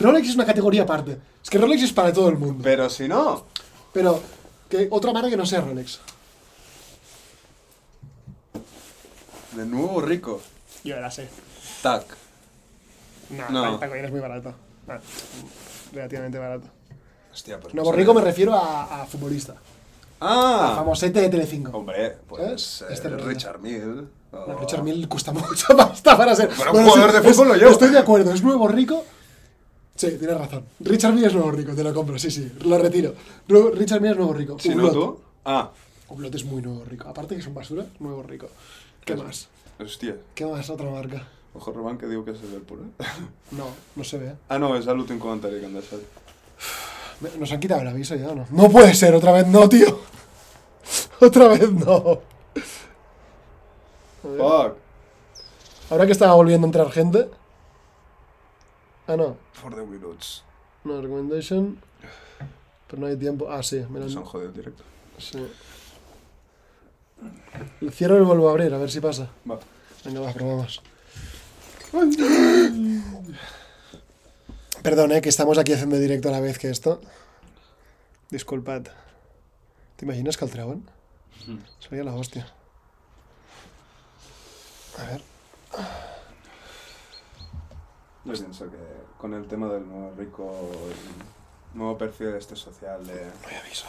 Rolex 0.00 0.30
es 0.30 0.34
una 0.34 0.46
categoría 0.46 0.82
aparte. 0.82 1.18
Es 1.44 1.50
que 1.50 1.58
Rolex 1.58 1.82
es 1.82 1.92
para 1.92 2.10
todo 2.12 2.30
el 2.30 2.38
mundo. 2.38 2.60
Pero 2.64 2.88
si 2.88 3.06
no, 3.06 3.44
Pero, 3.92 4.20
que 4.68 4.88
otra 4.90 5.12
marca 5.12 5.28
que 5.28 5.36
no 5.36 5.44
sea 5.44 5.60
Rolex. 5.60 6.00
De 9.58 9.66
nuevo 9.66 10.00
rico. 10.00 10.40
Yo 10.84 10.98
la 11.00 11.10
sé. 11.10 11.28
Tac. 11.82 12.04
No, 13.30 13.48
No. 13.50 13.74
esta 13.74 13.88
coña 13.88 14.02
es 14.04 14.10
muy 14.10 14.20
barato. 14.20 14.54
Ah, 14.88 14.98
relativamente 15.92 16.38
barato. 16.38 16.66
Hostia, 17.32 17.60
pues... 17.60 17.74
Nuevo 17.74 17.90
no 17.90 17.96
rico 17.96 18.12
sé. 18.12 18.18
me 18.20 18.24
refiero 18.24 18.54
a, 18.54 19.02
a 19.02 19.06
futbolista. 19.06 19.54
Ah, 20.20 20.72
Famosete 20.76 21.20
de 21.20 21.28
Telecinco. 21.28 21.76
hombre, 21.76 22.16
pues 22.26 22.62
¿Sabes? 22.62 22.90
eh, 23.00 23.08
Este. 23.08 23.08
Richard 23.16 23.60
Mill. 23.60 24.08
No, 24.32 24.58
Richard 24.58 24.82
Mille 24.82 25.08
cuesta 25.08 25.32
mucho 25.32 25.66
pasta 25.76 26.16
para 26.16 26.34
ser. 26.34 26.50
Pero 26.56 26.72
un 26.72 26.84
jugador 26.86 27.12
de 27.12 27.22
fútbol 27.32 27.48
lo 27.48 27.54
lleva. 27.56 27.70
Estoy 27.70 27.90
de 27.90 27.98
acuerdo, 27.98 28.32
es 28.32 28.42
nuevo 28.42 28.66
rico. 28.68 29.04
Sí, 29.94 30.16
tienes 30.18 30.36
razón. 30.38 30.64
Richard 30.80 31.12
Mille 31.14 31.26
es 31.28 31.34
nuevo 31.34 31.50
rico, 31.50 31.74
te 31.74 31.82
lo 31.82 31.92
compro, 31.94 32.18
sí, 32.18 32.30
sí, 32.30 32.52
lo 32.64 32.78
retiro. 32.78 33.14
Richard 33.48 34.00
Mille 34.00 34.12
es 34.12 34.16
nuevo 34.18 34.32
rico. 34.32 34.58
Si 34.58 34.68
no 34.70 34.76
Hublot. 34.88 34.92
tú. 34.92 35.20
Ah, 35.44 35.70
Hublot 36.08 36.34
es 36.34 36.44
muy 36.44 36.62
nuevo 36.62 36.84
rico. 36.84 37.08
Aparte 37.08 37.36
que 37.36 37.42
son 37.42 37.54
basura, 37.54 37.86
nuevo 38.00 38.22
rico. 38.22 38.48
¿Qué 39.08 39.14
Es- 39.14 39.22
más? 39.24 39.48
hostia. 39.80 40.16
¿Qué 40.34 40.44
más? 40.46 40.68
Otra 40.70 40.90
marca. 40.90 41.26
Ojo, 41.54 41.72
Román, 41.72 41.98
que 41.98 42.06
digo 42.06 42.24
que 42.24 42.32
es 42.32 42.42
Liverpool, 42.42 42.80
¿eh? 42.98 43.04
No, 43.52 43.66
no 43.96 44.04
se 44.04 44.18
ve. 44.18 44.34
Ah, 44.48 44.58
no, 44.58 44.74
és 44.76 44.84
l'últim 44.86 45.18
comentari 45.18 45.60
que. 45.60 45.68
Me- 45.68 47.30
¿Nos 47.38 47.50
han 47.52 47.58
quitado 47.60 47.80
el 47.80 47.88
aviso 47.88 48.14
ya 48.14 48.34
no? 48.34 48.46
No 48.50 48.68
puede 48.70 48.94
ser, 48.94 49.14
otra 49.14 49.32
vez 49.32 49.46
no, 49.48 49.68
tío. 49.68 49.98
Otra 51.20 51.48
vez 51.48 51.70
no. 51.72 52.20
Fuck! 54.22 54.76
Ahora 55.90 56.06
que 56.06 56.12
estaba 56.12 56.34
volviendo 56.34 56.66
a 56.66 56.68
entrar 56.68 56.90
gente. 56.90 57.28
Ah, 59.06 59.16
no. 59.16 59.36
For 59.52 59.74
the 59.74 59.82
minuts. 59.84 60.44
No, 60.84 61.00
recommendation. 61.00 61.80
Pero 62.86 63.00
no 63.00 63.06
hay 63.08 63.16
tiempo. 63.16 63.50
Ah, 63.50 63.62
sí, 63.62 63.76
me 63.90 63.98
lo 63.98 64.04
han- 64.06 64.14
Nos 64.14 64.16
han 64.16 64.24
jodido 64.24 64.48
el 64.50 64.54
directo. 64.54 64.84
Sí. 65.18 65.38
El 67.80 67.92
cierro 67.92 68.18
y 68.18 68.24
vuelvo 68.24 68.48
a 68.48 68.52
abrir, 68.52 68.72
a 68.72 68.78
ver 68.78 68.90
si 68.90 69.00
pasa. 69.00 69.30
Va. 69.50 69.58
Venga, 70.04 70.20
va, 70.20 70.32
probamos. 70.32 70.82
Perdón, 74.82 75.12
eh, 75.12 75.20
que 75.20 75.28
estamos 75.28 75.58
aquí 75.58 75.72
haciendo 75.72 75.98
directo 75.98 76.28
a 76.28 76.32
la 76.32 76.40
vez 76.40 76.58
que 76.58 76.70
esto. 76.70 77.00
Disculpad. 78.30 78.82
¿Te 79.96 80.04
imaginas 80.04 80.36
que 80.36 80.44
el 80.44 80.50
treuen? 80.50 80.88
Sería 81.80 82.04
la 82.04 82.14
hostia. 82.14 82.46
A 84.98 85.04
ver. 85.04 85.22
Yo 88.24 88.32
pienso 88.32 88.70
que 88.70 88.76
con 89.18 89.34
el 89.34 89.46
tema 89.46 89.68
del 89.68 89.88
nuevo 89.88 90.12
rico, 90.16 90.70
el 91.72 91.78
nuevo 91.78 91.96
perfil 91.96 92.34
este 92.34 92.56
social 92.56 93.06
de... 93.06 93.14
No 93.14 93.48
hay 93.48 93.56
aviso. 93.56 93.86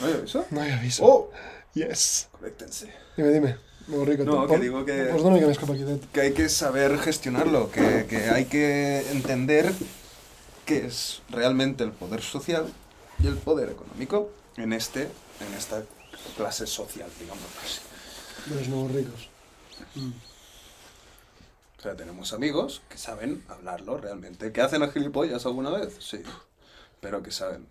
¿No 0.00 0.06
hay 0.06 0.12
aviso? 0.12 0.46
No 0.50 0.60
hay 0.60 0.72
aviso. 0.72 1.04
¡Oh! 1.04 1.30
Yes. 1.74 2.28
Conéctense. 2.32 2.92
Dime, 3.16 3.30
dime. 3.30 3.56
Nuevo 3.88 4.04
rico. 4.04 4.24
No, 4.24 4.46
que 4.46 4.58
digo 4.58 4.84
que- 4.84 4.92
Pues. 5.10 5.22
Que 6.12 6.20
hay 6.22 6.32
que 6.32 6.48
saber 6.48 6.98
gestionarlo, 6.98 7.70
que, 7.70 8.06
que 8.08 8.16
hay 8.30 8.46
que 8.46 9.10
entender 9.10 9.72
qué 10.64 10.86
es 10.86 11.22
realmente 11.28 11.84
el 11.84 11.92
poder 11.92 12.22
social 12.22 12.72
y 13.18 13.26
el 13.26 13.36
poder 13.36 13.68
económico 13.70 14.30
en 14.56 14.72
este, 14.72 15.02
en 15.02 15.54
esta 15.56 15.82
clase 16.36 16.66
social, 16.66 17.10
digamos 17.20 17.42
así. 17.62 17.80
De 18.50 18.56
los 18.60 18.68
nuevos 18.68 18.92
ricos. 18.92 19.28
Mm. 19.96 20.12
O 21.78 21.82
sea, 21.82 21.96
tenemos 21.96 22.32
amigos 22.32 22.80
que 22.88 22.96
saben 22.96 23.44
hablarlo 23.48 23.98
realmente. 23.98 24.52
¿Que 24.52 24.62
hacen 24.62 24.82
a 24.82 24.88
gilipollas 24.90 25.44
alguna 25.44 25.70
vez? 25.70 25.94
Sí. 26.00 26.22
Pero 27.00 27.22
que 27.22 27.30
saben. 27.30 27.66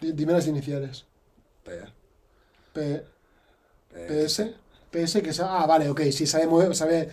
Di- 0.00 0.12
Dime 0.12 0.32
las 0.34 0.46
iniciales. 0.46 1.04
P, 1.64 1.80
P, 2.72 3.02
PS. 4.08 4.54
PS 4.90 5.20
que 5.22 5.34
sa- 5.34 5.60
Ah, 5.62 5.66
vale, 5.66 5.88
ok. 5.90 6.00
Sí, 6.12 6.26
sabe, 6.26 6.46
mover- 6.48 6.72
sabe. 6.72 7.10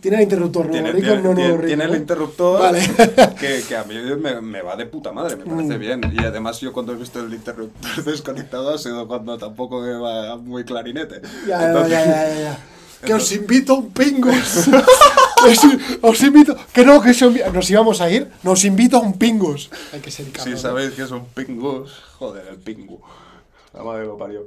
Tiene 0.00 0.16
el 0.16 0.22
interruptor 0.24 0.66
nuevo 0.66 0.72
Tiene, 0.84 0.92
rico, 0.92 1.06
tiene- 1.14 1.22
no 1.28 1.34
tiene- 1.36 1.50
rico. 1.52 1.66
tiene 1.66 1.86
¿no? 1.86 1.92
el 1.94 2.00
interruptor 2.00 2.60
Vale. 2.60 2.80
que, 3.40 3.62
que 3.68 3.76
a 3.76 3.84
mí 3.84 3.94
me, 4.18 4.40
me 4.40 4.60
va 4.62 4.74
de 4.74 4.86
puta 4.86 5.12
madre, 5.12 5.36
me 5.36 5.44
parece 5.44 5.76
Mm. 5.76 5.80
bien. 5.80 6.00
Y 6.12 6.24
además 6.24 6.60
yo 6.60 6.72
cuando 6.72 6.92
he 6.92 6.96
visto 6.96 7.20
el 7.20 7.32
interruptor 7.32 8.04
desconectado 8.04 8.74
ha 8.74 8.78
sido 8.78 9.06
cuando 9.06 9.38
tampoco 9.38 9.80
me 9.80 9.92
va 9.94 10.36
muy 10.36 10.64
clarinete. 10.64 11.20
Ya, 11.46 11.60
ya, 11.60 11.66
Entonces- 11.68 11.90
ya, 11.92 12.04
ya, 12.06 12.28
ya, 12.34 12.40
ya. 12.40 12.58
Que 13.06 13.14
os 13.14 13.32
invito 13.32 13.72
a 13.74 13.76
un 13.78 13.90
pingus. 13.92 14.68
os, 16.02 16.22
invito. 16.22 16.56
Que 16.72 16.84
no, 16.84 17.00
que 17.00 17.12
se 17.14 17.26
envi- 17.26 17.52
nos 17.52 17.68
íbamos 17.70 18.00
a 18.00 18.08
ir. 18.10 18.30
Nos 18.42 18.64
invito 18.64 18.96
a 18.96 19.00
un 19.00 19.18
pingus. 19.18 19.70
Hay 19.92 20.00
que 20.00 20.10
ser 20.10 20.30
cabrón. 20.30 20.56
Si 20.56 20.60
sabéis 20.60 20.92
que 20.92 21.02
es 21.02 21.10
un 21.10 21.24
pingus, 21.26 21.92
joder, 22.18 22.46
el 22.48 22.58
pingu. 22.58 23.00
La 23.74 23.82
madre 23.82 24.06
lo 24.06 24.16
parió. 24.18 24.42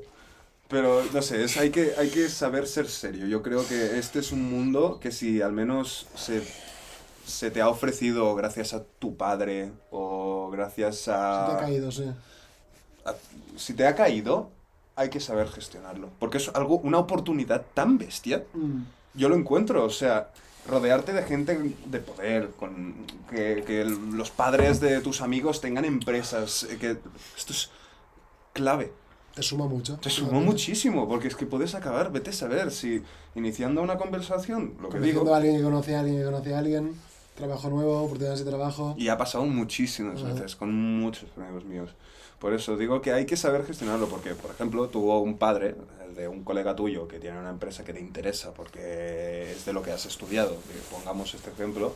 Pero, 0.68 1.04
no 1.14 1.22
sé, 1.22 1.44
es, 1.44 1.58
hay, 1.58 1.70
que, 1.70 1.94
hay 1.98 2.10
que 2.10 2.28
saber 2.30 2.68
ser 2.68 2.88
serio. 2.90 3.28
Yo 3.28 3.44
creo 3.44 3.68
que 3.68 4.00
este 4.00 4.20
es 4.20 4.32
un 4.32 4.50
mundo 4.50 5.00
que 5.00 5.12
si 5.12 5.42
al 5.42 5.54
menos 5.54 6.08
se, 6.16 6.42
se 7.26 7.52
te 7.52 7.62
ha 7.62 7.70
ofrecido 7.70 8.34
gracias 8.36 8.74
a 8.74 8.84
tu 8.84 9.16
padre 9.18 9.72
o 9.92 10.50
gracias 10.52 10.98
Se 10.98 11.12
a... 11.12 11.46
te 11.46 11.52
ha 11.54 11.58
caído, 11.58 11.92
sí. 11.92 12.06
a- 13.06 13.16
si 13.56 13.74
te 13.74 13.86
ha 13.88 13.96
caído, 13.96 14.50
hay 14.96 15.10
que 15.10 15.20
saber 15.20 15.48
gestionarlo. 15.50 16.10
Porque 16.20 16.38
es 16.38 16.50
algo, 16.50 16.78
una 16.78 16.98
oportunidad 17.00 17.66
tan 17.74 17.98
bestia. 17.98 18.44
Mm. 18.54 18.82
Yo 19.14 19.30
lo 19.30 19.36
encuentro, 19.36 19.86
o 19.86 19.90
sea, 19.90 20.32
rodearte 20.68 21.14
de 21.14 21.24
gente 21.24 21.76
de 21.86 22.00
poder, 22.00 22.52
con 22.52 23.06
que, 23.30 23.64
que 23.66 23.86
los 23.86 24.32
padres 24.32 24.80
de 24.80 25.00
tus 25.02 25.22
amigos 25.22 25.62
tengan 25.62 25.86
empresas, 25.86 26.64
eh, 26.64 26.78
que 26.78 26.98
esto 27.38 27.54
es 27.54 27.70
clave. 28.54 28.92
Te 29.36 29.44
suma 29.44 29.68
mucho. 29.68 29.98
Te 29.98 30.10
sumó 30.10 30.40
muchísimo, 30.40 31.10
porque 31.10 31.28
es 31.28 31.36
que 31.36 31.46
puedes 31.46 31.76
acabar, 31.76 32.10
vete 32.10 32.30
a 32.30 32.34
saber, 32.34 32.72
si 32.72 33.04
iniciando 33.36 33.82
una 33.82 33.98
conversación, 33.98 34.76
lo 34.82 34.88
que 34.88 35.00
digo, 35.00 35.34
a 35.34 35.38
alguien 35.38 35.58
que 35.58 35.64
conoce 35.64 35.94
a 35.94 36.00
alguien 36.00 36.20
que 36.20 36.24
conoce 36.24 36.56
a 36.56 36.60
alguien. 36.60 36.96
Trabajo 37.36 37.70
nuevo, 37.70 38.02
oportunidades 38.02 38.46
de 38.46 38.50
trabajo. 38.50 38.96
y 38.98 39.10
ha 39.10 39.18
pasado 39.18 39.44
muchísimas 39.44 40.22
Ajá. 40.22 40.32
veces 40.34 40.56
con 40.56 40.74
muchos 40.74 41.30
amigos 41.36 41.66
míos. 41.66 41.90
Por 42.40 42.54
eso 42.54 42.78
digo 42.78 43.02
que 43.02 43.12
hay 43.12 43.26
que 43.26 43.36
saber 43.36 43.66
gestionarlo, 43.66 44.08
porque, 44.08 44.36
por 44.36 44.52
ejemplo, 44.52 44.88
tuvo 44.88 45.20
un 45.20 45.38
padre 45.38 45.76
el 46.08 46.16
de 46.16 46.30
un 46.30 46.46
colega 46.46 46.78
tuyo 46.78 47.10
que 47.10 47.20
tiene 47.20 47.38
una 47.38 47.50
empresa 47.50 47.84
que 47.84 47.92
te 47.92 48.00
interesa, 48.00 48.54
porque 48.54 49.52
es 49.52 49.66
de 49.66 49.74
lo 49.74 49.84
que 49.84 49.92
has 49.92 50.06
estudiado, 50.06 50.56
pongamos 50.90 51.34
este 51.34 51.50
ejemplo, 51.50 51.94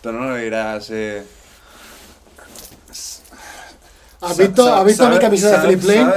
tú 0.00 0.10
no 0.10 0.32
le 0.32 0.42
dirás... 0.42 0.88
Eh, 0.88 1.22
¿Has 4.20 4.36
visto, 4.36 4.74
¿has 4.74 4.84
visto 4.84 5.08
mi 5.08 5.18
camiseta 5.18 5.62
de 5.62 5.68
Philip 5.76 5.84
Lane? 5.84 6.12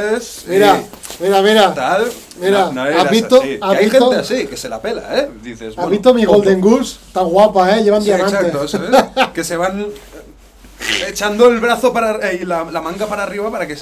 Mira, 0.48 0.84
mira, 1.20 1.42
mira. 1.42 1.74
tal, 1.74 2.12
Mira, 2.40 2.72
no, 2.72 2.72
no 2.74 2.82
¿has 2.84 3.10
visto- 3.12 3.40
así. 3.42 3.60
has 3.62 3.72
Que 3.72 3.78
hay 3.78 3.86
visto- 3.90 4.10
gente 4.12 4.22
así 4.22 4.48
que 4.48 4.58
se 4.58 4.70
la 4.70 4.82
pela, 4.82 5.20
¿eh? 5.20 5.30
Dices, 5.44 5.70
¿Has 5.70 5.76
bueno, 5.76 5.90
visto 5.92 6.14
mi. 6.16 6.26
Golden 6.26 6.60
Goose? 6.62 6.98
Está 7.08 7.22
guapa, 7.22 7.78
¿eh? 7.78 7.84
Llevan 7.84 8.02
Sí, 8.02 8.08
diamante. 8.08 8.36
exacto, 8.38 8.68
¿sabes? 8.68 8.90
que 9.36 9.44
se 9.44 9.56
van 9.56 9.82
eh, 9.82 11.06
echando 11.10 11.48
el 11.48 11.60
brazo 11.60 11.94
para 11.94 12.32
eh, 12.32 12.40
y 12.42 12.46
la, 12.46 12.64
la 12.64 12.82
manga 12.82 13.06
para 13.06 13.22
arriba 13.24 13.52
para 13.52 13.68
que 13.68 13.78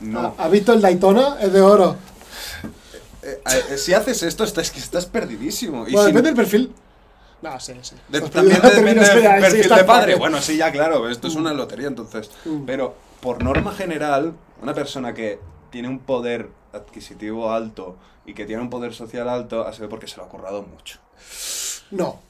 no 0.00 0.34
¿Has 0.38 0.50
visto 0.50 0.72
el 0.72 0.80
Daytona? 0.80 1.36
Es 1.40 1.52
de 1.52 1.60
oro. 1.60 1.96
Eh, 3.22 3.40
eh, 3.72 3.76
si 3.76 3.92
haces 3.92 4.22
esto 4.22 4.44
estás 4.44 4.70
que 4.70 4.78
estás 4.78 5.04
perdidísimo 5.04 5.86
y 5.86 5.92
bueno, 5.92 6.00
si- 6.00 6.06
depende 6.06 6.28
del 6.30 6.36
perfil. 6.36 6.72
No, 7.42 7.60
sí, 7.60 7.74
sí. 7.82 7.94
de- 8.08 8.18
Estás 8.18 8.30
también 8.32 8.60
perdido, 8.60 8.80
depende 8.82 9.04
del 9.08 9.40
perfil 9.42 9.68
de 9.76 9.84
padre 9.84 10.14
bueno 10.16 10.40
sí 10.40 10.56
ya 10.56 10.72
claro 10.72 11.08
esto 11.08 11.28
es 11.28 11.34
una 11.36 11.52
lotería 11.52 11.86
entonces 11.88 12.30
Mm. 12.46 12.64
pero 12.66 12.94
por 13.20 13.42
norma 13.42 13.72
general, 13.72 14.34
una 14.62 14.74
persona 14.74 15.14
que 15.14 15.38
tiene 15.70 15.88
un 15.88 15.98
poder 15.98 16.48
adquisitivo 16.72 17.50
alto 17.52 17.96
y 18.26 18.34
que 18.34 18.44
tiene 18.44 18.62
un 18.62 18.70
poder 18.70 18.94
social 18.94 19.28
alto, 19.28 19.66
ha 19.66 19.72
sido 19.72 19.88
porque 19.88 20.06
se 20.06 20.16
lo 20.16 20.24
ha 20.24 20.28
currado 20.28 20.62
mucho. 20.62 20.98
No. 21.90 22.20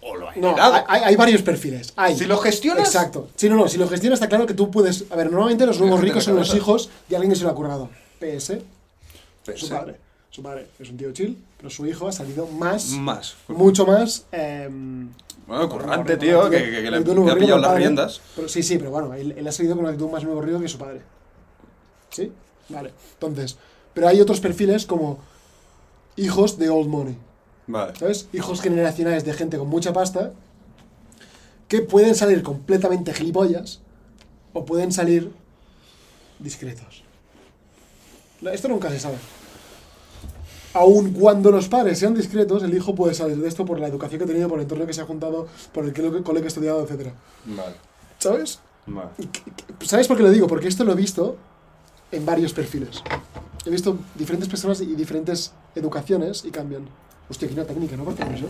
O 0.00 0.14
lo 0.16 0.28
ha 0.28 0.34
No, 0.36 0.54
hay, 0.88 1.02
hay 1.04 1.16
varios 1.16 1.42
perfiles. 1.42 1.92
Hay. 1.96 2.16
Si 2.16 2.26
lo 2.26 2.38
gestionas- 2.38 2.86
Exacto. 2.86 3.28
Sí, 3.34 3.48
no, 3.48 3.56
no, 3.56 3.68
si 3.68 3.76
lo 3.76 3.88
gestionas 3.88 4.18
está 4.18 4.28
claro 4.28 4.46
que 4.46 4.54
tú 4.54 4.70
puedes... 4.70 5.04
A 5.10 5.16
ver, 5.16 5.30
normalmente 5.30 5.66
los 5.66 5.80
nuevos 5.80 6.00
ricos 6.00 6.24
son 6.24 6.36
los 6.36 6.54
hijos 6.54 6.90
de 7.08 7.16
alguien 7.16 7.32
que 7.32 7.38
se 7.38 7.44
lo 7.44 7.50
ha 7.50 7.54
currado. 7.54 7.88
PS, 8.20 8.58
Pues 9.44 9.60
su 9.60 9.68
padre. 9.68 9.96
Su 10.30 10.42
padre 10.42 10.66
es 10.78 10.90
un 10.90 10.96
tío 10.96 11.12
chill, 11.12 11.42
pero 11.56 11.70
su 11.70 11.86
hijo 11.86 12.06
ha 12.06 12.12
salido 12.12 12.46
más... 12.46 12.90
Más. 12.90 13.34
Mucho 13.48 13.86
más... 13.86 14.26
em, 14.32 15.08
Bueno, 15.46 15.68
currante, 15.68 16.16
tío, 16.16 16.50
que, 16.50 16.56
que- 16.58 16.82
que 16.82 16.90
le, 16.90 17.00
nuevo 17.00 17.30
ha 17.30 17.36
pillado 17.36 17.58
las 17.58 17.68
padre. 17.68 17.80
riendas. 17.84 18.20
Pero 18.34 18.48
sí, 18.48 18.62
sí, 18.62 18.78
pero 18.78 18.90
bueno, 18.90 19.14
él, 19.14 19.32
él 19.36 19.46
ha 19.46 19.52
salido 19.52 19.74
con 19.76 19.84
una 19.84 19.92
actitud 19.92 20.10
más 20.10 20.24
nuevo 20.24 20.40
rico 20.42 20.58
que 20.60 20.68
su 20.68 20.78
padre. 20.78 21.02
¿Sí? 22.10 22.32
Vale. 22.68 22.92
Entonces, 23.14 23.56
pero 23.94 24.08
hay 24.08 24.20
otros 24.20 24.40
perfiles 24.40 24.86
como 24.86 25.18
hijos 26.16 26.58
de 26.58 26.68
old 26.68 26.88
money. 26.88 27.16
Vale. 27.68 27.92
¿Sabes? 27.96 28.28
Hijos 28.32 28.60
generacionales 28.60 29.24
de 29.24 29.32
gente 29.34 29.56
con 29.58 29.68
mucha 29.68 29.92
pasta 29.92 30.32
que 31.68 31.80
pueden 31.80 32.14
salir 32.14 32.42
completamente 32.42 33.12
gilipollas 33.12 33.80
o 34.52 34.64
pueden 34.64 34.92
salir 34.92 35.32
discretos. 36.38 37.02
Esto 38.52 38.68
nunca 38.68 38.90
se 38.90 38.98
sabe. 39.00 39.16
Aun 40.76 41.12
cuando 41.12 41.50
los 41.50 41.68
padres 41.68 41.98
sean 41.98 42.14
discretos, 42.14 42.62
el 42.62 42.74
hijo 42.74 42.94
puede 42.94 43.14
salir 43.14 43.38
de 43.38 43.48
esto 43.48 43.64
por 43.64 43.80
la 43.80 43.86
educación 43.88 44.18
que 44.18 44.24
ha 44.24 44.26
tenido, 44.26 44.48
por 44.48 44.58
el 44.58 44.64
entorno 44.64 44.86
que 44.86 44.92
se 44.92 45.00
ha 45.00 45.06
juntado, 45.06 45.46
por 45.72 45.84
el 45.86 45.92
que- 45.92 46.22
cole 46.22 46.40
que 46.40 46.46
ha 46.46 46.48
estudiado, 46.48 46.82
etc. 46.86 47.12
Vale. 47.46 47.74
¿Sabes? 48.18 48.58
Vale. 48.86 49.08
¿Sabes 49.84 50.06
por 50.06 50.16
qué 50.18 50.22
lo 50.22 50.30
digo? 50.30 50.46
Porque 50.46 50.68
esto 50.68 50.84
lo 50.84 50.92
he 50.92 50.96
visto 50.96 51.36
en 52.12 52.24
varios 52.26 52.52
perfiles. 52.52 53.02
He 53.64 53.70
visto 53.70 53.96
diferentes 54.14 54.48
personas 54.48 54.80
y 54.82 54.94
diferentes 54.94 55.52
educaciones 55.74 56.44
y 56.44 56.50
cambian. 56.50 56.86
Hostia, 57.28 57.46
aquí 57.46 57.54
una 57.54 57.64
técnica, 57.66 57.96
¿no? 57.96 58.10
Eso. 58.10 58.46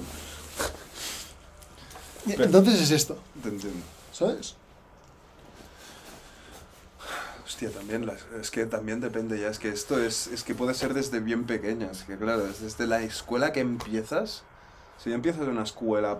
Pero- 2.26 2.44
Entonces 2.44 2.80
es 2.82 2.90
esto, 2.90 3.16
Te 3.42 3.48
entiendo. 3.50 3.78
¿sabes? 4.12 4.56
Hostia, 7.46 7.70
también 7.70 8.04
las, 8.06 8.26
es 8.40 8.50
que 8.50 8.66
también 8.66 9.00
depende 9.00 9.38
ya, 9.40 9.48
es 9.48 9.58
que 9.60 9.68
esto 9.68 9.98
es, 10.02 10.26
es 10.26 10.42
que 10.42 10.54
puede 10.54 10.74
ser 10.74 10.92
desde 10.94 11.20
bien 11.20 11.44
pequeñas, 11.44 12.02
que 12.02 12.16
claro, 12.16 12.44
es 12.46 12.60
desde 12.60 12.86
la 12.88 13.02
escuela 13.02 13.52
que 13.52 13.60
empiezas, 13.60 14.42
si 15.02 15.12
empiezas 15.12 15.42
en 15.42 15.50
una 15.50 15.62
escuela, 15.62 16.18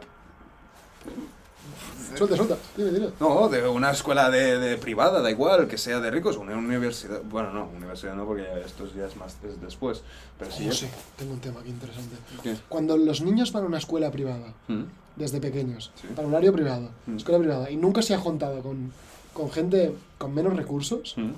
Suelta, 2.17 2.37
suelta. 2.37 2.57
Dime, 2.77 2.91
dime. 2.93 3.09
no, 3.19 3.49
de 3.49 3.67
una 3.69 3.91
escuela 3.91 4.31
de, 4.31 4.59
de 4.59 4.77
privada, 4.79 5.21
da 5.21 5.31
igual, 5.31 5.67
que 5.67 5.77
sea 5.77 5.99
de 5.99 6.11
ricos, 6.13 6.37
una 6.37 6.57
universidad, 6.57 7.21
bueno, 7.25 7.53
no, 7.53 7.69
universidad 7.77 8.15
no, 8.15 8.25
porque 8.25 8.45
ya 8.45 8.59
esto 8.65 8.87
ya 8.97 9.07
es 9.07 9.17
más 9.17 9.37
es 9.43 9.61
después, 9.61 10.03
pero 10.39 10.51
sí. 10.53 10.69
Oh, 10.69 10.73
sí, 10.73 10.87
tengo 11.17 11.33
un 11.35 11.41
tema 11.41 11.61
aquí 11.61 11.71
interesante. 11.71 12.15
¿Qué? 12.43 12.57
Cuando 12.69 12.97
los 12.97 13.21
niños 13.21 13.51
van 13.53 13.65
a 13.65 13.67
una 13.67 13.79
escuela 13.79 14.11
privada, 14.13 14.55
¿Mm? 14.69 14.85
desde 15.17 15.41
pequeños, 15.41 15.91
Sí. 16.01 16.07
para 16.15 16.29
horario 16.29 16.53
privado, 16.53 16.91
Mm. 17.07 17.17
escuela 17.17 17.41
privada, 17.41 17.71
y 17.71 17.77
nunca 17.77 18.01
se 18.01 18.15
ha 18.15 18.19
juntado 18.19 18.63
con, 18.63 18.93
con 19.35 19.51
gente 19.51 19.93
con 20.19 20.35
menos 20.35 20.57
recursos, 20.57 21.15
¿Mm? 21.17 21.31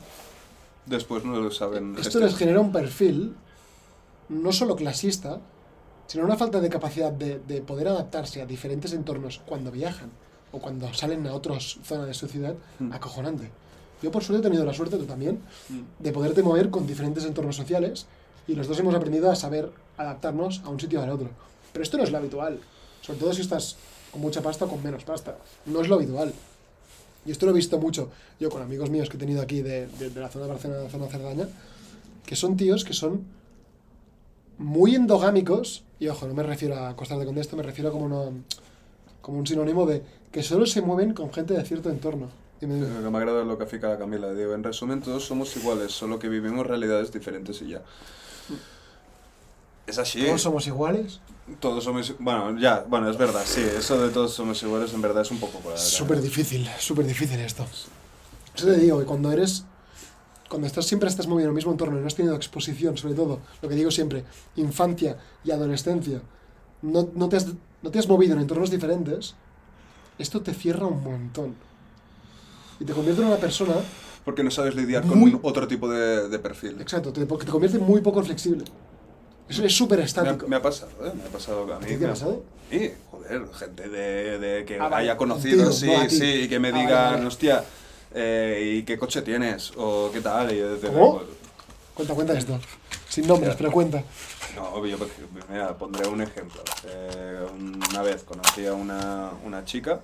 Después 0.86 1.22
no 1.24 1.38
lo 1.38 1.50
saben. 1.50 1.96
Esto 1.98 2.18
les 2.18 2.34
genera 2.34 2.60
un 2.60 2.72
perfil 2.72 3.34
no 4.30 4.52
solo 4.52 4.74
clasista, 4.74 5.38
sino 6.06 6.24
una 6.24 6.36
falta 6.36 6.60
de 6.60 6.70
capacidad 6.70 7.12
de, 7.12 7.40
de 7.40 7.60
poder 7.60 7.88
adaptarse 7.88 8.40
a 8.40 8.46
diferentes 8.46 8.94
entornos 8.94 9.40
cuando 9.44 9.70
viajan 9.70 10.08
o 10.52 10.58
cuando 10.60 10.92
salen 10.94 11.26
a 11.26 11.34
otras 11.34 11.78
zonas 11.84 12.06
de 12.06 12.14
su 12.14 12.26
ciudad, 12.26 12.54
Mm. 12.78 12.92
acojonante. 12.92 13.50
Yo 14.02 14.10
por 14.10 14.22
suerte 14.24 14.40
he 14.46 14.48
tenido 14.50 14.64
la 14.64 14.72
suerte, 14.72 14.96
tú 14.96 15.04
también, 15.04 15.40
Mm. 15.68 15.80
de 15.98 16.12
poderte 16.12 16.42
mover 16.42 16.70
con 16.70 16.86
diferentes 16.86 17.24
entornos 17.26 17.56
sociales 17.56 18.06
y 18.46 18.54
los 18.54 18.66
dos 18.66 18.78
hemos 18.78 18.94
aprendido 18.94 19.30
a 19.30 19.36
saber 19.36 19.70
adaptarnos 19.98 20.62
a 20.64 20.70
un 20.70 20.80
sitio 20.80 21.00
o 21.00 21.02
al 21.02 21.10
otro. 21.10 21.28
Pero 21.74 21.82
esto 21.82 21.98
no 21.98 22.04
es 22.04 22.10
lo 22.10 22.16
habitual, 22.16 22.60
sobre 23.02 23.18
todo 23.20 23.34
si 23.34 23.42
estás 23.42 23.76
con 24.10 24.22
mucha 24.22 24.40
pasta 24.40 24.64
o 24.64 24.68
con 24.68 24.82
menos 24.82 25.04
pasta. 25.04 25.36
No 25.66 25.82
es 25.82 25.88
lo 25.88 25.96
habitual. 25.96 26.32
Y 27.26 27.31
esto 27.31 27.46
lo 27.46 27.52
he 27.52 27.54
visto 27.54 27.78
mucho 27.78 28.11
yo 28.40 28.48
con 28.50 28.62
amigos 28.62 28.90
míos 28.90 29.09
que 29.09 29.16
he 29.16 29.20
tenido 29.20 29.42
aquí 29.42 29.61
de, 29.62 29.87
de- 29.87 30.11
de 30.11 30.20
la 30.20 30.28
zona 30.28 30.46
de 30.46 30.50
Barcelona, 30.52 30.78
de 30.78 30.85
la 30.85 30.90
zona 30.90 31.04
de 31.07 31.11
Cerdaña, 31.11 31.48
que 32.24 32.37
son 32.37 32.57
tíos 32.57 32.85
que 32.85 32.92
son 32.94 33.22
muy 34.59 34.94
endogámicos, 34.94 35.85
y 36.00 36.09
ojo, 36.09 36.26
no 36.26 36.35
me 36.35 36.42
refiero 36.42 36.76
a 36.76 36.96
costar 36.96 37.18
de 37.18 37.26
contexto, 37.26 37.57
me 37.57 37.62
refiero 37.62 37.90
a 37.90 37.92
como, 37.92 38.07
una- 38.07 38.33
como 39.20 39.38
un 39.38 39.46
sinónimo 39.46 39.87
de 39.87 40.02
que 40.33 40.42
solo 40.42 40.66
se 40.66 40.81
mueven 40.83 41.14
con 41.14 41.33
gente 41.33 41.54
de 41.54 41.64
cierto 41.64 41.90
entorno. 41.90 42.28
Lo 42.61 43.02
que 43.04 43.11
me 43.11 43.18
agrada 43.18 43.44
lo 43.44 43.57
que 43.57 43.64
afica 43.64 43.96
Camila. 43.98 44.35
Digo, 44.35 44.52
en 44.54 44.64
resumen, 44.64 45.00
todos 45.00 45.24
somos 45.24 45.57
iguales, 45.57 45.92
solo 45.92 46.18
que 46.18 46.28
vivimos 46.28 46.66
realidades 46.66 47.12
diferentes 47.12 47.62
y 47.62 47.68
ya. 47.68 47.83
Es 49.88 49.98
así. 49.98 50.22
¿Todos 50.24 50.42
somos 50.42 50.66
iguales? 50.66 51.20
Todos 51.61 51.83
somos. 51.83 52.14
Bueno, 52.18 52.59
ya, 52.61 52.85
bueno, 52.88 53.09
es 53.11 53.16
verdad, 53.16 53.42
sí. 53.44 53.62
Eso 53.62 53.98
de 54.01 54.11
todos 54.11 54.35
somos 54.35 54.62
iguales 54.62 54.92
en 54.92 55.01
verdad 55.01 55.22
es 55.22 55.31
un 55.31 55.38
poco. 55.40 55.61
Súper 55.77 56.20
difícil, 56.20 56.68
súper 56.79 57.07
difícil 57.07 57.40
esto. 57.40 57.64
Eso 58.55 58.66
te 58.66 58.77
digo, 58.77 58.98
que 58.98 59.07
cuando 59.07 59.33
eres. 59.33 59.64
Cuando 60.51 60.66
estás 60.66 60.87
siempre 60.87 61.09
estás 61.11 61.27
moviendo 61.27 61.48
en 61.51 61.53
el 61.53 61.57
mismo 61.57 61.72
entorno 61.72 61.98
y 61.98 62.01
no 62.01 62.07
has 62.07 62.14
tenido 62.14 62.35
exposición, 62.35 62.96
sobre 62.96 63.14
todo, 63.14 63.40
lo 63.61 63.68
que 63.68 63.74
digo 63.74 63.90
siempre, 63.90 64.24
infancia 64.57 65.18
y 65.44 65.51
adolescencia, 65.51 66.22
no, 66.81 67.07
no, 67.14 67.29
te, 67.29 67.37
has, 67.37 67.46
no 67.83 67.90
te 67.90 67.98
has 67.98 68.09
movido 68.09 68.33
en 68.35 68.40
entornos 68.40 68.70
diferentes, 68.70 69.35
esto 70.18 70.40
te 70.40 70.55
cierra 70.55 70.87
un 70.87 71.03
montón. 71.05 71.55
Y 72.81 72.87
te 72.87 72.94
convierte 72.94 73.20
en 73.20 73.29
una 73.29 73.37
persona, 73.37 73.74
Porque 74.24 74.42
no 74.42 74.51
sabes 74.51 74.74
lidiar 74.74 75.05
Muy- 75.05 75.33
con 75.33 75.40
otro 75.44 75.68
tipo 75.68 75.87
de, 75.87 76.31
de 76.31 76.38
perfil. 76.38 76.81
exacto, 76.81 77.12
te, 77.12 77.27
te 77.27 77.46
convierte 77.46 77.79
muy 77.79 78.01
poco 78.01 78.22
flexible. 78.22 78.64
Eso 79.48 79.64
es 79.64 79.74
súper 79.76 79.98
Me 79.98 80.02
ha, 80.02 80.06
estático. 80.06 80.46
me 80.48 80.56
ha 80.56 80.62
pasado, 80.62 80.90
¿eh? 81.06 81.12
Me 81.14 81.24
ha 81.24 81.28
pasado 81.32 81.62
a 81.74 81.78
mí. 81.78 81.84
¿A 81.84 81.88
ti 81.88 81.96
te 81.96 82.06
ha 82.06 82.11
pasado? 82.11 82.42
Sí, 82.70 82.92
joder, 83.11 83.42
gente 83.54 83.88
de, 83.88 84.38
de 84.38 84.64
que 84.66 84.76
Ah, 84.78 84.88
vale, 84.88 84.96
haya 84.96 85.16
conocido, 85.16 85.64
contigo, 85.64 85.72
sí, 85.72 85.87
no 86.04 86.11
sí, 86.11 86.24
y 86.42 86.48
que 86.48 86.58
me 86.58 86.68
Ah, 86.68 86.72
vale, 86.72 86.84
digan, 86.84 87.12
vale. 87.14 87.26
hostia, 87.26 87.64
eh, 88.14 88.74
¿y 88.78 88.82
qué 88.84 88.98
coche 88.98 89.22
tienes? 89.22 89.72
O 89.76 90.11
qué 90.12 90.20
tal. 90.20 90.52
Y 90.52 90.58
yo 90.58 90.72
decirle, 90.74 90.98
¿Cómo? 90.98 91.22
Cuenta, 91.94 92.14
cuenta 92.14 92.38
esto. 92.38 92.61
Sin 93.08 93.26
nombres, 93.26 93.54
pero 93.56 93.72
cuenta. 93.72 94.04
No, 94.54 94.84
yo 94.84 94.98
mira, 95.50 95.76
pondré 95.78 96.06
un 96.08 96.20
ejemplo. 96.20 96.62
Eh, 96.87 97.46
una 97.90 98.02
vez 98.02 98.22
conocí 98.24 98.66
a 98.66 98.74
una, 98.74 99.30
una 99.44 99.64
chica 99.64 100.00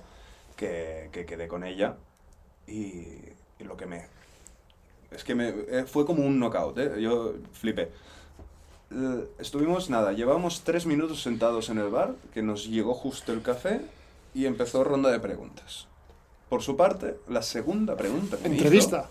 que, 0.55 1.09
que 1.11 1.25
quedé 1.25 1.47
con 1.47 1.63
ella 1.63 1.95
y, 2.67 2.73
y 3.59 3.63
lo 3.63 3.77
que 3.77 3.85
me... 3.85 4.07
Es 5.11 5.23
que 5.23 5.35
me, 5.35 5.49
eh, 5.49 5.85
fue 5.87 6.05
como 6.05 6.25
un 6.25 6.39
knockout, 6.39 6.77
¿eh? 6.79 6.91
Yo 6.99 7.33
flipé. 7.53 7.91
Eh, 8.91 9.27
Estuvimos, 9.39 9.89
nada, 9.89 10.11
llevamos 10.13 10.61
tres 10.63 10.85
minutos 10.85 11.21
sentados 11.21 11.69
en 11.69 11.77
el 11.79 11.89
bar, 11.89 12.13
que 12.33 12.41
nos 12.41 12.65
llegó 12.67 12.93
justo 12.93 13.31
el 13.33 13.41
café 13.41 13.81
y 14.33 14.45
empezó 14.45 14.83
ronda 14.83 15.09
de 15.11 15.19
preguntas. 15.19 15.87
Por 16.49 16.61
su 16.61 16.77
parte, 16.77 17.17
la 17.27 17.41
segunda 17.41 17.95
pregunta 17.97 18.37
que 18.37 18.49
me 18.49 18.55
hizo- 18.55 18.63
Entrevista. 18.65 19.09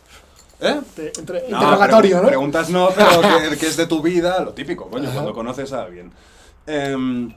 ¿Eh? 0.61 0.81
Te- 0.95 1.13
entre- 1.19 1.41
No, 1.49 1.57
interrogatorio, 1.59 2.17
pregu- 2.19 2.23
¿no? 2.23 2.29
Preguntas 2.29 2.71
no, 2.71 2.89
pero 2.95 3.09
que, 3.51 3.57
que 3.57 3.67
es 3.67 3.77
de 3.77 3.87
tu 3.87 4.01
vida, 4.01 4.41
lo 4.41 4.53
típico, 4.53 4.89
coño, 4.89 5.05
Ajá. 5.07 5.15
cuando 5.15 5.35
conoces 5.35 5.73
a 5.73 5.83
alguien. 5.83 6.13
Em, 6.67 7.35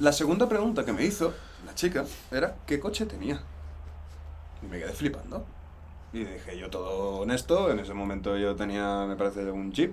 la 0.00 0.12
segunda 0.12 0.48
pregunta 0.48 0.84
que 0.84 0.92
me 0.92 1.04
hizo 1.04 1.34
la 1.66 1.74
chica 1.74 2.04
era 2.30 2.54
¿qué 2.66 2.78
coche 2.78 3.04
tenía? 3.04 3.40
Y 4.62 4.66
me 4.66 4.78
quedé 4.78 4.92
flipando. 4.92 5.44
Y 6.12 6.20
dije, 6.20 6.56
yo 6.56 6.70
todo 6.70 7.18
honesto, 7.18 7.70
en 7.70 7.80
ese 7.80 7.92
momento 7.92 8.38
yo 8.38 8.54
tenía, 8.54 9.04
me 9.06 9.16
parece, 9.16 9.50
un 9.50 9.72
Jeep 9.72 9.92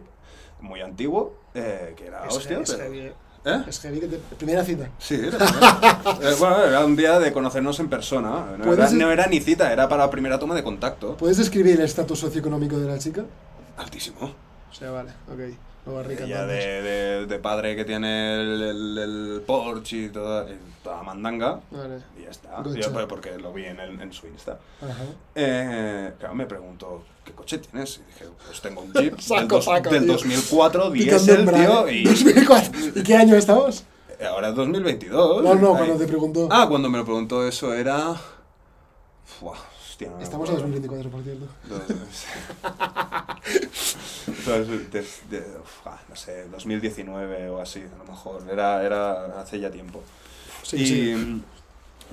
muy 0.64 0.82
antiguo, 0.82 1.36
eh, 1.54 1.94
que 1.96 2.08
era 2.08 2.26
Es, 2.28 2.36
hostia, 2.36 2.62
pero... 2.66 3.14
¿Eh? 3.46 3.62
es 3.68 3.80
heavy 3.82 4.00
que 4.00 4.08
te- 4.08 4.36
primera 4.38 4.64
cita. 4.64 4.90
Sí, 5.00 5.16
era, 5.16 5.38
eh, 6.22 6.36
bueno, 6.40 6.64
era 6.64 6.86
un 6.86 6.96
día 6.96 7.20
de 7.20 7.34
conocernos 7.34 7.78
en 7.82 7.90
persona. 7.90 8.30
No 8.30 8.56
era, 8.56 8.64
¿Puedes- 8.64 8.94
no 8.94 9.12
era 9.12 9.28
ni 9.28 9.42
cita, 9.42 9.72
era 9.74 9.90
para 9.90 10.06
la 10.06 10.10
primera 10.10 10.40
toma 10.40 10.56
de 10.56 10.64
contacto. 10.64 11.18
¿Puedes 11.18 11.38
describir 11.38 11.76
el 11.78 11.82
estatus 11.86 12.20
socioeconómico 12.20 12.78
de 12.80 12.88
la 12.88 12.98
chica? 12.98 13.26
Altísimo. 13.78 14.34
O 14.72 14.74
sea, 14.74 14.92
vale, 14.92 15.12
ok. 15.32 15.56
Ella 15.86 16.46
de, 16.46 16.82
de, 16.82 17.26
de 17.26 17.40
padre 17.40 17.76
que 17.76 17.84
tiene 17.84 18.36
el, 18.42 18.62
el, 18.62 18.98
el 18.98 19.42
Porsche 19.46 19.98
y 19.98 20.10
toda, 20.10 20.50
y 20.50 20.58
toda 20.82 21.04
mandanga. 21.04 21.60
Vale. 21.72 21.98
Y 22.18 22.24
ya 22.24 22.30
está. 22.30 22.64
Yo, 22.64 22.94
pues, 22.94 23.06
porque 23.06 23.38
lo 23.38 23.52
vi 23.52 23.66
en, 23.66 23.80
el- 23.82 24.00
en 24.00 24.14
su 24.14 24.28
Insta. 24.28 24.60
Ajá. 24.82 25.04
Eh, 25.36 26.14
claro, 26.20 26.36
me 26.36 26.46
preguntó, 26.46 27.04
¿qué 27.26 27.34
coche 27.34 27.58
tienes? 27.58 27.98
Y 27.98 28.12
dije, 28.14 28.26
pues 28.48 28.62
tengo 28.62 28.82
un 28.82 28.94
Jeep 28.94 29.14
del, 29.16 29.22
Saco, 29.22 29.56
dos- 29.58 29.66
saco, 29.66 29.90
del 29.90 30.04
tío. 30.06 30.14
2004, 30.14 30.92
Picando 30.92 31.24
diésel, 31.24 31.50
tío, 31.52 31.90
y 31.90 32.04
2004. 32.06 32.72
¿Y 32.96 33.04
qué 33.04 33.16
año 33.18 33.36
estamos? 33.36 33.84
ahora 34.26 34.50
es 34.50 34.56
2022. 34.56 35.44
No, 35.44 35.54
no, 35.56 35.72
Ahí. 35.72 35.78
cuando 35.80 35.98
te 35.98 36.08
preguntó. 36.08 36.48
Ah, 36.50 36.66
cuando 36.70 36.90
me 36.90 36.98
lo 36.98 37.04
preguntó 37.04 37.46
eso 37.46 37.74
era... 37.74 38.16
Buah, 39.42 39.58
hostia, 39.94 40.10
no 40.10 40.20
Estamos 40.20 40.50
en 40.50 40.56
acuerdo. 40.56 40.80
2024, 40.80 41.12
por 41.12 41.24
cierto. 41.24 41.46
No 46.10 46.16
sé, 46.16 46.48
2019 46.50 47.50
o 47.50 47.62
así, 47.62 47.82
a 47.82 47.98
lo 47.98 48.06
mejor. 48.06 48.44
Era, 48.52 48.84
era 48.84 49.40
hace 49.40 49.60
ya 49.60 49.70
tiempo. 49.70 50.02
Sí, 50.64 50.78
y 50.78 50.86
sí. 50.86 51.16
mm, 51.16 51.44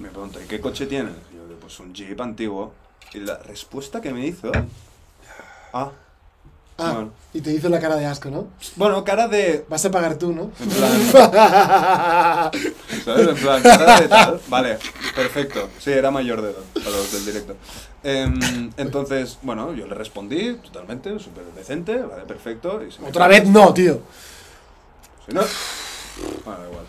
me 0.02 0.08
preguntó, 0.08 0.40
¿y 0.40 0.44
qué 0.44 0.60
coche 0.60 0.86
tienes? 0.86 1.14
Y 1.32 1.36
yo, 1.36 1.56
pues 1.60 1.80
un 1.80 1.94
Jeep 1.94 2.20
antiguo. 2.20 2.72
Y 3.14 3.20
la 3.20 3.38
respuesta 3.38 4.00
que 4.00 4.12
me 4.12 4.26
hizo... 4.26 4.52
Ah, 5.72 5.90
Ah, 6.82 6.92
Bueno. 6.94 7.12
y 7.34 7.40
te 7.42 7.52
hizo 7.52 7.68
la 7.68 7.78
cara 7.78 7.96
de 7.96 8.06
asco, 8.06 8.30
¿no? 8.30 8.48
bueno, 8.76 9.04
cara 9.04 9.28
de... 9.28 9.64
Vas 9.68 9.84
a 9.84 9.90
pagar 9.90 10.16
tú, 10.16 10.32
¿no? 10.32 10.50
En 10.60 10.68
plan... 10.70 10.92
¿Sabes? 13.04 13.28
En 13.28 13.36
plan, 13.36 13.62
cara 13.62 14.00
de 14.00 14.08
tal. 14.08 14.40
Vale, 14.48 14.78
perfecto. 15.14 15.68
Sí, 15.78 15.90
era 15.90 16.10
mayor 16.10 16.42
de 16.42 16.50
edad, 16.50 16.62
para 16.74 16.90
los 16.90 17.12
del 17.12 17.24
directo. 17.26 17.56
Em, 18.02 18.70
entonces, 18.76 19.38
bueno, 19.42 19.72
yo 19.74 19.86
le 19.86 19.94
respondí 19.94 20.54
totalmente, 20.56 21.18
súper 21.18 21.44
decente, 21.54 21.98
vale, 22.02 22.24
perfecto. 22.24 22.82
Y 22.82 22.90
se 22.90 23.00
me 23.02 23.08
Otra 23.08 23.28
vez 23.28 23.46
no, 23.46 23.72
tío. 23.74 24.00
Si 25.26 25.34
no... 25.34 25.42
Bueno, 26.44 26.60
igual. 26.70 26.84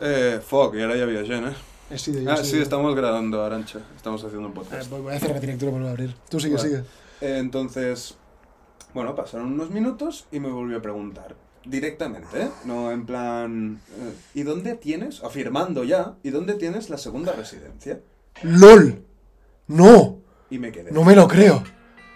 Eh, 0.00 0.40
fuck, 0.46 0.74
y 0.74 0.82
ahora 0.82 0.96
ya 0.96 1.02
había 1.04 1.22
Jen, 1.24 1.48
¿eh? 1.48 1.54
He 1.90 1.98
sido 1.98 2.20
yo, 2.20 2.30
Ah, 2.30 2.34
he 2.34 2.36
sido 2.38 2.46
sí, 2.50 2.56
yo. 2.56 2.62
estamos 2.62 2.94
grabando, 2.96 3.44
Arancha. 3.44 3.80
Estamos 3.96 4.22
haciendo 4.24 4.46
un 4.48 4.52
Eh, 4.52 4.56
podcast. 4.56 4.88
voy 4.90 5.00
voy 5.02 5.14
a 5.14 5.20
cerrar 5.20 5.40
directo 5.40 5.64
y 5.64 5.66
lo 5.66 5.72
vuelvo 5.72 5.88
a 5.88 5.90
abrir. 5.90 6.14
Tú 6.30 6.40
sigue, 6.40 6.56
Vale. 6.56 6.68
sigue. 6.68 6.82
Eh, 7.20 7.38
Entonces, 7.38 8.14
bueno, 8.94 9.14
pasaron 9.14 9.52
unos 9.52 9.70
minutos 9.70 10.26
y 10.32 10.40
me 10.40 10.48
volvió 10.50 10.78
a 10.78 10.82
preguntar. 10.82 11.34
Directamente, 11.64 12.42
¿eh? 12.42 12.48
No 12.64 12.90
en 12.90 13.06
plan... 13.06 13.80
eh, 13.98 14.12
¿Y 14.34 14.42
dónde 14.42 14.74
tienes? 14.74 15.22
Afirmando 15.22 15.84
ya. 15.84 16.14
¿Y 16.22 16.30
dónde 16.30 16.54
tienes 16.54 16.90
la 16.90 16.98
segunda 16.98 17.32
residencia? 17.32 18.00
¡LOL! 18.42 19.04
¡No! 19.68 20.18
Y 20.50 20.58
me 20.58 20.72
quedé. 20.72 20.90
No 20.90 21.04
me 21.04 21.14
lo 21.14 21.28
creo. 21.28 21.62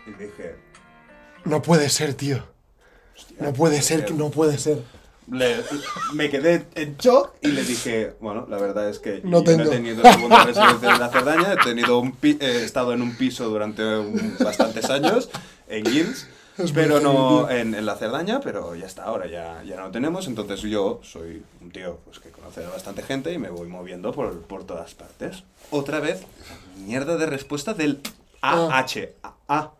Y 0.06 0.10
dije... 0.22 0.56
No 1.44 1.62
puede 1.62 1.88
ser, 1.90 2.14
tío. 2.14 2.38
"Hostia, 3.16 3.36
No 3.40 3.52
puede 3.52 3.80
ser, 3.82 4.04
que 4.04 4.14
no 4.14 4.30
puede 4.30 4.58
ser. 4.58 4.82
Le- 5.30 5.62
me 6.14 6.28
quedé 6.28 6.66
en 6.74 6.96
shock 6.96 7.34
y 7.40 7.48
le 7.48 7.62
dije, 7.64 8.14
bueno, 8.20 8.46
la 8.48 8.58
verdad 8.58 8.88
es 8.88 8.98
que 9.00 9.20
No 9.24 9.38
yo 9.38 9.44
tengo. 9.44 9.64
no 9.64 9.70
he 9.72 9.76
tenido 9.76 10.02
segunda 10.12 10.44
residencia 10.44 10.92
en 10.92 11.00
la 11.00 11.08
Cerdaña, 11.08 11.52
he, 11.52 11.56
tenido 11.64 11.98
un 11.98 12.12
pi- 12.12 12.38
he 12.40 12.64
estado 12.64 12.92
en 12.92 13.02
un 13.02 13.16
piso 13.16 13.48
durante 13.48 13.82
un- 13.82 14.36
bastantes 14.38 14.88
años 14.90 15.28
en 15.68 15.82
Guils, 15.84 16.28
Es 16.64 16.72
pero 16.72 17.00
no 17.00 17.50
en, 17.50 17.74
en 17.74 17.84
la 17.84 17.96
Cerdaña, 17.96 18.40
pero 18.40 18.74
ya 18.74 18.86
está, 18.86 19.04
ahora 19.04 19.26
ya, 19.26 19.62
ya 19.64 19.76
no 19.76 19.90
tenemos, 19.90 20.26
entonces 20.26 20.62
yo 20.62 21.00
soy 21.02 21.42
un 21.60 21.70
tío 21.70 21.98
pues, 22.04 22.18
que 22.18 22.30
conoce 22.30 22.64
a 22.64 22.70
bastante 22.70 23.02
gente 23.02 23.32
y 23.32 23.38
me 23.38 23.50
voy 23.50 23.68
moviendo 23.68 24.12
por, 24.12 24.40
por 24.42 24.64
todas 24.64 24.94
partes. 24.94 25.42
Otra 25.70 26.00
vez, 26.00 26.20
mierda 26.76 27.16
de 27.16 27.26
respuesta 27.26 27.74
del 27.74 28.00
AH. 28.40 29.08
A. 29.48 29.70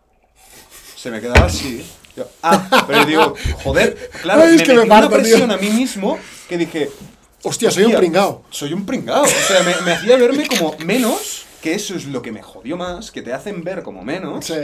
Se 0.97 1.11
me 1.11 1.21
quedaba 1.21 1.47
así. 1.47 1.85
Yo, 2.17 2.27
ah, 2.43 2.85
pero 2.87 3.05
digo, 3.05 3.35
joder, 3.63 4.11
claro, 4.23 4.43
Ay, 4.43 4.55
es 4.55 4.61
me 4.61 4.65
que 4.65 4.73
me 4.73 4.79
metí 4.79 4.87
una 4.91 4.95
parto, 5.01 5.09
tío. 5.17 5.19
presión 5.19 5.51
a 5.51 5.57
mí 5.59 5.69
mismo 5.71 6.19
que 6.49 6.57
dije, 6.59 6.91
Hostia, 7.43 7.71
soy 7.71 7.83
un 7.85 7.89
"Hostia, 7.91 7.99
pringao. 7.99 8.43
Soy 8.51 8.73
un 8.73 8.87
pringao. 8.87 9.23
O 9.23 9.27
sea, 9.27 9.63
me, 9.63 9.81
me 9.83 9.93
hacía 9.93 10.17
verme 10.17 10.47
como 10.49 10.75
menos, 10.79 11.45
que 11.63 11.75
eso 11.75 11.95
es 11.95 12.07
lo 12.07 12.23
que 12.23 12.33
me 12.33 12.43
jodió 12.43 12.77
más, 12.77 13.11
que 13.13 13.21
te 13.23 13.33
hacen 13.35 13.63
ver 13.65 13.83
como 13.83 14.03
menos. 14.03 14.47
Sí. 14.47 14.55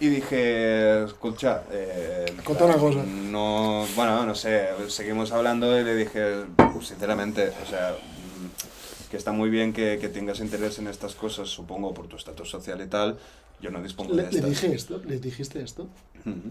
Y 0.00 0.08
dije, 0.08 1.04
escucha, 1.04 1.62
eh, 1.70 2.26
Conta 2.44 2.64
una 2.64 2.76
cosa. 2.76 3.02
No, 3.04 3.86
bueno, 3.94 4.26
no 4.26 4.34
sé, 4.34 4.68
seguimos 4.88 5.30
hablando 5.32 5.78
y 5.78 5.84
le 5.84 5.94
dije, 5.94 6.44
pues, 6.56 6.88
sinceramente, 6.88 7.52
o 7.62 7.66
sea, 7.70 7.92
mm, 7.92 9.10
que 9.10 9.16
está 9.16 9.30
muy 9.32 9.50
bien 9.50 9.72
que, 9.72 9.98
que 10.00 10.08
tengas 10.08 10.40
interés 10.40 10.78
en 10.80 10.88
estas 10.88 11.14
cosas, 11.14 11.48
supongo, 11.48 11.94
por 11.94 12.08
tu 12.08 12.16
estatus 12.16 12.50
social 12.50 12.80
y 12.82 12.86
tal. 12.88 13.18
Yo 13.60 13.70
no 13.70 13.80
dispongo 13.82 14.14
Le, 14.14 14.24
de 14.24 14.32
le 14.32 14.36
estas. 14.38 14.50
dije 14.50 14.74
esto, 14.74 15.00
le 15.04 15.18
dijiste 15.20 15.62
esto. 15.62 15.86
Ujú. 16.26 16.50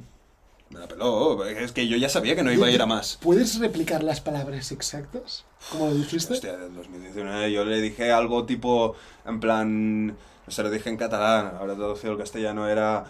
Me 0.70 0.80
la 0.80 0.88
peló, 0.88 1.46
es 1.46 1.72
que 1.74 1.88
yo 1.88 1.98
ya 1.98 2.10
sabía 2.10 2.36
que 2.36 2.42
no 2.42 2.52
iba 2.52 2.66
a 2.66 2.72
ir 2.72 2.82
a 2.82 2.88
más. 2.88 3.20
¿Puedes 3.22 3.60
replicar 3.60 4.04
las 4.04 4.22
palabras 4.22 4.72
exactas? 4.72 5.46
¿Cómo 5.70 5.88
lo 5.90 5.94
dijiste? 5.94 6.34
Hostia, 6.34 6.54
en 6.54 6.74
2019 6.76 7.52
yo 7.52 7.66
le 7.66 7.80
dije 7.82 8.12
algo 8.12 8.46
tipo, 8.46 8.96
en 9.26 9.40
plan, 9.40 10.16
se 10.48 10.64
lo 10.64 10.72
dije 10.72 10.90
en 10.90 10.98
catalán, 10.98 11.58
ahora 11.60 11.76
traducido 11.76 12.14
al 12.14 12.18
castellano 12.18 12.68
era, 12.68 13.06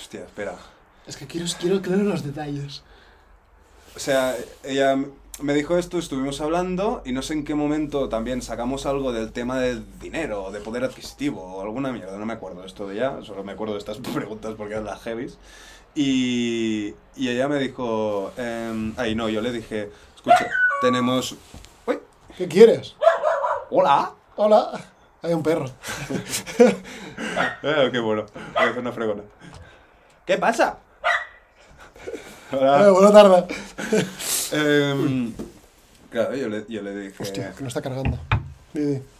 hostia, 0.00 0.20
espera. 0.20 0.56
Es 1.06 1.16
que 1.16 1.26
quiero, 1.26 1.46
quiero 1.58 1.80
claro 1.82 2.02
los 2.02 2.22
detalles. 2.22 2.82
O 3.96 3.98
sea, 3.98 4.36
ella 4.62 4.96
me 5.40 5.54
dijo 5.54 5.78
esto, 5.78 5.98
estuvimos 5.98 6.40
hablando 6.40 7.02
y 7.04 7.12
no 7.12 7.22
sé 7.22 7.32
en 7.34 7.44
qué 7.44 7.54
momento 7.54 8.08
también 8.08 8.42
sacamos 8.42 8.86
algo 8.86 9.12
del 9.12 9.32
tema 9.32 9.58
del 9.58 9.84
dinero, 10.00 10.44
o 10.44 10.50
de 10.50 10.60
poder 10.60 10.84
adquisitivo 10.84 11.40
o 11.42 11.62
alguna 11.62 11.92
mierda, 11.92 12.18
no 12.18 12.26
me 12.26 12.32
acuerdo 12.34 12.60
de 12.62 12.66
esto 12.66 12.88
de 12.88 12.96
ya, 12.96 13.20
solo 13.24 13.44
me 13.44 13.52
acuerdo 13.52 13.74
de 13.74 13.80
estas 13.80 13.98
preguntas 14.14 14.54
porque 14.56 14.74
eran 14.74 14.84
las 14.84 15.02
heavies. 15.02 15.38
Y, 15.94 16.94
y 17.16 17.28
ella 17.28 17.48
me 17.48 17.58
dijo, 17.58 18.32
em, 18.36 18.94
ay 18.96 19.14
no, 19.14 19.28
yo 19.28 19.40
le 19.40 19.52
dije, 19.52 19.90
escucha, 20.14 20.46
tenemos... 20.80 21.36
Uy, 21.86 21.98
¿Qué 22.36 22.46
quieres? 22.46 22.94
hola. 23.70 24.12
Hola. 24.36 24.70
Hay 25.22 25.32
un 25.32 25.42
perro. 25.42 25.66
Eh, 27.62 27.88
qué 27.90 27.98
bueno, 27.98 28.24
es 28.24 28.76
una 28.76 28.92
fregona. 28.92 29.24
¿Qué 30.28 30.36
pasa? 30.36 30.76
Eh, 32.52 32.56
Hola. 32.56 32.90
buena 32.90 33.12
tarde. 33.12 33.46
Em, 34.52 35.32
claro, 36.10 36.36
yo 36.36 36.50
le, 36.50 36.66
yo 36.68 36.82
le 36.82 36.94
dije... 36.94 37.22
Hostia, 37.22 37.54
que 37.54 37.62
no 37.62 37.68
está 37.68 37.80
cargando. 37.80 38.18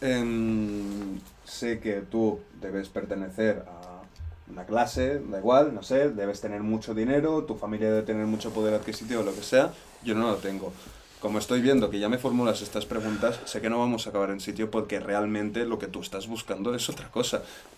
Em, 0.01 1.19
sé 1.45 1.79
que 1.79 2.01
tú 2.01 2.41
debes 2.61 2.89
pertenecer 2.89 3.65
a 3.67 4.03
una 4.51 4.65
clase, 4.65 5.19
da 5.19 5.39
igual, 5.39 5.73
no 5.73 5.81
sé, 5.81 6.09
debes 6.09 6.41
tener 6.41 6.61
mucho 6.61 6.93
dinero, 6.93 7.43
tu 7.43 7.55
familia 7.55 7.89
debe 7.89 8.03
tener 8.03 8.27
mucho 8.27 8.51
poder 8.51 8.75
adquisitivo, 8.75 9.23
lo 9.23 9.33
que 9.33 9.41
sea, 9.41 9.73
yo 10.03 10.13
no 10.13 10.29
lo 10.29 10.35
tengo. 10.35 10.71
Como 11.21 11.37
estoy 11.37 11.59
viendo 11.61 11.89
que 11.89 11.99
ya 11.99 12.07
me 12.07 12.17
formulas 12.17 12.61
estas 12.61 12.85
preguntas, 12.85 13.41
sé 13.43 13.59
que 13.59 13.69
no 13.69 13.77
vamos 13.77 14.07
a 14.07 14.09
acabar 14.11 14.29
en 14.29 14.39
sitio 14.39 14.71
porque 14.71 15.01
realmente 15.01 15.65
lo 15.65 15.77
que 15.77 15.87
tú 15.87 15.99
estás 15.99 16.27
buscando 16.27 16.73
es 16.73 16.87
otra 16.89 17.09
cosa. 17.11 17.43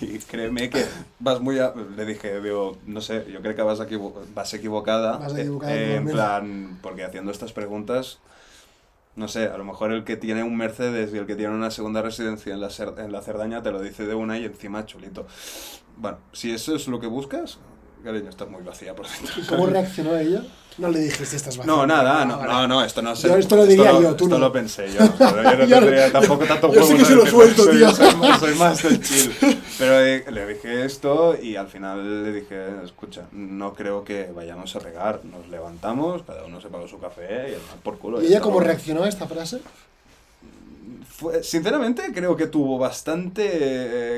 Y, 0.00 0.04
y 0.04 0.18
créeme 0.20 0.70
que 0.70 0.84
vas 1.18 1.40
muy 1.40 1.58
a... 1.58 1.72
Le 1.96 2.04
dije, 2.04 2.40
digo, 2.40 2.76
no 2.86 3.00
sé, 3.00 3.26
yo 3.32 3.40
creo 3.42 3.56
que 3.56 3.62
vas, 3.62 3.80
equivo- 3.80 4.14
vas 4.34 4.54
equivocada. 4.54 5.18
Vas 5.18 5.34
equivocada 5.36 5.72
eh, 5.74 5.96
en 5.96 6.06
plan, 6.06 6.78
porque 6.80 7.04
haciendo 7.04 7.32
estas 7.32 7.52
preguntas 7.52 8.18
no 9.16 9.28
sé, 9.28 9.46
a 9.46 9.56
lo 9.56 9.64
mejor 9.64 9.92
el 9.92 10.04
que 10.04 10.16
tiene 10.16 10.42
un 10.42 10.56
Mercedes 10.58 11.12
y 11.14 11.16
el 11.16 11.26
que 11.26 11.36
tiene 11.36 11.54
una 11.54 11.70
segunda 11.70 12.02
residencia 12.02 12.52
en 12.52 12.60
la, 12.60 12.68
Ser- 12.68 12.92
en 12.98 13.12
la 13.12 13.22
Cerdaña 13.22 13.62
te 13.62 13.70
lo 13.72 13.80
dice 13.80 14.06
de 14.06 14.14
una 14.14 14.38
y 14.38 14.44
encima 14.44 14.84
chulito. 14.84 15.26
Bueno, 15.96 16.18
si 16.32 16.50
eso 16.52 16.74
es 16.76 16.86
lo 16.86 17.00
que 17.00 17.06
buscas, 17.06 17.58
cariño, 18.06 18.30
estás 18.30 18.48
muy 18.48 18.62
vacía 18.62 18.94
por 18.94 19.06
dentro. 19.08 19.34
¿Y 19.42 19.46
cómo 19.46 19.66
reaccionó 19.66 20.16
ella? 20.16 20.42
No 20.78 20.88
le 20.90 21.00
dijiste 21.00 21.36
estás 21.36 21.56
vacío. 21.56 21.74
No, 21.74 21.86
nada, 21.86 22.20
Ah, 22.20 22.24
no, 22.26 22.38
vale. 22.38 22.52
no, 22.52 22.68
no, 22.68 22.84
esto 22.84 23.00
no 23.02 23.16
sé. 23.16 23.28
Yo 23.28 23.36
esto 23.36 23.56
lo 23.56 23.64
diría 23.66 23.92
lo- 23.92 24.02
yo, 24.02 24.14
tú 24.14 24.24
esto 24.24 24.38
no. 24.38 24.46
lo 24.46 24.52
pensé 24.52 24.92
yo. 24.92 25.00
Pero 25.18 25.42
yo 25.42 25.56
no 25.80 25.86
tendría 25.86 26.12
tampoco 26.12 26.44
tanto 26.44 26.72
yo 26.72 26.82
sí 26.86 26.96
que 26.96 27.04
se 27.04 27.14
lo 27.14 27.26
suelto, 27.26 27.64
soy- 27.64 27.76
tío. 27.78 27.90
Soy, 27.94 28.14
más, 28.16 28.40
soy 28.40 28.54
más 28.56 28.82
del 28.82 29.02
chill. 29.02 29.34
Pero 29.78 30.00
eh, 30.00 30.24
le 30.30 30.46
dije 30.46 30.84
esto 30.84 31.36
y 31.40 31.56
al 31.56 31.68
final 31.68 32.24
le 32.24 32.32
dije, 32.32 32.66
escucha, 32.84 33.22
no 33.32 33.72
creo 33.74 34.04
que 34.04 34.30
vayamos 34.34 34.76
a 34.76 34.78
regar. 34.80 35.20
Nos 35.24 35.48
levantamos, 35.48 36.22
cada 36.22 36.44
uno 36.44 36.60
se 36.60 36.68
pagó 36.68 36.86
su 36.86 36.98
café 36.98 37.24
y 37.50 37.52
el 37.54 37.60
mal 37.68 37.78
por 37.82 37.98
culo. 37.98 38.20
¿Y 38.20 38.24
ya 38.24 38.28
ella 38.28 38.40
cómo 38.42 38.60
reaccionó 38.60 39.04
a 39.04 39.08
esta 39.08 39.26
frase? 39.26 39.60
Fue- 41.18 41.42
sinceramente 41.42 42.12
creo 42.14 42.36
que 42.36 42.46
tuvo 42.46 42.76
bastante 42.78 43.48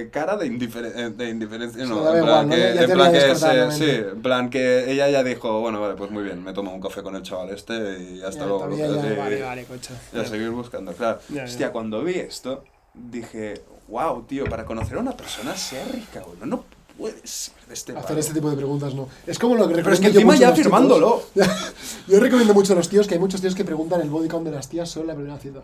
eh, 0.03 0.11
cara 0.11 0.37
de, 0.37 0.47
indiferen- 0.47 0.93
eh, 0.97 1.11
de 1.11 1.29
indiferencia. 1.31 1.85
No, 1.85 1.99
en 1.99 2.03
plan 2.03 2.17
igual, 2.25 2.49
¿no? 2.49 2.55
que, 2.57 2.61
Ya 2.61 2.83
en 2.83 2.91
plan 2.91 3.13
se- 3.15 3.71
sí, 3.79 3.91
en 3.91 4.21
plan 4.23 4.51
que 4.51 4.91
ella 4.91 5.09
ya 5.09 5.23
dijo, 5.23 5.61
bueno, 5.61 5.81
vale, 5.81 5.95
pues 5.95 6.11
muy 6.11 6.25
bien, 6.25 6.43
me 6.43 6.53
tomo 6.53 6.75
un 6.75 6.81
café 6.81 7.03
con 7.05 7.15
el 7.15 7.23
chaval 7.23 7.51
este 7.51 7.75
y 8.01 8.23
hasta 8.23 8.41
Ya, 8.41 8.47
luego. 8.47 8.77
ya, 8.77 8.87
y- 8.89 9.17
vale, 9.17 9.43
vale, 9.43 9.65
coche. 9.65 9.95
y 10.13 10.19
a 10.19 10.23
Ya. 10.25 10.29
seguir 10.29 10.51
buscando, 10.51 10.93
claro. 10.93 11.21
Ya, 11.29 11.37
ya. 11.37 11.45
Hostia, 11.45 11.71
cuando 11.73 12.03
vi 12.03 12.15
esto, 12.15 12.65
dije, 12.95 13.61
wow, 13.87 14.23
tío, 14.25 14.47
para 14.47 14.65
conocer 14.65 14.97
a 14.97 15.01
una 15.01 15.17
persona 15.17 15.57
sea 15.57 15.85
rica, 15.93 16.23
güey, 16.27 16.37
no 16.51 16.65
puede 16.99 17.15
ser 17.25 17.55
de 17.69 17.75
este 17.75 17.97
Hacer 17.97 18.19
este 18.19 18.35
tipo 18.35 18.51
de 18.51 18.57
preguntas 18.57 18.93
no. 18.95 19.09
Es 19.25 19.39
como 19.39 19.55
lo 19.55 19.69
que 19.69 19.75
Pero 19.77 19.93
es 19.93 20.01
que 20.01 20.09
recomiendo 20.09 20.21
yo 20.21 20.33
encima 20.33 20.51
ya 20.51 20.57
firmándolo. 20.57 21.23
Yo 22.09 22.19
recomiendo 22.19 22.55
mucho 22.55 22.73
a 22.73 22.77
los 22.77 22.89
tíos 22.89 23.07
que 23.07 23.15
hay 23.15 23.21
muchos 23.21 23.41
tíos 23.41 23.55
que 23.55 23.65
preguntan 23.65 24.01
el 24.01 24.11
body 24.11 24.27
count 24.27 24.47
de 24.47 24.51
las 24.51 24.69
tías 24.69 24.91
solo 24.91 25.03
en 25.05 25.09
la 25.09 25.15
primera 25.15 25.39
cita. 25.39 25.61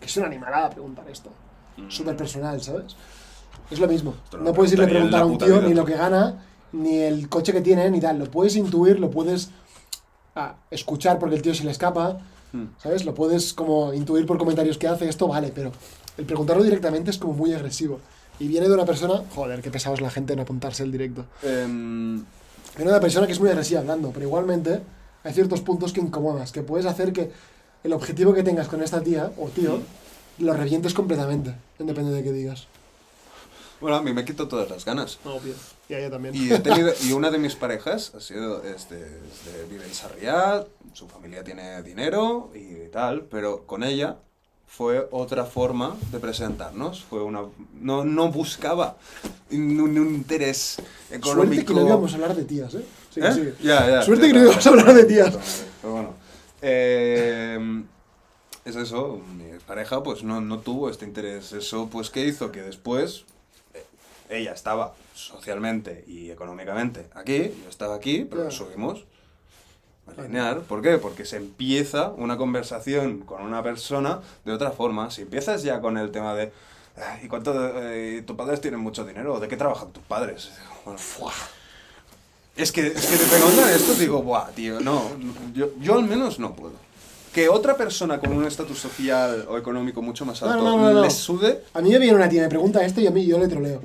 Que 0.00 0.06
es 0.06 0.16
una 0.16 0.26
animalada 0.26 0.70
preguntar 0.70 1.08
esto. 1.08 1.30
Súper 1.88 2.16
personal, 2.16 2.60
¿sabes? 2.62 2.96
Es 3.70 3.78
lo 3.78 3.86
mismo. 3.86 4.14
Mm. 4.32 4.44
No 4.44 4.52
puedes 4.52 4.72
irle 4.72 4.86
a 4.86 4.88
preguntar 4.88 5.22
a 5.22 5.26
un 5.26 5.38
tío 5.38 5.58
vida. 5.58 5.68
ni 5.68 5.74
lo 5.74 5.84
que 5.84 5.94
gana, 5.94 6.44
ni 6.72 6.98
el 6.98 7.28
coche 7.28 7.52
que 7.52 7.60
tiene, 7.60 7.88
ni 7.90 8.00
tal. 8.00 8.18
Lo 8.18 8.30
puedes 8.30 8.56
intuir, 8.56 8.98
lo 8.98 9.10
puedes 9.10 9.50
ah, 10.34 10.56
escuchar 10.70 11.18
porque 11.18 11.36
el 11.36 11.42
tío 11.42 11.54
se 11.54 11.64
le 11.64 11.70
escapa, 11.70 12.18
Hmm. 12.52 12.64
¿sabes? 12.78 13.04
Lo 13.04 13.14
puedes 13.14 13.54
como 13.54 13.92
intuir 13.94 14.26
por 14.26 14.38
comentarios 14.38 14.76
que 14.76 14.88
hace, 14.88 15.08
esto 15.08 15.28
vale, 15.28 15.52
pero 15.54 15.70
el 16.16 16.26
preguntarlo 16.26 16.62
directamente 16.62 17.10
es 17.10 17.18
como 17.18 17.32
muy 17.32 17.52
agresivo. 17.54 18.00
Y 18.38 18.48
viene 18.48 18.68
de 18.68 18.74
una 18.74 18.84
persona, 18.84 19.22
joder, 19.34 19.60
qué 19.62 19.70
pesado 19.70 19.94
es 19.94 20.00
la 20.00 20.10
gente 20.10 20.32
en 20.32 20.40
apuntarse 20.40 20.82
el 20.82 20.90
directo. 20.92 21.26
Em, 21.42 22.24
Viene 22.76 22.90
de 22.92 22.96
una 22.96 23.00
persona 23.00 23.26
que 23.26 23.32
es 23.32 23.40
muy 23.40 23.50
agresiva 23.50 23.80
hablando, 23.80 24.10
pero 24.10 24.26
igualmente 24.26 24.80
hay 25.24 25.32
ciertos 25.32 25.60
puntos 25.60 25.92
que 25.92 26.00
incomodas, 26.00 26.50
que 26.52 26.62
puedes 26.62 26.86
hacer 26.86 27.12
que 27.12 27.30
el 27.84 27.92
objetivo 27.92 28.34
que 28.34 28.42
tengas 28.42 28.68
con 28.68 28.82
esta 28.82 29.00
tía 29.00 29.30
o 29.38 29.48
tío 29.48 29.80
lo 30.38 30.54
revientes 30.54 30.94
completamente, 30.94 31.54
depende 31.78 32.12
de 32.12 32.22
qué 32.22 32.32
digas. 32.32 32.66
bueno, 33.80 33.96
a 33.96 34.02
mí 34.02 34.12
me 34.12 34.24
quito 34.24 34.48
todas 34.48 34.70
las 34.70 34.84
ganas. 34.84 35.18
Obvio. 35.24 35.54
Y 35.88 35.94
a 35.94 35.98
ella 35.98 36.10
también. 36.10 36.34
Y, 36.34 36.52
he 36.52 36.58
tenido, 36.58 36.92
y 37.02 37.12
una 37.12 37.30
de 37.30 37.38
mis 37.38 37.56
parejas 37.56 38.14
ha 38.14 38.20
sido, 38.20 38.62
este, 38.64 38.96
este, 39.02 39.64
vive 39.68 39.84
en 39.84 39.94
Sarriá, 39.94 40.64
su 40.92 41.08
familia 41.08 41.44
tiene 41.44 41.82
dinero 41.82 42.50
y 42.54 42.88
tal, 42.88 43.22
pero 43.22 43.66
con 43.66 43.84
ella 43.84 44.16
fue 44.66 45.08
otra 45.10 45.44
forma 45.44 45.96
de 46.12 46.20
presentarnos. 46.20 47.02
Fue 47.02 47.22
una, 47.22 47.42
no, 47.80 48.04
no 48.04 48.30
buscaba 48.30 48.96
un, 49.50 49.80
un 49.80 49.96
interés 49.96 50.76
económico. 51.10 51.54
Suerte 51.54 51.64
que 51.66 51.74
no 51.74 51.86
íbamos 51.86 52.12
a 52.12 52.14
hablar 52.14 52.36
de 52.36 52.44
tías, 52.44 52.74
¿eh? 52.74 52.84
Sí, 53.12 53.20
¿Eh? 53.20 53.32
sí. 53.34 53.66
Ya, 53.66 53.90
ya, 53.90 54.02
Suerte 54.02 54.26
ya, 54.26 54.32
que 54.32 54.38
no 54.38 54.44
íbamos 54.44 54.66
a 54.66 54.70
hablar 54.70 54.94
de 54.94 55.04
tías. 55.04 55.64
Pero 55.82 55.92
bueno. 55.92 56.19
Eh, 56.62 57.82
es 58.64 58.76
eso, 58.76 59.20
mi 59.36 59.58
pareja 59.66 60.02
pues 60.02 60.22
no, 60.22 60.40
no 60.40 60.58
tuvo 60.60 60.90
este 60.90 61.04
interés. 61.06 61.52
Eso 61.52 61.88
pues 61.90 62.10
que 62.10 62.24
hizo 62.26 62.52
que 62.52 62.62
después 62.62 63.24
eh, 63.74 63.84
ella 64.28 64.52
estaba 64.52 64.94
socialmente 65.14 66.04
y 66.06 66.30
económicamente 66.30 67.06
aquí, 67.14 67.52
yo 67.62 67.68
estaba 67.68 67.94
aquí, 67.94 68.26
pero 68.28 68.50
subimos 68.50 69.04
a 70.06 70.22
linear. 70.22 70.60
¿Por 70.62 70.82
qué? 70.82 70.98
Porque 70.98 71.24
se 71.24 71.36
empieza 71.36 72.08
una 72.10 72.36
conversación 72.36 73.20
con 73.20 73.42
una 73.42 73.62
persona 73.62 74.20
de 74.44 74.52
otra 74.52 74.70
forma. 74.72 75.10
Si 75.10 75.22
empiezas 75.22 75.62
ya 75.62 75.80
con 75.80 75.96
el 75.96 76.10
tema 76.10 76.34
de 76.34 76.52
"Ay, 76.96 77.24
¿y 77.24 77.28
cuánto 77.28 77.54
eh, 77.92 78.22
tus 78.26 78.36
padres 78.36 78.60
tienen 78.60 78.80
mucho 78.80 79.04
dinero? 79.04 79.40
¿De 79.40 79.48
qué 79.48 79.56
trabajan 79.56 79.92
tus 79.92 80.02
padres? 80.02 80.50
Bueno, 80.84 80.98
¡fua! 80.98 81.32
Es 82.60 82.72
que, 82.72 82.86
es 82.88 83.06
que 83.06 83.16
te 83.16 83.24
preguntan 83.24 83.70
esto, 83.70 83.94
digo, 83.94 84.22
buah, 84.22 84.48
tío, 84.54 84.80
no, 84.80 85.02
yo, 85.54 85.70
yo 85.80 85.94
al 85.94 86.04
menos 86.04 86.38
no 86.38 86.54
puedo. 86.54 86.74
Que 87.32 87.48
otra 87.48 87.76
persona 87.76 88.18
con 88.18 88.32
un 88.32 88.44
estatus 88.44 88.78
social 88.78 89.46
o 89.48 89.56
económico 89.56 90.02
mucho 90.02 90.24
más 90.26 90.42
alto 90.42 90.56
no, 90.56 90.76
no, 90.76 90.92
no. 90.92 91.00
le 91.02 91.10
sude, 91.10 91.62
A 91.74 91.80
mí 91.80 91.90
me 91.90 91.98
viene 91.98 92.16
una 92.16 92.28
tía, 92.28 92.42
me 92.42 92.48
pregunta 92.48 92.84
esto 92.84 93.00
y 93.00 93.06
a 93.06 93.10
mí 93.10 93.24
yo 93.24 93.38
le 93.38 93.46
troleo. 93.48 93.80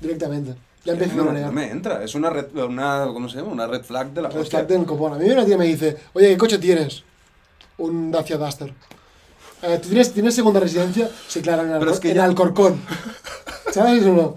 Directamente. 0.00 0.54
Ya 0.84 0.92
empecé 0.92 1.12
a 1.12 1.16
no, 1.16 1.22
trolear. 1.24 1.46
no 1.46 1.52
me 1.52 1.70
entra. 1.70 2.02
Es 2.04 2.14
una 2.14 2.28
red, 2.30 2.46
una, 2.56 3.06
¿cómo 3.12 3.28
se 3.28 3.36
llama? 3.38 3.52
Una 3.52 3.66
red 3.66 3.82
flag 3.82 4.08
de 4.12 4.22
la 4.22 4.28
Red 4.28 4.44
flag 4.46 4.66
del 4.66 4.84
copón. 4.84 5.12
A 5.12 5.16
mí 5.16 5.30
una 5.30 5.44
tía 5.44 5.56
me 5.56 5.66
dice, 5.66 5.96
oye, 6.12 6.28
¿qué 6.30 6.36
coche 6.36 6.58
tienes? 6.58 7.02
Un 7.78 8.10
Dacia 8.10 8.36
Duster. 8.36 8.72
Eh, 9.62 9.78
¿tú 9.82 9.88
¿tienes, 9.88 10.12
¿Tienes 10.12 10.34
segunda 10.34 10.60
residencia? 10.60 11.08
Sí, 11.28 11.40
claro, 11.40 11.62
en, 11.62 11.70
Alcor- 11.72 11.92
es 11.92 12.00
que 12.00 12.10
en 12.10 12.16
ya- 12.16 12.24
Alcorcón. 12.24 12.80
¿Sabes 13.72 14.04
o 14.04 14.12
no? 14.12 14.34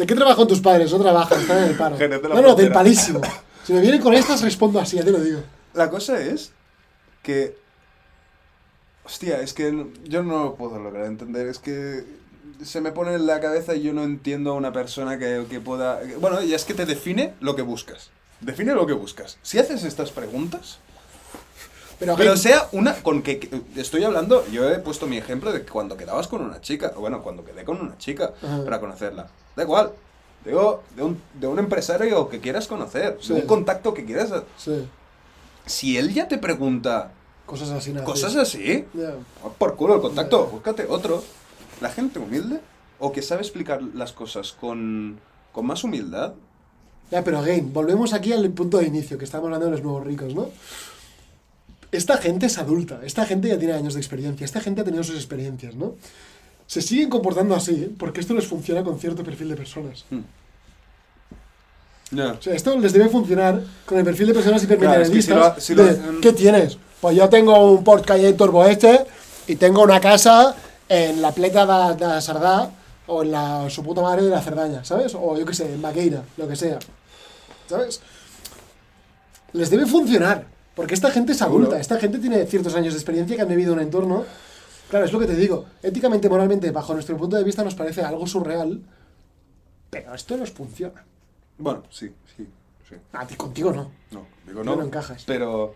¿De 0.00 0.06
qué 0.06 0.14
trabajan 0.14 0.46
tus 0.46 0.60
padres? 0.60 0.90
No 0.90 0.98
trabajan, 0.98 1.40
están 1.40 1.58
en 1.58 1.70
el 1.70 1.76
paro. 1.76 1.96
Jerez 1.98 2.22
de 2.22 2.28
la 2.28 2.34
No, 2.36 2.40
no, 2.40 2.46
del 2.48 2.54
Frontera. 2.68 2.74
palísimo. 2.74 3.20
Si 3.64 3.72
me 3.74 3.80
vienen 3.82 4.00
con 4.00 4.14
estas, 4.14 4.40
respondo 4.40 4.80
así, 4.80 4.96
ya 4.96 5.04
te 5.04 5.10
lo 5.12 5.20
digo. 5.20 5.42
La 5.74 5.90
cosa 5.90 6.18
es 6.18 6.52
que. 7.22 7.56
Hostia, 9.04 9.40
es 9.42 9.52
que 9.52 9.72
no- 9.72 9.88
yo 10.04 10.22
no 10.22 10.44
lo 10.44 10.54
puedo 10.54 10.78
lograr 10.78 11.04
entender. 11.04 11.46
Es 11.48 11.58
que 11.58 12.04
se 12.64 12.80
me 12.80 12.92
pone 12.92 13.14
en 13.14 13.26
la 13.26 13.40
cabeza 13.40 13.74
y 13.74 13.82
yo 13.82 13.92
no 13.92 14.04
entiendo 14.04 14.52
a 14.52 14.54
una 14.54 14.72
persona 14.72 15.18
que, 15.18 15.44
que 15.50 15.60
pueda. 15.60 16.00
Bueno, 16.18 16.42
y 16.42 16.54
es 16.54 16.64
que 16.64 16.72
te 16.74 16.86
define 16.86 17.34
lo 17.40 17.54
que 17.54 17.62
buscas. 17.62 18.10
Define 18.40 18.72
lo 18.74 18.86
que 18.86 18.94
buscas. 18.94 19.36
Si 19.42 19.58
haces 19.58 19.84
estas 19.84 20.10
preguntas. 20.12 20.78
Pero, 22.00 22.16
Pero 22.16 22.36
sea 22.36 22.66
una 22.72 22.94
con 22.94 23.22
que, 23.22 23.38
que- 23.38 23.60
estoy 23.76 24.02
hablando, 24.02 24.44
yo 24.50 24.68
he 24.68 24.78
puesto 24.78 25.06
mi 25.06 25.18
ejemplo 25.18 25.52
de 25.52 25.62
cuando 25.64 25.96
quedabas 25.96 26.26
con 26.28 26.40
una 26.42 26.60
chica, 26.60 26.92
o 26.96 27.00
bueno, 27.00 27.22
cuando 27.22 27.44
quedé 27.44 27.62
con 27.64 27.78
una 27.80 27.96
chica 27.98 28.32
Ajá. 28.42 28.64
para 28.64 28.80
conocerla. 28.80 29.28
Da 29.54 29.62
igual. 29.62 29.92
Digo, 30.44 30.82
de 30.96 31.02
un, 31.02 31.20
de 31.38 31.46
un 31.46 31.58
empresario 31.58 32.28
que 32.30 32.40
quieras 32.40 32.66
conocer, 32.66 33.18
Sí. 33.20 33.34
de 33.34 33.40
un 33.42 33.46
contacto 33.46 33.92
que 33.94 34.04
quieras. 34.06 34.32
Sí, 34.56 34.88
Si 35.66 35.98
él 35.98 36.12
ya 36.14 36.26
te 36.26 36.38
pregunta 36.38 37.12
cosas 37.44 37.68
así. 37.70 37.92
nada, 37.92 38.04
cosas 38.06 38.32
sí. 38.32 38.38
así, 38.38 38.84
va 39.44 39.50
por 39.52 39.76
culo 39.76 39.96
el 39.96 40.00
contacto, 40.00 40.46
búscate 40.46 40.86
otro. 40.88 41.22
La 41.82 41.90
gente 41.90 42.18
humilde 42.18 42.60
o 42.98 43.12
que 43.12 43.20
sabe 43.20 43.42
explicar 43.42 43.82
las 43.94 44.12
cosas 44.12 44.52
con, 44.52 45.20
con 45.52 45.66
más 45.66 45.84
humildad. 45.84 46.32
Ya, 47.10 47.22
pero 47.24 47.38
again, 47.40 47.72
volvemos 47.72 48.12
aquí 48.14 48.32
al 48.32 48.48
punto 48.50 48.78
de 48.78 48.86
inicio, 48.86 49.18
que 49.18 49.24
estamos 49.24 49.44
hablando 49.46 49.66
de 49.66 49.72
los 49.72 49.82
nuevos 49.82 50.04
ricos, 50.06 50.34
¿no? 50.34 50.48
Esta 51.92 52.18
gente 52.18 52.46
es 52.46 52.58
adulta, 52.58 53.00
esta 53.04 53.26
gente 53.26 53.48
ya 53.48 53.58
tiene 53.58 53.74
años 53.74 53.94
de 53.94 54.00
experiencia, 54.00 54.44
esta 54.44 54.60
gente 54.60 54.80
ha 54.80 54.84
tenido 54.84 55.02
sus 55.02 55.16
experiencias, 55.16 55.74
¿no? 55.74 55.94
Se 56.66 56.80
siguen 56.82 57.10
comportando 57.10 57.54
así, 57.56 57.72
¿eh? 57.72 57.90
porque 57.98 58.20
esto 58.20 58.32
les 58.34 58.46
funciona 58.46 58.84
con 58.84 58.98
cierto 59.00 59.24
perfil 59.24 59.48
de 59.48 59.56
personas. 59.56 60.04
Ya. 62.12 62.32
O 62.32 62.42
sea, 62.42 62.54
esto 62.54 62.76
les 62.78 62.92
debe 62.92 63.08
funcionar 63.08 63.60
con 63.86 63.98
el 63.98 64.04
perfil 64.04 64.28
de 64.28 64.34
personas 64.34 64.64
Claro, 64.66 65.02
es 65.02 65.10
que 65.10 65.22
si 65.22 65.30
hipermaterialistas. 65.30 65.54
lo- 65.56 65.60
si 65.60 65.74
lo 65.74 65.84
de, 65.84 65.90
hacen- 65.90 66.20
¿Qué 66.20 66.32
tienes? 66.32 66.78
Pues 67.00 67.16
yo 67.16 67.28
tengo 67.28 67.72
un 67.72 67.84
Porsche 67.84 68.06
Cayenne 68.06 68.32
Turbo 68.34 68.64
este 68.66 69.06
y 69.46 69.56
tengo 69.56 69.82
una 69.82 70.00
casa 70.00 70.54
en 70.88 71.22
la 71.22 71.32
pleta 71.32 71.64
de, 71.90 71.96
de 71.96 72.06
la 72.06 72.20
Sardá 72.20 72.70
o 73.06 73.22
en 73.22 73.32
la 73.32 73.70
su 73.70 73.82
puta 73.82 74.02
madre 74.02 74.22
de 74.22 74.30
la 74.30 74.40
Cerdaña, 74.42 74.84
¿sabes? 74.84 75.14
O 75.14 75.36
yo 75.38 75.44
qué 75.46 75.54
sé, 75.54 75.72
en 75.72 75.80
Maqueira, 75.80 76.22
lo 76.36 76.46
que 76.48 76.56
sea. 76.56 76.78
¿Sabes? 77.68 78.00
Les 79.52 79.70
debe 79.70 79.86
funcionar, 79.86 80.46
porque 80.74 80.94
esta 80.94 81.10
gente 81.10 81.32
es 81.32 81.42
adulta, 81.42 81.78
esta 81.78 81.98
gente 81.98 82.18
tiene 82.18 82.46
ciertos 82.46 82.74
años 82.74 82.94
de 82.94 82.98
experiencia 82.98 83.36
que 83.36 83.42
han 83.42 83.48
vivido 83.48 83.72
un 83.72 83.80
entorno. 83.80 84.24
Claro, 84.88 85.04
es 85.04 85.12
lo 85.12 85.20
que 85.20 85.26
te 85.26 85.36
digo. 85.36 85.66
Éticamente, 85.82 86.28
moralmente, 86.28 86.70
bajo 86.70 86.94
nuestro 86.94 87.16
punto 87.16 87.36
de 87.36 87.44
vista, 87.44 87.62
nos 87.62 87.74
parece 87.74 88.02
algo 88.02 88.26
surreal, 88.26 88.80
pero 89.90 90.14
esto 90.14 90.36
nos 90.36 90.50
funciona. 90.50 91.04
Bueno, 91.58 91.82
sí, 91.90 92.10
sí, 92.36 92.46
sí. 92.88 92.94
A 93.12 93.26
ti 93.26 93.34
contigo 93.34 93.72
no. 93.72 93.90
No, 94.10 94.26
digo 94.46 94.64
no. 94.64 94.76
no 94.76 94.82
encajas. 94.82 95.24
Pero. 95.26 95.74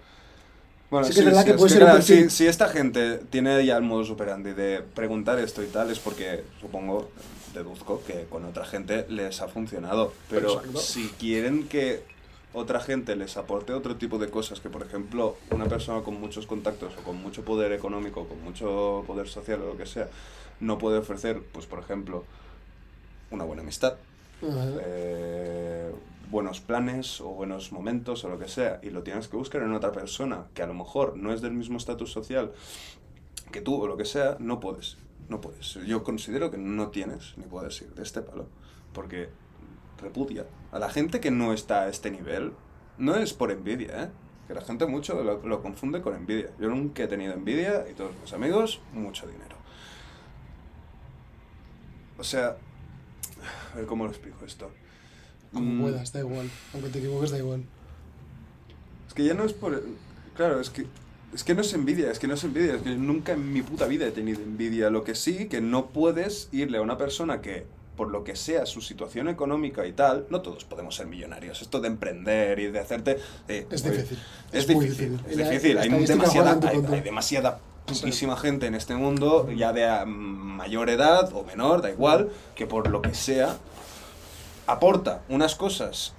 Bueno, 0.91 1.07
Sí 1.07 1.15
que 1.15 1.21
es 1.21 1.27
verdad 1.27 1.45
que 1.45 1.55
puede 1.55 1.71
ser 1.71 1.83
claro, 1.83 2.03
si, 2.03 2.31
si 2.31 2.47
esta 2.47 2.69
gente 2.69 3.19
tiene 3.31 3.65
ya 3.67 3.77
el 3.77 3.83
modo 3.83 4.05
superandi 4.05 4.53
de 4.53 4.83
preguntar 4.95 5.39
esto 5.41 5.63
y 5.63 5.67
tal, 5.67 5.91
es 5.91 5.99
porque 5.99 6.45
supongo, 6.61 7.11
deduzco, 7.53 8.03
que 8.07 8.27
con 8.31 8.45
otra 8.45 8.65
gente 8.65 9.07
les 9.09 9.41
ha 9.41 9.49
funcionado. 9.49 10.13
Pero 10.31 10.55
Exacto. 10.55 10.79
si 10.79 11.09
quieren 11.19 11.67
que 11.69 12.05
otra 12.55 12.81
gente 12.81 13.17
les 13.17 13.37
aporte 13.37 13.73
otro 13.73 13.97
tipo 13.97 14.19
de 14.19 14.31
cosas, 14.31 14.61
que 14.61 14.71
por 14.71 14.83
ejemplo, 14.83 15.37
una 15.51 15.67
persona 15.67 16.03
con 16.03 16.19
muchos 16.21 16.47
contactos 16.47 16.95
o 16.97 17.03
con 17.03 17.17
mucho 17.17 17.45
poder 17.45 17.73
económico, 17.73 18.27
con 18.27 18.43
mucho 18.43 19.05
poder 19.07 19.29
social 19.29 19.61
o 19.63 19.67
lo 19.67 19.77
que 19.77 19.87
sea, 19.87 20.09
no 20.61 20.79
puede 20.79 20.99
ofrecer, 20.99 21.43
pues 21.53 21.67
por 21.67 21.81
ejemplo, 21.81 22.25
una 23.31 23.45
buena 23.45 23.63
amistad, 23.63 23.97
eh, 24.43 25.93
buenos 26.31 26.61
planes 26.61 27.21
o 27.21 27.29
buenos 27.31 27.73
momentos 27.73 28.25
o 28.25 28.29
lo 28.29 28.39
que 28.39 28.49
sea, 28.49 28.79
y 28.83 28.91
lo 28.91 29.03
tienes 29.03 29.29
que 29.29 29.37
buscar 29.37 29.63
en 29.63 29.73
otra 29.73 29.93
persona 29.93 30.47
que 30.55 30.63
a 30.63 30.67
lo 30.67 30.75
mejor 30.75 31.17
no 31.17 31.33
es 31.33 31.43
del 31.43 31.53
mismo 31.53 31.77
estatus 31.77 32.13
social 32.13 32.53
que 33.53 33.61
tú 33.61 33.83
o 33.83 33.87
lo 33.87 33.97
que 33.97 34.05
sea, 34.05 34.37
no 34.39 34.61
puedes. 34.61 34.97
No 35.29 35.41
puedes. 35.41 35.75
Yo 35.87 36.05
considero 36.05 36.51
que 36.51 36.59
no 36.59 36.89
tienes 36.89 37.35
ni 37.37 37.45
puedes 37.45 37.81
ir 37.81 37.95
de 37.95 38.03
este 38.03 38.21
palo, 38.21 38.47
porque 38.93 39.31
repudia 40.01 40.47
a 40.73 40.79
la 40.79 40.91
gente 40.91 41.21
que 41.21 41.31
no 41.31 41.53
está 41.53 41.83
a 41.83 41.89
este 41.89 42.11
nivel. 42.11 42.53
No 42.99 43.17
es 43.17 43.33
por 43.33 43.51
envidia, 43.51 44.05
¿eh? 44.05 44.09
Que 44.47 44.55
la 44.55 44.61
gente 44.61 44.87
mucho 44.87 45.23
lo, 45.23 45.43
lo 45.47 45.63
confunde 45.63 46.03
con 46.03 46.15
envidia. 46.15 46.51
Yo 46.61 46.69
nunca 46.69 47.03
he 47.05 47.09
tenido 47.09 47.33
envidia 47.33 47.87
y 47.91 47.95
todos 47.95 48.13
mis 48.23 48.33
amigos, 48.33 48.81
mucho 48.93 49.27
dinero. 49.27 49.57
O 52.19 52.25
sea, 52.25 52.57
a 53.73 53.77
ver 53.77 53.87
cómo 53.87 54.05
lo 54.05 54.11
explico 54.11 54.45
esto. 54.45 54.71
Como 55.53 55.73
Mm, 55.73 55.83
puedas, 55.83 56.13
da 56.13 56.21
igual. 56.21 56.51
Aunque 56.73 56.89
te 56.91 56.99
equivoques, 56.99 57.31
da 57.31 57.39
igual. 57.39 57.65
Es 59.09 59.15
que 59.15 59.25
ya 59.25 59.35
no 59.35 59.45
es 59.45 59.53
por... 59.53 59.83
Claro, 60.37 60.61
es 60.61 60.71
que... 60.71 60.87
Es 61.33 61.43
que 61.43 61.55
no 61.55 61.63
es 61.63 61.73
envidia, 61.75 62.13
es 62.13 62.21
que 62.21 62.29
no 62.29 62.35
es 62.35 62.45
envidia, 62.45 62.77
es 62.77 62.83
que 62.83 62.95
nunca 62.95 63.33
en 63.33 63.53
mi 63.53 63.61
puta 63.63 63.87
vida 63.87 64.07
he 64.07 64.13
tenido 64.13 64.41
envidia. 64.41 64.89
Lo 64.91 65.03
que 65.03 65.17
sí, 65.17 65.49
que 65.49 65.61
no 65.61 65.87
puedes 65.87 66.49
irle 66.53 66.79
a 66.79 66.83
una 66.83 66.97
persona 66.97 67.41
que, 67.41 67.67
por 67.97 68.11
lo 68.11 68.25
que 68.25 68.37
sea 68.37 68.67
su 68.67 68.81
situación 68.81 69.29
económica 69.29 69.87
y 69.87 69.93
tal, 69.93 70.27
no 70.31 70.43
todos 70.43 70.65
podemos 70.65 70.97
ser 70.97 71.07
millonarios. 71.07 71.63
Esto 71.63 71.81
de 71.81 71.89
emprender 71.89 72.59
y 72.59 72.67
de 72.69 72.79
hacerte... 72.81 73.19
eh, 73.49 73.67
Es 73.71 73.83
difícil. 73.85 74.19
Es, 74.53 74.65
Es 74.65 74.69
muy 74.69 74.87
difícil, 74.87 75.17
difícil. 75.19 75.31
es 75.31 75.37
difícil. 75.37 75.75
la 75.77 75.83
Hay 75.83 75.89
demasiada, 76.07 76.59
hay, 76.69 76.85
hay 76.93 77.01
demasiada 77.01 77.61
putísima 77.87 78.37
gente 78.37 78.67
en 78.67 78.75
este 78.75 78.95
mundo, 78.97 79.51
ya 79.51 79.73
de 79.73 80.05
mayor 80.07 80.89
edad 80.91 81.31
o 81.35 81.45
menor, 81.45 81.83
da 81.83 81.91
igual, 81.91 82.31
que 82.55 82.67
por 82.67 82.89
lo 82.89 83.03
que 83.03 83.15
sea, 83.15 83.59
aporta 84.67 85.23
unas 85.29 85.55
cosas 85.55 86.15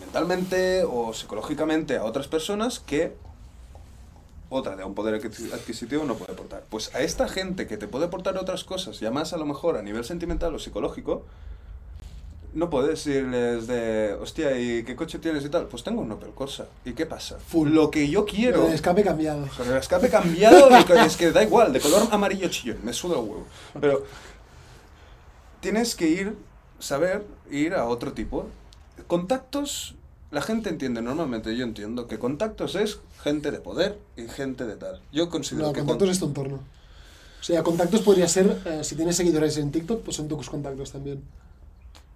mentalmente 0.00 0.84
o 0.84 1.12
psicológicamente 1.12 1.96
a 1.96 2.04
otras 2.04 2.28
personas 2.28 2.80
que 2.80 3.16
otra 4.50 4.76
de 4.76 4.84
un 4.84 4.94
poder 4.94 5.20
adquisi- 5.20 5.52
adquisitivo 5.52 6.04
no 6.04 6.16
puede 6.16 6.32
aportar. 6.32 6.64
Pues 6.68 6.94
a 6.94 7.00
esta 7.00 7.28
gente 7.28 7.66
que 7.66 7.78
te 7.78 7.88
puede 7.88 8.04
aportar 8.04 8.36
otras 8.36 8.64
cosas, 8.64 9.00
ya 9.00 9.10
más 9.10 9.32
a 9.32 9.38
lo 9.38 9.46
mejor 9.46 9.78
a 9.78 9.82
nivel 9.82 10.04
sentimental 10.04 10.54
o 10.54 10.58
psicológico, 10.58 11.24
no 12.52 12.68
puedes 12.68 13.06
irles 13.06 13.68
de, 13.68 14.16
hostia, 14.20 14.58
¿y 14.58 14.82
qué 14.82 14.96
coche 14.96 15.20
tienes 15.20 15.44
y 15.44 15.48
tal? 15.48 15.66
Pues 15.66 15.84
tengo 15.84 16.02
un 16.02 16.10
Opel 16.10 16.30
Corsa. 16.30 16.66
¿Y 16.84 16.94
qué 16.94 17.06
pasa? 17.06 17.38
Full. 17.38 17.70
Lo 17.70 17.92
que 17.92 18.08
yo 18.08 18.26
quiero... 18.26 18.66
El 18.66 18.72
escape 18.72 19.04
cambiado. 19.04 19.46
Con 19.56 19.68
el 19.68 19.76
escape 19.76 20.10
cambiado, 20.10 20.68
y 20.68 21.06
es 21.06 21.16
que 21.16 21.30
da 21.30 21.44
igual, 21.44 21.72
de 21.72 21.80
color 21.80 22.08
amarillo 22.10 22.48
chillón, 22.48 22.78
me 22.82 22.92
suda 22.92 23.20
el 23.20 23.20
huevo. 23.20 23.46
Pero 23.80 24.04
tienes 25.60 25.94
que 25.94 26.08
ir, 26.08 26.36
saber, 26.80 27.24
ir 27.52 27.74
a 27.74 27.84
otro 27.84 28.14
tipo. 28.14 28.48
Contactos, 29.06 29.94
la 30.32 30.42
gente 30.42 30.70
entiende 30.70 31.02
normalmente, 31.02 31.56
yo 31.56 31.64
entiendo 31.64 32.08
que 32.08 32.18
contactos 32.18 32.74
es 32.74 32.98
gente 33.22 33.50
de 33.50 33.60
poder 33.60 33.98
y 34.16 34.26
gente 34.28 34.64
de 34.66 34.76
tal. 34.76 35.00
Yo 35.12 35.28
considero 35.28 35.66
No, 35.68 35.72
que 35.72 35.80
contactos 35.80 36.06
con- 36.06 36.12
es 36.12 36.18
tu 36.18 36.26
entorno. 36.26 36.56
O 36.56 37.42
sea, 37.42 37.62
contactos 37.62 38.02
podría 38.02 38.28
ser, 38.28 38.60
eh, 38.66 38.80
si 38.84 38.94
tienes 38.96 39.16
seguidores 39.16 39.56
en 39.56 39.70
TikTok, 39.72 40.02
pues 40.02 40.16
son 40.16 40.28
tus 40.28 40.48
contactos 40.50 40.92
también. 40.92 41.22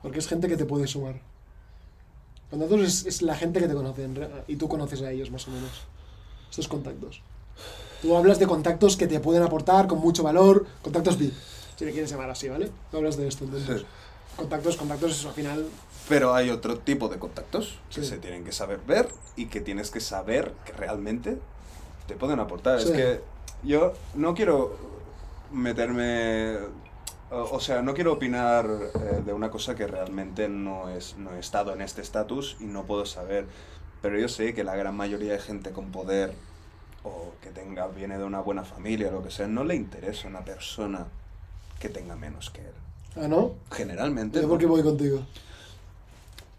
Porque 0.03 0.19
es 0.19 0.29
gente 0.29 0.49
que 0.49 0.57
te 0.57 0.67
puede 0.67 0.87
sumar. 0.87 1.21
Contactos 2.51 2.81
es, 2.83 3.07
es 3.07 3.23
la 3.23 3.35
gente 3.35 3.59
que 3.61 3.67
te 3.69 3.75
conoce 3.75 4.07
y 4.47 4.57
tú 4.57 4.69
conoces 4.69 5.01
a 5.03 5.11
ellos 5.11 5.31
más 5.31 5.49
o 5.49 5.51
menos. 5.51 5.71
Estos 6.51 6.69
contactos. 6.69 7.23
Tú 8.03 8.15
hablas 8.17 8.39
de 8.39 8.47
contactos 8.47 8.97
que 8.97 9.07
te 9.07 9.19
pueden 9.19 9.43
aportar 9.43 9.87
con 9.89 9.99
mucho 9.99 10.23
valor, 10.23 10.67
contactos 10.83 11.17
VIP, 11.19 11.33
si 11.77 11.85
le 11.87 11.93
quieres 11.93 12.11
llamar 12.11 12.29
así, 12.31 12.49
¿vale? 12.49 12.71
Tú 12.91 12.99
hablas 12.99 13.17
de 13.17 13.27
esto, 13.27 13.45
entonces. 13.45 13.81
Sí. 13.81 13.87
Contactos, 14.37 14.77
contactos, 14.77 15.13
eso 15.13 15.29
al 15.29 15.35
final. 15.35 15.67
Pero 16.09 16.35
hay 16.35 16.51
otro 16.51 16.79
tipo 16.79 17.09
de 17.09 17.19
contactos 17.19 17.79
que 17.89 18.03
Sí. 18.03 18.07
se 18.09 18.19
tienen 18.19 18.45
que 18.45 18.53
saber 18.53 18.81
ver 18.87 19.09
y 19.37 19.47
que 19.47 19.61
tienes 19.61 19.91
que 19.91 20.01
saber 20.01 20.53
que 20.67 20.73
realmente 20.73 21.39
te 22.07 22.15
pueden 22.15 22.41
aportar. 22.41 22.81
Sí. 22.81 22.89
Es 22.89 22.93
que 22.93 23.21
yo 23.63 23.95
no 24.15 24.35
quiero 24.35 24.77
meterme... 25.53 26.59
O 27.31 27.57
o 27.57 27.61
sea, 27.61 27.83
no 27.83 27.95
quiero 27.95 28.13
opinar 28.13 28.67
eh, 28.95 29.23
de 29.25 29.33
una 29.33 29.51
cosa 29.51 29.75
que 29.75 29.87
realmente 29.87 30.49
no, 30.49 30.89
es, 30.91 31.17
no 31.17 31.35
he 31.35 31.39
estado 31.41 31.73
en 31.73 31.81
este 31.81 32.01
estatus 32.03 32.57
y 32.61 32.65
no 32.65 32.85
puedo 32.85 33.07
saber. 33.07 33.47
Pero 34.03 34.19
yo 34.19 34.29
sé 34.29 34.55
que 34.55 34.63
la 34.63 34.77
gran 34.77 34.95
mayoría 34.97 35.33
de 35.33 35.39
gente 35.39 35.73
con 35.73 35.91
poder 35.91 36.35
o 37.03 37.33
que 37.41 37.51
tenga 37.51 37.87
viene 37.89 38.19
de 38.19 38.25
una 38.25 38.41
buena 38.41 38.65
familia 38.65 39.09
o 39.09 39.13
lo 39.13 39.23
que 39.23 39.31
sea, 39.31 39.47
no 39.49 39.65
le 39.65 39.75
interesa 39.75 40.29
una 40.29 40.45
persona 40.45 41.07
que 41.81 41.89
tenga 41.89 42.15
menos 42.15 42.51
que 42.51 42.61
él. 42.61 42.75
Ah, 43.17 43.29
¿no? 43.29 43.53
Generalmente. 43.71 44.37
Yo 44.39 44.43
no. 44.43 44.49
porque 44.49 44.67
voy 44.67 44.83
contigo. 44.83 45.21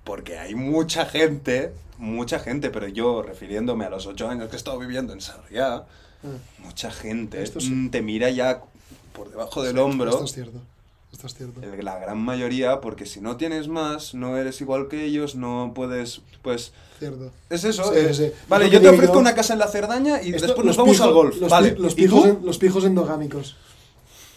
Porque 0.04 0.38
hay 0.38 0.56
mucha 0.56 1.06
gente, 1.06 1.72
mucha 1.98 2.40
gente, 2.40 2.70
pero 2.70 2.88
yo 2.88 3.22
refiriéndome 3.24 3.86
a 3.86 3.90
los 3.90 4.06
ocho 4.08 4.28
años 4.30 4.50
que 4.50 4.56
he 4.56 4.58
estado 4.58 4.78
viviendo 4.80 5.14
en 5.14 5.22
Sarriá, 5.22 5.84
Ah, 6.24 6.28
mucha 6.60 6.90
gente 6.90 7.44
Esto 7.44 7.60
sí. 7.60 7.90
te 7.92 8.02
mira 8.02 8.30
ya 8.32 8.62
por 9.14 9.30
debajo 9.30 9.62
del 9.62 9.74
sí, 9.76 9.80
hombro, 9.80 10.10
Esto 10.10 10.24
es 10.24 10.32
cierto. 10.34 10.60
Esto 11.12 11.28
es 11.28 11.36
cierto. 11.36 11.62
la 11.84 12.00
gran 12.00 12.18
mayoría, 12.18 12.82
porque 12.82 13.06
si 13.06 13.22
no 13.22 13.38
tienes 13.38 13.68
más, 13.68 14.14
no 14.16 14.36
eres 14.38 14.60
igual 14.60 14.88
que 14.88 15.06
ellos, 15.06 15.36
no 15.36 15.72
puedes, 15.76 16.22
pues... 16.42 16.74
Cierto. 17.00 17.32
Es 17.50 17.64
eso. 17.64 17.94
Sí, 17.94 18.14
sí. 18.14 18.32
Vale, 18.50 18.70
yo 18.70 18.82
te 18.82 18.90
ofrezco 18.90 19.20
una 19.20 19.36
casa 19.36 19.54
en 19.54 19.60
la 19.60 19.68
Cerdaña 19.68 20.22
y 20.22 20.32
Esto- 20.34 20.48
después 20.48 20.66
los 20.66 20.78
nos 20.78 20.78
vamos 20.78 20.96
pijos- 20.98 21.08
al 21.08 21.14
golf. 21.14 21.38
Los, 21.42 21.50
vale. 21.52 21.72
pi- 21.74 21.82
los 21.82 21.94
¿Y 21.94 21.96
pijos, 21.96 22.24
tú? 22.24 22.30
en- 22.30 22.46
los 22.46 22.58
pijos 22.58 22.86
endogámicos. 22.86 23.56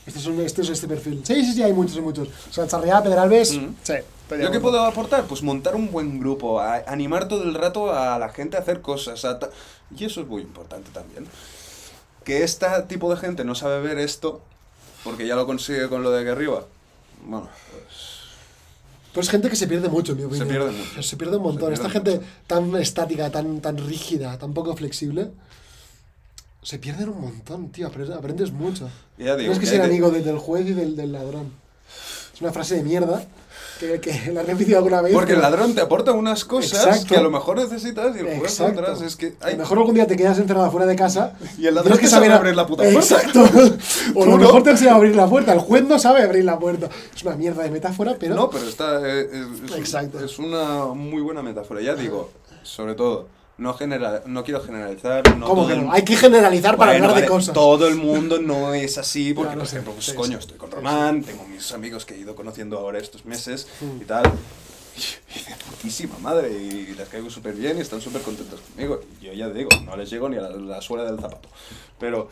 Este 0.08 0.18
es, 0.20 0.26
un- 0.26 0.40
este 0.40 0.62
es 0.62 0.70
este 0.70 0.88
perfil. 0.88 1.20
Sí, 1.24 1.44
sí, 1.44 1.52
sí, 1.52 1.62
hay 1.62 1.72
muchos, 1.72 1.94
hay 1.96 2.02
muchos. 2.02 2.28
O 2.28 2.52
sea, 2.52 2.66
Charriá, 2.66 3.02
Pedralbes. 3.02 3.52
Mm. 3.56 3.74
Sí. 3.82 3.94
¿Yo 4.42 4.50
qué 4.50 4.60
puedo 4.60 4.82
aportar? 4.84 5.24
Pues 5.24 5.42
montar 5.42 5.74
un 5.76 5.90
buen 5.90 6.18
grupo, 6.18 6.60
a- 6.60 6.82
animar 6.86 7.28
todo 7.28 7.44
el 7.44 7.54
rato 7.54 7.92
a 7.92 8.18
la 8.18 8.28
gente 8.30 8.56
a 8.56 8.60
hacer 8.60 8.80
cosas. 8.80 9.24
a 9.24 9.38
y 9.96 10.04
eso 10.04 10.20
es 10.22 10.26
muy 10.26 10.42
importante 10.42 10.90
también. 10.92 11.26
Que 12.24 12.42
este 12.42 12.66
tipo 12.88 13.10
de 13.14 13.16
gente 13.20 13.44
no 13.44 13.54
sabe 13.54 13.80
ver 13.80 13.98
esto, 13.98 14.40
porque 15.04 15.26
ya 15.26 15.36
lo 15.36 15.46
consigue 15.46 15.88
con 15.88 16.02
lo 16.02 16.10
de 16.10 16.20
aquí 16.20 16.28
arriba. 16.30 16.64
Bueno, 17.24 17.48
pues... 17.70 18.18
Pues 19.14 19.26
es 19.26 19.30
gente 19.30 19.48
que 19.48 19.56
se 19.56 19.66
pierde 19.66 19.88
mucho, 19.88 20.12
en 20.12 20.18
mi 20.18 20.24
opinión. 20.24 20.48
pierde 20.48 20.70
mucho. 20.70 21.02
Se 21.02 21.16
pierde 21.16 21.36
un 21.38 21.42
montón. 21.42 21.68
Se 21.68 21.74
Esta 21.82 21.88
pierde 21.88 22.12
gente 22.12 22.26
tan 22.46 22.76
estática, 22.76 23.30
tan, 23.30 23.60
tan 23.60 23.78
rígida, 23.78 24.38
tan 24.38 24.52
poco 24.52 24.76
flexible. 24.76 25.30
Se 26.68 26.78
pierden 26.78 27.08
un 27.08 27.20
montón, 27.22 27.70
tío. 27.70 27.90
apre- 27.90 28.12
Aprendes 28.14 28.52
mucho. 28.52 28.90
Ya 29.16 29.36
digo, 29.36 29.52
Tienes 29.52 29.58
que 29.58 29.64
que 29.64 29.70
ser 29.70 29.80
de- 29.80 29.86
amigo 29.86 30.10
del, 30.10 30.36
juez 30.36 30.66
y 30.66 30.74
del, 30.74 30.96
del 30.96 31.12
ladrón. 31.12 31.50
Es 32.34 32.42
una 32.42 32.52
frase 32.52 32.74
de 32.76 32.82
mierda 32.82 33.24
que, 33.80 33.98
que 34.00 34.30
la 34.34 34.42
he 34.42 34.44
repetido 34.44 34.76
alguna 34.76 35.00
vez. 35.00 35.14
Porque 35.14 35.32
el 35.32 35.40
ladrón 35.40 35.74
te 35.74 35.80
aporta 35.80 36.12
unas 36.12 36.44
cosas 36.44 36.84
Exacto. 36.84 37.06
que 37.06 37.16
a 37.16 37.22
lo 37.22 37.30
mejor 37.30 37.56
necesitas 37.56 38.14
y 38.14 38.18
el 38.18 38.26
juez 38.38 38.52
Exacto. 38.52 38.80
otras. 38.82 39.00
Es 39.00 39.16
que 39.16 39.32
A 39.40 39.46
hay... 39.46 39.52
lo 39.54 39.60
mejor 39.60 39.78
algún 39.78 39.94
día 39.94 40.06
te 40.06 40.14
quedas 40.14 40.38
encerrado 40.38 40.70
fuera 40.70 40.84
de 40.86 40.94
casa. 40.94 41.32
Y 41.58 41.66
el 41.68 41.74
ladrón 41.74 41.94
tienes 41.94 42.10
te 42.10 42.14
sabe 42.14 42.30
abrir 42.30 42.54
la 42.54 42.66
puta 42.66 42.82
puerta. 42.82 43.00
Exacto. 43.00 43.40
o 44.14 44.22
a 44.24 44.26
lo 44.26 44.32
no. 44.36 44.36
mejor 44.36 44.62
te 44.62 44.70
enseña 44.72 44.92
a 44.92 44.96
abrir 44.96 45.16
la 45.16 45.26
puerta. 45.26 45.54
El 45.54 45.60
juez 45.60 45.84
no 45.84 45.98
sabe 45.98 46.22
abrir 46.22 46.44
la 46.44 46.58
puerta. 46.58 46.90
Es 47.16 47.22
una 47.24 47.34
mierda 47.34 47.62
de 47.62 47.70
metáfora, 47.70 48.14
pero. 48.20 48.34
No, 48.34 48.50
pero 48.50 48.68
está... 48.68 49.00
eh, 49.08 49.26
es, 49.64 49.70
es- 49.70 49.76
Exacto. 49.78 50.22
es 50.22 50.38
una 50.38 50.84
muy 50.88 51.22
buena 51.22 51.40
metáfora. 51.42 51.80
Ya 51.80 51.94
digo, 51.94 52.30
sobre 52.62 52.94
todo, 52.94 53.26
no, 53.58 53.74
genera, 53.74 54.22
no 54.26 54.44
quiero 54.44 54.60
generalizar. 54.62 55.36
No 55.36 55.46
¿Cómo 55.46 55.66
que 55.68 55.76
no? 55.76 55.92
Hay 55.92 56.02
que 56.04 56.16
generalizar 56.16 56.76
para 56.76 56.92
Bueno, 56.92 57.08
hablar 57.08 57.22
de 57.22 57.28
cosas. 57.28 57.52
Todo 57.54 57.86
el 57.88 57.96
mundo 57.96 58.40
no 58.40 58.72
es 58.74 58.96
así, 58.98 59.34
porque, 59.34 59.48
Claro, 59.54 59.60
por 59.60 59.68
ejemplo, 59.68 59.92
pues, 59.92 60.06
sí, 60.06 60.14
coño, 60.14 60.32
sí. 60.38 60.38
estoy 60.40 60.56
con 60.58 60.70
Román, 60.70 61.22
tengo 61.22 61.44
mis 61.44 61.70
amigos 61.72 62.04
que 62.04 62.14
he 62.14 62.18
ido 62.18 62.34
conociendo 62.34 62.78
ahora 62.78 62.98
estos 62.98 63.24
meses 63.24 63.66
Mm. 63.80 64.02
y 64.02 64.04
tal. 64.04 64.24
Y 64.96 65.00
de 65.50 65.56
putísima 65.70 66.18
madre, 66.18 66.50
y 66.50 66.94
les 66.94 67.08
caigo 67.08 67.30
súper 67.30 67.54
bien 67.54 67.78
y 67.78 67.80
están 67.82 68.00
súper 68.00 68.22
contentos 68.22 68.60
conmigo. 68.60 69.00
Yo 69.20 69.32
ya 69.32 69.48
digo, 69.48 69.68
no 69.84 69.96
les 69.96 70.10
llego 70.10 70.28
ni 70.28 70.36
a 70.36 70.40
la, 70.40 70.50
la 70.50 70.80
suela 70.82 71.04
del 71.04 71.20
zapato. 71.20 71.48
Pero 72.00 72.28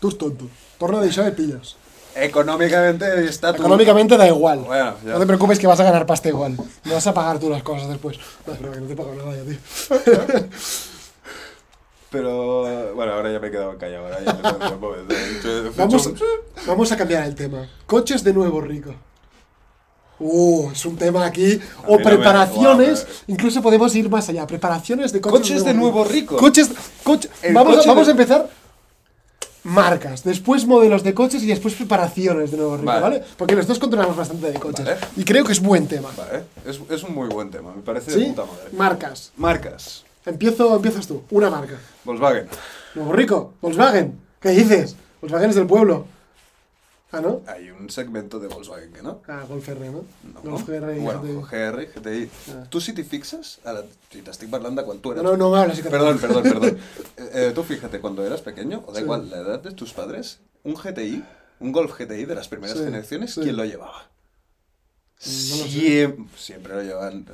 Tú 0.00 0.08
es 0.08 0.18
tonto. 0.18 0.46
Torna 0.78 1.00
de 1.00 1.08
Isabel 1.08 1.32
pillas. 1.32 1.76
Económicamente 2.16 3.24
está. 3.26 3.50
Económicamente 3.50 4.16
da 4.16 4.26
igual. 4.26 4.60
Bueno, 4.60 4.94
ya. 5.04 5.12
No 5.12 5.18
te 5.20 5.26
preocupes 5.26 5.58
que 5.58 5.66
vas 5.66 5.80
a 5.80 5.84
ganar 5.84 6.06
pasta 6.06 6.28
igual. 6.28 6.56
No 6.84 6.94
vas 6.94 7.06
a 7.06 7.14
pagar 7.14 7.38
tú 7.38 7.50
las 7.50 7.62
cosas 7.62 7.88
después. 7.88 8.18
No, 8.46 8.54
pero 8.54 8.72
que 8.72 8.80
no 8.80 8.86
te 8.86 8.96
pago 8.96 9.14
nada 9.14 9.34
ya, 9.36 9.44
tío. 9.44 10.48
Pero 12.10 12.94
bueno, 12.94 13.12
ahora 13.12 13.32
ya 13.32 13.40
me 13.40 13.48
he 13.48 13.50
quedado 13.50 13.76
callado. 13.76 14.04
Ahora 14.06 14.20
ya 14.24 14.32
me 14.34 14.42
Vamos, 16.66 16.92
a 16.92 16.96
cambiar 16.96 17.24
el 17.24 17.34
tema. 17.34 17.68
Coches 17.86 18.22
de 18.22 18.32
nuevo 18.32 18.60
rico. 18.60 18.94
Uh, 20.20 20.70
es 20.70 20.86
un 20.86 20.96
tema 20.96 21.26
aquí. 21.26 21.60
O 21.88 21.98
me- 21.98 22.04
preparaciones. 22.04 23.04
Incluso 23.26 23.60
podemos 23.62 23.92
ir 23.96 24.08
más 24.08 24.28
allá. 24.28 24.46
Preparaciones 24.46 25.12
de 25.12 25.20
coches, 25.20 25.40
Coches 25.40 25.64
de 25.64 25.74
nuevo 25.74 26.04
rico. 26.04 26.36
Coches. 26.36 26.70
coche- 27.02 27.28
El 27.42 27.52
vamos 27.52 27.76
coche 27.76 27.88
a, 27.88 27.92
vamos 27.92 28.06
de- 28.06 28.12
a 28.12 28.14
empezar. 28.14 28.48
Marcas, 29.64 30.24
después 30.24 30.66
modelos 30.66 31.02
de 31.02 31.14
coches 31.14 31.42
y 31.42 31.46
después 31.46 31.74
preparaciones 31.74 32.50
de 32.50 32.58
nuevo 32.58 32.76
rico, 32.76 32.86
Vale. 32.86 33.00
¿vale? 33.00 33.22
Porque 33.36 33.56
los 33.56 33.66
dos 33.66 33.78
controlamos 33.78 34.16
bastante 34.16 34.52
de 34.52 34.58
coches. 34.60 34.84
Vale. 34.84 34.98
Y 35.16 35.24
creo 35.24 35.44
que 35.44 35.52
es 35.52 35.60
buen 35.60 35.86
tema. 35.88 36.10
Vale, 36.16 36.44
es, 36.66 36.80
es 36.90 37.02
un 37.02 37.14
muy 37.14 37.28
buen 37.28 37.50
tema, 37.50 37.72
me 37.74 37.82
parece 37.82 38.12
de 38.12 38.18
¿Sí? 38.18 38.30
puta 38.30 38.42
madre. 38.44 38.68
Marcas. 38.76 39.32
Marcas. 39.36 40.04
Empiezo, 40.26 40.76
empiezas 40.76 41.06
tú. 41.06 41.22
Una 41.30 41.50
marca. 41.50 41.78
Volkswagen. 42.04 42.46
Nuevo 42.94 43.12
rico. 43.12 43.54
Volkswagen. 43.60 44.18
¿Qué 44.40 44.50
dices? 44.50 44.96
Volkswagen 45.20 45.50
es 45.50 45.56
del 45.56 45.66
pueblo. 45.66 46.06
Ah, 47.16 47.20
¿no? 47.20 47.42
Hay 47.46 47.70
un 47.70 47.88
segmento 47.90 48.38
de 48.40 48.48
Volkswagen 48.48 48.92
que 48.92 49.02
no. 49.02 49.22
Ah, 49.28 49.44
Golf 49.48 49.68
R, 49.68 49.90
¿no? 49.90 50.04
No. 50.34 50.50
Golf 50.50 50.66
GR 50.68 50.96
y 50.96 51.00
bueno, 51.00 51.22
GTI. 51.22 51.34
GR, 51.50 51.86
GTI. 52.00 52.30
Ah. 52.50 52.80
Si 52.80 52.92
te 52.92 53.04
fixes, 53.04 53.58
a 53.64 53.72
la, 53.72 53.82
si 54.10 54.22
te 54.22 54.30
estoy 54.30 54.48
hablando 54.52 54.84
cuando 54.84 55.00
tú 55.02 55.14
No, 55.14 55.36
no, 55.36 55.36
no. 55.36 55.72
Perdón, 55.90 56.18
perdón, 56.18 56.42
perdón. 56.42 56.78
Eh, 57.16 57.30
eh, 57.32 57.52
tú 57.54 57.62
fíjate, 57.62 58.00
cuando 58.00 58.24
eras 58.26 58.40
pequeño, 58.42 58.82
o 58.86 58.92
da 58.92 58.98
Sí. 58.98 59.04
igual 59.04 59.30
la 59.30 59.38
edad 59.38 59.60
de 59.60 59.70
tus 59.72 59.92
padres, 59.92 60.40
un 60.64 60.74
GTI, 60.74 61.24
un 61.60 61.72
Golf 61.72 61.98
GTI 61.98 62.24
de 62.24 62.34
las 62.34 62.48
primeras 62.48 62.76
Sí, 62.76 62.84
generaciones, 62.84 63.34
sí. 63.34 63.40
¿quién 63.42 63.56
lo 63.56 63.64
llevaba? 63.64 64.10
No 65.26 65.56
lo 65.56 65.64
siempre 66.36 66.74
lo 66.74 66.82
llevan 66.82 67.24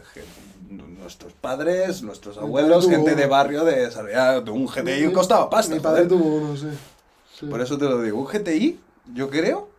nuestros 1.01 1.33
padres, 1.33 2.03
nuestros 2.03 2.37
Mi 2.37 2.43
abuelos, 2.45 2.89
gente 2.89 3.17
de 3.17 3.27
barrio 3.27 3.65
de 3.65 3.89
de 4.43 4.51
un 4.51 4.67
GTI 4.67 5.07
Mi- 5.09 5.13
costaba 5.13 5.51
pasta. 5.51 5.75
Mi 5.75 5.81
padre 5.81 6.05
joder. 6.05 6.09
tuvo 6.09 6.37
uno, 6.37 6.57
sí. 6.57 7.47
Por 7.49 7.61
eso 7.61 7.77
te 7.79 7.87
lo 7.87 8.01
digo, 8.03 8.21
un 8.21 8.27
GTI, 8.27 8.79
yo 9.15 9.29
creo, 9.31 9.70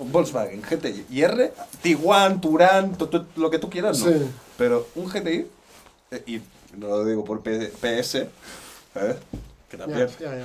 Volkswagen 0.00 0.62
GTI 0.62 1.06
y 1.10 1.22
R, 1.22 1.52
Tiguan, 1.82 2.40
Turán, 2.40 2.96
lo 3.36 3.50
que 3.50 3.58
tú 3.58 3.68
quieras, 3.70 3.98
no. 4.00 4.06
Sí. 4.10 4.16
Pero 4.58 4.88
un 4.94 5.06
GTI, 5.08 5.46
eh, 6.10 6.22
y 6.26 6.40
no 6.78 6.88
lo 6.88 7.04
digo 7.04 7.24
por 7.24 7.40
P- 7.42 7.70
PS, 7.80 8.14
¿eh? 8.16 8.28
que 9.68 9.76
también, 9.76 10.08
ya, 10.20 10.36
ya. 10.36 10.44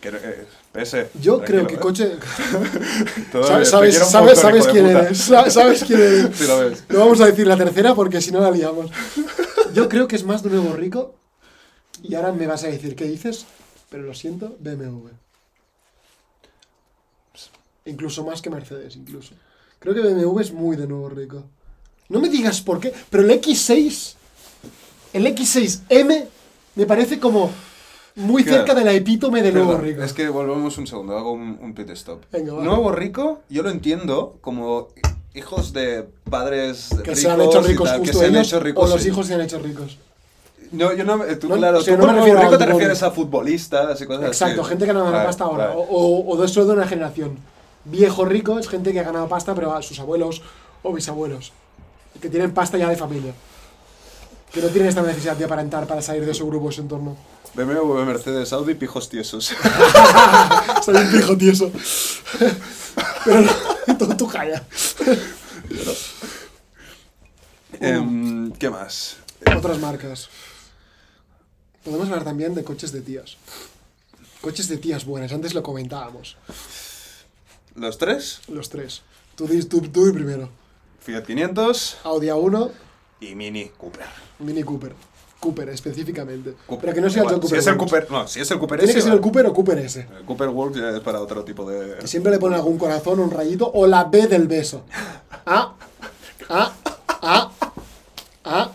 que, 0.00 0.08
eh, 0.08 0.46
PS. 0.72 1.08
Yo 1.20 1.40
creo 1.42 1.66
que 1.66 1.76
coche. 1.76 2.12
Todo 3.32 3.44
sabes, 3.46 3.68
sabes, 3.70 3.96
sabes, 3.98 4.38
sabes 4.38 4.66
quién 4.66 4.86
eres. 4.86 5.18
sa- 5.18 5.50
Sabes 5.50 5.84
quién 5.84 6.00
eres. 6.00 6.30
Sí 6.36 6.46
lo 6.46 6.58
ves. 6.60 6.84
No 6.88 7.00
vamos 7.00 7.20
a 7.20 7.26
decir 7.26 7.46
la 7.46 7.56
tercera 7.56 7.94
porque 7.94 8.20
si 8.20 8.30
no 8.30 8.40
la 8.40 8.50
liamos. 8.50 8.90
Yo 9.74 9.88
creo 9.88 10.08
que 10.08 10.16
es 10.16 10.24
más 10.24 10.42
de 10.42 10.50
nuevo 10.50 10.74
rico. 10.74 11.14
Y 12.02 12.14
ahora 12.14 12.32
me 12.32 12.46
vas 12.46 12.64
a 12.64 12.68
decir 12.68 12.96
qué 12.96 13.04
dices, 13.04 13.44
pero 13.90 14.02
lo 14.04 14.14
siento, 14.14 14.56
BMW. 14.58 15.08
Incluso 17.84 18.24
más 18.24 18.42
que 18.42 18.50
Mercedes, 18.50 18.96
incluso. 18.96 19.34
Creo 19.78 19.94
que 19.94 20.00
BMW 20.02 20.38
es 20.40 20.52
muy 20.52 20.76
de 20.76 20.86
nuevo 20.86 21.08
rico. 21.08 21.44
No 22.08 22.20
me 22.20 22.28
digas 22.28 22.60
por 22.60 22.80
qué, 22.80 22.92
pero 23.08 23.22
el 23.22 23.30
X6, 23.40 24.14
el 25.12 25.26
X6M, 25.26 26.24
me 26.74 26.86
parece 26.86 27.18
como 27.18 27.50
muy 28.16 28.42
Claro. 28.44 28.58
cerca 28.58 28.74
de 28.74 28.84
la 28.84 28.92
epítome 28.92 29.42
de 29.42 29.52
nuevo 29.52 29.70
Perdón, 29.70 29.84
rico. 29.86 30.02
Es 30.02 30.12
que 30.12 30.28
volvemos 30.28 30.76
un 30.78 30.86
segundo, 30.86 31.16
hago 31.16 31.32
un, 31.32 31.58
un 31.60 31.72
pit 31.74 31.88
stop. 31.90 32.22
Venga, 32.32 32.54
va. 32.54 32.62
Nuevo 32.64 32.92
rico, 32.92 33.40
yo 33.48 33.62
lo 33.62 33.70
entiendo 33.70 34.36
como 34.40 34.88
hijos 35.34 35.72
de 35.72 36.06
padres 36.28 36.88
que 37.04 37.14
ricos 37.14 37.20
se 37.20 37.30
han 37.30 37.40
hecho 37.40 37.62
ricos 37.62 37.88
tal, 37.88 38.00
que 38.02 38.08
justo 38.08 38.18
se 38.18 38.26
han 38.26 38.34
ellos, 38.34 38.46
hecho 38.48 38.60
ricos 38.60 38.90
o 38.90 38.94
los 38.96 39.06
hijos 39.06 39.26
se 39.26 39.34
han 39.34 39.40
hecho 39.40 39.58
ricos. 39.60 39.98
No, 40.72 40.92
yo 40.92 41.04
no, 41.04 41.24
eh, 41.24 41.36
tú, 41.36 41.48
No, 41.48 41.56
claro, 41.56 41.78
o 41.78 41.80
sea, 41.82 41.96
tú 41.96 42.02
no 42.06 42.12
me 42.12 42.18
refiero 42.18 42.38
a 42.38 42.42
rico 42.42 42.50
te 42.58 42.64
automóvil. 42.64 42.74
refieres 42.86 43.02
a 43.02 43.10
futbolistas 43.10 44.00
y 44.00 44.06
cosas 44.06 44.26
Exacto, 44.26 44.60
así. 44.60 44.68
gente 44.70 44.84
que 44.84 44.90
ha 44.90 44.94
ganado 44.94 45.12
Vale, 45.12 45.24
pasta 45.26 45.44
ahora. 45.44 45.66
vale. 45.68 45.80
O, 45.80 45.82
o, 45.82 46.32
o 46.34 46.36
de 46.40 46.46
eso 46.46 46.64
de 46.64 46.72
una 46.72 46.86
generación. 46.86 47.38
Viejo 47.90 48.24
rico 48.24 48.58
es 48.58 48.68
gente 48.68 48.92
que 48.92 49.00
ha 49.00 49.04
ganado 49.04 49.28
pasta, 49.28 49.54
pero 49.54 49.74
a 49.74 49.82
sus 49.82 49.98
abuelos 49.98 50.42
o 50.82 50.92
bisabuelos. 50.92 51.52
Que 52.20 52.28
tienen 52.28 52.52
pasta 52.52 52.78
ya 52.78 52.88
de 52.88 52.96
familia. 52.96 53.34
Que 54.52 54.60
no 54.60 54.68
tienen 54.68 54.88
esta 54.88 55.02
necesidad 55.02 55.36
de 55.36 55.44
aparentar 55.44 55.86
para 55.86 56.02
salir 56.02 56.24
de 56.24 56.34
su 56.34 56.46
grupo 56.46 56.66
o 56.66 56.72
su 56.72 56.82
entorno. 56.82 57.16
BMW, 57.54 58.04
Mercedes, 58.04 58.52
Audi, 58.52 58.74
pijos 58.74 59.08
tiesos. 59.08 59.46
Soy 60.84 60.94
un 60.94 61.10
pijo 61.10 61.36
tieso. 61.36 61.70
Pero 63.24 63.40
no, 63.40 63.96
tú, 63.98 64.16
tú 64.16 64.28
calla. 64.28 64.64
Em, 67.80 68.52
¿Qué 68.52 68.70
más? 68.70 69.16
Otras 69.56 69.78
marcas. 69.78 70.28
Podemos 71.84 72.06
hablar 72.08 72.24
también 72.24 72.54
de 72.54 72.62
coches 72.62 72.92
de 72.92 73.00
tías. 73.00 73.36
Coches 74.40 74.68
de 74.68 74.78
tías 74.78 75.04
buenas, 75.04 75.32
antes 75.32 75.54
lo 75.54 75.62
comentábamos. 75.62 76.36
Los 77.74 77.98
tres, 77.98 78.40
Los 78.48 78.68
tres. 78.68 79.02
Tú, 79.36 79.46
tú, 79.68 79.80
tú 79.82 80.08
y 80.08 80.12
primero. 80.12 80.48
Fiat 81.00 81.24
500 81.24 81.98
Audi 82.04 82.26
A1, 82.26 82.70
y 83.20 83.34
Mini 83.34 83.70
Cooper. 83.76 84.06
Mini 84.38 84.62
Cooper. 84.62 84.94
Cooper, 85.38 85.70
específicamente. 85.70 86.54
Cooper. 86.66 86.80
Pero 86.80 86.94
que 86.94 87.00
no 87.00 87.08
sea 87.10 87.22
el 87.22 87.28
John 87.28 87.36
Si 87.36 87.40
Cooper. 87.42 87.58
es 87.58 87.66
el. 87.66 87.76
Cooper, 87.78 88.10
no, 88.10 88.28
si 88.28 88.40
es 88.40 88.50
el 88.50 88.58
Cooper 88.58 88.78
Tiene 88.78 88.94
que 88.94 89.00
ser 89.00 89.12
el. 89.12 89.20
Cooper 89.20 89.46
o 89.46 89.54
Cooper 89.54 89.78
S. 89.78 90.06
El 90.18 90.24
Cooper 90.26 90.48
Works 90.48 90.76
ya 90.78 90.90
es 90.90 91.00
para 91.00 91.20
otro 91.20 91.44
tipo 91.44 91.68
de... 91.68 91.96
Que 91.98 92.06
siempre 92.06 92.30
le 92.30 92.38
ponen 92.38 92.58
algún 92.58 92.76
corazón, 92.76 93.20
un 93.20 93.30
rayito, 93.30 93.70
o 93.72 93.86
la 93.86 94.04
B 94.04 94.26
del 94.26 94.46
beso. 94.48 94.84
Ah, 95.46 95.74
ah, 96.50 96.72
ah, 97.22 97.50
ah. 98.44 98.70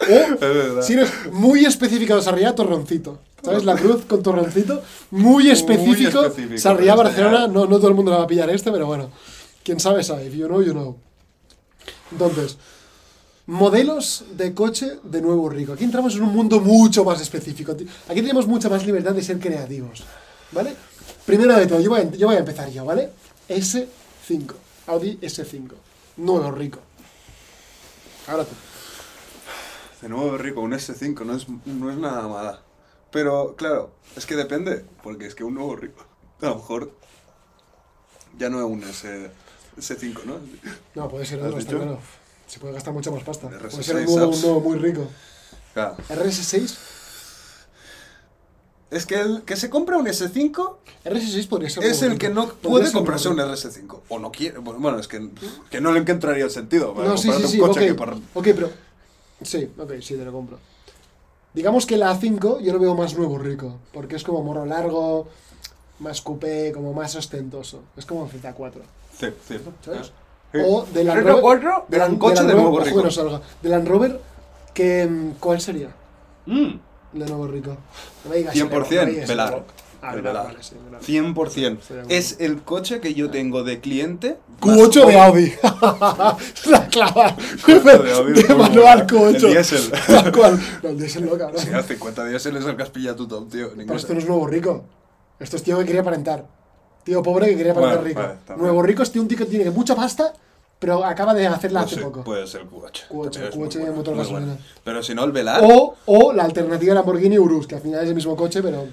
O, 0.00 0.36
verdad. 0.38 0.82
si 0.82 0.92
eres 0.92 1.10
muy 1.32 1.64
específico 1.64 2.14
de 2.14 2.22
Sarriá, 2.22 2.54
torroncito. 2.54 3.18
¿Sabes? 3.44 3.64
La 3.64 3.76
cruz 3.76 4.04
con 4.06 4.22
torroncito. 4.22 4.82
Muy 5.10 5.50
específico. 5.50 6.24
específico, 6.24 6.58
Sarriá, 6.58 6.96
pero 6.96 7.08
está 7.08 7.22
Barcelona. 7.22 7.46
No, 7.46 7.66
no 7.66 7.76
todo 7.76 7.88
el 7.88 7.94
mundo 7.94 8.10
le 8.10 8.16
va 8.16 8.24
a 8.24 8.26
pillar 8.26 8.48
este, 8.50 8.72
pero 8.72 8.86
bueno. 8.86 9.10
Quien 9.62 9.78
sabe, 9.80 10.02
sabe. 10.02 10.26
If 10.26 10.34
you 10.34 10.46
know, 10.46 10.62
you 10.62 10.72
know. 10.72 10.96
Entonces, 12.10 12.56
modelos 13.46 14.24
de 14.32 14.54
coche 14.54 14.98
de 15.02 15.20
nuevo 15.20 15.48
rico. 15.50 15.74
Aquí 15.74 15.84
entramos 15.84 16.14
en 16.14 16.22
un 16.22 16.32
mundo 16.32 16.60
mucho 16.60 17.04
más 17.04 17.20
específico. 17.20 17.72
Aquí 17.72 18.22
tenemos 18.22 18.46
mucha 18.46 18.68
más 18.68 18.86
libertad 18.86 19.12
de 19.12 19.22
ser 19.22 19.38
creativos. 19.38 20.04
¿Vale? 20.52 20.74
Primero 21.26 21.54
de 21.56 21.66
todo, 21.66 21.80
yo 21.80 21.90
voy 21.90 22.00
a, 22.00 22.10
yo 22.12 22.26
voy 22.26 22.36
a 22.36 22.40
empezar 22.40 22.70
yo, 22.70 22.84
¿vale? 22.84 23.10
S5. 23.48 24.54
Audi 24.86 25.18
S5. 25.20 25.72
Nuevo 26.16 26.50
rico. 26.50 26.78
Ahora 28.28 28.44
tú. 28.44 28.54
De 30.00 30.08
nuevo 30.08 30.36
rico, 30.38 30.60
un 30.60 30.72
S5 30.72 31.24
no 31.24 31.34
es, 31.34 31.46
no 31.66 31.90
es 31.90 31.96
nada 31.96 32.28
mala. 32.28 32.63
Pero 33.14 33.54
claro, 33.54 33.92
es 34.16 34.26
que 34.26 34.34
depende, 34.34 34.84
porque 35.04 35.26
es 35.26 35.36
que 35.36 35.44
un 35.44 35.54
nuevo 35.54 35.76
rico, 35.76 36.04
a 36.42 36.46
lo 36.46 36.56
mejor 36.56 36.90
ya 38.36 38.50
no 38.50 38.58
es 38.58 38.64
un 38.64 38.82
S, 38.82 39.30
S5, 39.78 40.24
¿no? 40.24 40.40
No, 40.96 41.08
puede 41.08 41.24
ser 41.24 41.38
¿Has 41.38 41.46
otro, 41.46 41.58
está 41.60 41.76
claro. 41.76 42.00
Se 42.48 42.58
puede 42.58 42.74
gastar 42.74 42.92
mucha 42.92 43.12
más 43.12 43.22
pasta. 43.22 43.46
El 43.46 43.58
Puede 43.58 43.72
RS6 43.72 43.82
ser 43.82 43.96
un 43.98 44.04
nuevo, 44.06 44.32
un 44.32 44.40
nuevo 44.42 44.60
muy 44.60 44.78
rico. 44.78 45.06
Claro. 45.74 45.96
RS6. 46.08 46.76
Es 48.90 49.06
que 49.06 49.20
el 49.20 49.42
que 49.42 49.54
se 49.56 49.70
compra 49.70 49.96
un 49.96 50.06
S5 50.06 50.76
RS6 51.04 51.48
podría 51.48 51.70
ser 51.70 51.84
es 51.84 52.02
el 52.02 52.18
que 52.18 52.30
no 52.30 52.48
puede 52.48 52.90
comprarse 52.90 53.28
un 53.28 53.36
nuevo 53.36 53.52
RS5. 53.52 54.00
O 54.08 54.18
no 54.18 54.32
quiere. 54.32 54.58
Bueno, 54.58 54.98
es 54.98 55.06
que, 55.06 55.30
que 55.70 55.80
no 55.80 55.92
le 55.92 56.00
encontraría 56.00 56.44
el 56.44 56.50
sentido. 56.50 56.92
Para 56.94 57.10
No, 57.10 57.16
sí, 57.16 57.30
sí, 57.32 57.46
sí, 57.46 57.60
un 57.60 57.68
coche 57.68 57.86
que 57.86 57.94
por- 57.94 58.14
Ok, 58.34 58.48
pero. 58.56 58.70
Sí, 59.42 59.70
ok, 59.78 59.92
sí, 60.00 60.16
te 60.16 60.24
lo 60.24 60.32
compro. 60.32 60.58
Digamos 61.54 61.86
que 61.86 61.96
la 61.96 62.12
A5 62.12 62.60
yo 62.60 62.72
lo 62.72 62.78
veo 62.78 62.94
más 62.94 63.16
nuevo 63.16 63.38
rico. 63.38 63.78
Porque 63.92 64.16
es 64.16 64.24
como 64.24 64.42
morro 64.42 64.66
largo, 64.66 65.28
más 66.00 66.20
coupé, 66.20 66.72
como 66.72 66.92
más 66.92 67.14
ostentoso. 67.14 67.82
Es 67.96 68.04
como 68.04 68.22
un 68.22 68.28
Z4. 68.30 68.72
Sí, 69.18 69.26
cierto. 69.46 69.72
¿Sabes? 69.84 70.12
Sí. 70.52 70.58
O 70.66 70.84
de 70.84 71.04
Land 71.04 71.22
Rover. 71.22 71.40
cuatro, 71.42 71.84
de 71.88 71.98
Land- 71.98 72.06
gran 72.10 72.16
coche 72.18 72.34
Land 72.36 72.46
de 72.48 72.52
Rover- 72.54 72.62
nuevo 72.62 72.76
ojo 72.76 72.84
que 72.84 72.90
rico. 72.90 73.02
no 73.02 73.10
salga. 73.10 73.40
De 73.62 73.68
Land 73.68 73.88
Rover, 73.88 74.20
que, 74.72 75.06
mm, 75.06 75.30
¿cuál 75.40 75.60
sería? 75.60 75.88
Mm, 76.46 76.74
De 77.12 77.26
nuevo 77.26 77.46
rico. 77.46 77.76
No 78.24 78.30
me 78.30 78.36
digas 78.36 78.54
100% 78.54 78.92
Evo, 78.92 79.00
no 79.00 79.06
me 79.06 79.12
digas 79.12 79.28
Velar. 79.28 79.64
Ah, 80.06 80.14
El 80.14 80.22
Velar. 80.22 80.44
vale, 80.46 80.58
sí, 80.62 80.74
Velar. 80.84 81.00
100%. 81.00 81.46
Estoy 81.48 81.62
de 81.64 81.70
acuerdo. 81.78 82.08
Es 82.10 82.36
el 82.40 82.62
coche 82.62 83.00
que 83.00 83.14
yo 83.14 83.30
tengo 83.30 83.64
de 83.64 83.80
cliente. 83.80 84.36
más 84.60 84.76
Q8 84.78 85.06
de. 85.06 85.18
Audi. 85.20 85.52
La 86.66 86.86
clava. 86.88 87.36
Q8 87.36 88.02
de 88.02 88.12
Audi 88.12 88.32
De 88.34 88.40
es 88.40 88.48
manual 88.50 88.74
buena. 88.74 89.06
Q8. 89.06 89.34
El 89.46 89.52
diésel. 89.52 89.92
Tal 90.06 90.32
cual. 90.32 90.60
No, 90.82 90.88
el 90.90 90.98
diésel 90.98 91.24
no, 91.26 91.38
cabrón. 91.38 91.58
Sí, 91.60 91.70
a 91.72 91.82
50 91.82 92.24
días 92.26 92.42
se 92.42 92.52
les 92.52 92.64
el 92.64 92.76
caspilla 92.76 93.16
tu 93.16 93.26
top, 93.26 93.48
tío. 93.50 93.70
Pero 93.76 93.94
esto 93.96 94.12
no 94.12 94.18
es 94.20 94.26
nuevo 94.28 94.46
rico. 94.46 94.84
Esto 95.40 95.56
es 95.56 95.62
tío 95.62 95.78
que 95.78 95.84
quería 95.86 96.02
aparentar. 96.02 96.46
Tío 97.02 97.22
pobre 97.22 97.48
que 97.48 97.56
quería 97.56 97.72
aparentar 97.72 98.00
Bueno, 98.02 98.08
rico. 98.20 98.38
vale, 98.48 98.60
nuevo 98.62 98.82
rico 98.82 99.02
es 99.02 99.10
tío 99.12 99.20
un 99.22 99.28
tío 99.28 99.38
que 99.38 99.44
tiene 99.46 99.70
mucha 99.70 99.94
pasta, 99.94 100.32
pero 100.78 101.04
acaba 101.04 101.34
de 101.34 101.46
hacerla 101.46 101.80
Pues 101.80 101.92
hace 101.92 102.00
sí, 102.00 102.06
poco. 102.06 102.24
Puede 102.24 102.46
ser 102.46 102.62
Q8. 102.66 103.08
Q8, 103.10 103.30
también 103.30 103.44
es 103.44 103.54
Q8 103.54 103.56
muy 103.56 103.68
de 103.68 103.78
bueno, 103.80 103.96
motor 103.96 104.16
gasolina. 104.16 104.46
bueno. 104.46 104.58
Pero 104.84 105.02
si 105.02 105.14
no, 105.14 105.24
el 105.24 105.32
Velar 105.32 105.60
O, 105.64 105.96
o 106.06 106.32
la 106.32 106.44
alternativa 106.44 106.90
de 106.90 106.94
Lamborghini 106.94 107.38
Urus, 107.38 107.66
que 107.66 107.74
al 107.74 107.80
final 107.82 108.02
es 108.02 108.08
el 108.08 108.14
mismo 108.14 108.36
coche, 108.36 108.62
pero. 108.62 108.86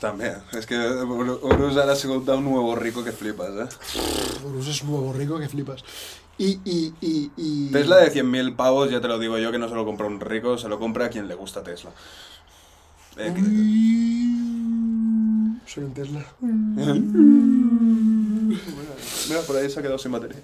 También. 0.00 0.36
Es 0.52 0.66
que 0.66 0.76
Urus 0.76 1.76
ahora 1.76 1.94
se 1.96 2.08
da 2.08 2.36
un 2.36 2.44
nuevo 2.44 2.74
rico 2.76 3.02
que 3.04 3.12
flipas, 3.12 3.50
¿eh? 3.50 3.68
Es 4.68 4.84
nuevo 4.84 5.12
rico 5.12 5.38
que 5.38 5.48
flipas. 5.48 5.84
Y. 6.38 6.58
y, 6.64 6.92
y, 7.00 7.30
y... 7.36 7.70
Tesla 7.70 7.96
de 7.98 8.10
100.000 8.12 8.56
pavos, 8.56 8.90
ya 8.90 9.00
te 9.00 9.08
lo 9.08 9.18
digo 9.18 9.38
yo, 9.38 9.52
que 9.52 9.58
no 9.58 9.68
se 9.68 9.74
lo 9.74 9.84
compra 9.84 10.06
un 10.06 10.20
rico, 10.20 10.58
se 10.58 10.68
lo 10.68 10.78
compra 10.78 11.06
a 11.06 11.08
quien 11.10 11.28
le 11.28 11.34
gusta 11.34 11.62
Tesla. 11.62 11.90
Eh, 13.16 13.32
que- 13.34 13.42
Soy 15.70 15.84
un 15.84 15.94
Tesla. 15.94 16.24
Mira, 19.28 19.40
por 19.46 19.56
ahí 19.56 19.70
se 19.70 19.78
ha 19.78 19.82
quedado 19.82 19.98
sin 19.98 20.12
batería. 20.12 20.40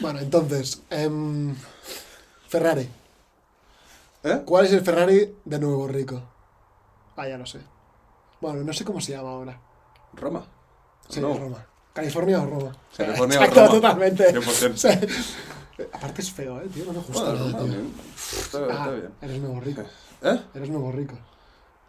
Bueno, 0.00 0.20
entonces. 0.20 0.82
em, 0.90 1.54
Ferrari. 2.48 2.88
¿Eh? 4.24 4.42
¿Cuál 4.44 4.66
es 4.66 4.72
el 4.72 4.82
Ferrari 4.82 5.34
de 5.44 5.58
nuevo 5.58 5.88
rico? 5.88 6.22
Ah, 7.16 7.28
ya 7.28 7.36
no 7.36 7.44
sé. 7.46 7.58
Bueno, 8.42 8.64
no 8.64 8.72
sé 8.72 8.84
cómo 8.84 9.00
se 9.00 9.12
llama 9.12 9.30
ahora. 9.30 9.56
Roma. 10.14 10.44
Sí, 11.08 11.20
No. 11.20 11.32
Roma. 11.38 11.64
¿California 11.92 12.40
o 12.42 12.46
Roma? 12.46 12.76
California 12.96 13.38
o 13.40 13.42
Exacto, 13.44 13.60
Roma. 13.60 13.72
totalmente. 13.80 14.34
100%. 14.34 14.74
O 14.74 14.76
sea, 14.76 15.00
aparte 15.92 16.22
es 16.22 16.32
feo, 16.32 16.60
¿eh? 16.60 16.64
Tío, 16.74 16.84
no 16.86 16.92
me 16.94 16.98
gusta 16.98 17.22
Bueno, 17.24 17.46
nada, 17.46 17.58
tío. 17.58 17.66
bien. 17.68 17.94
Está, 18.16 18.58
Ah, 18.58 18.66
está 18.72 18.90
bien. 18.90 19.08
eres 19.22 19.38
nuevo 19.38 19.60
rico. 19.60 19.82
¿Eh? 20.22 20.40
Eres 20.54 20.68
nuevo 20.70 20.90
rico. 20.92 21.14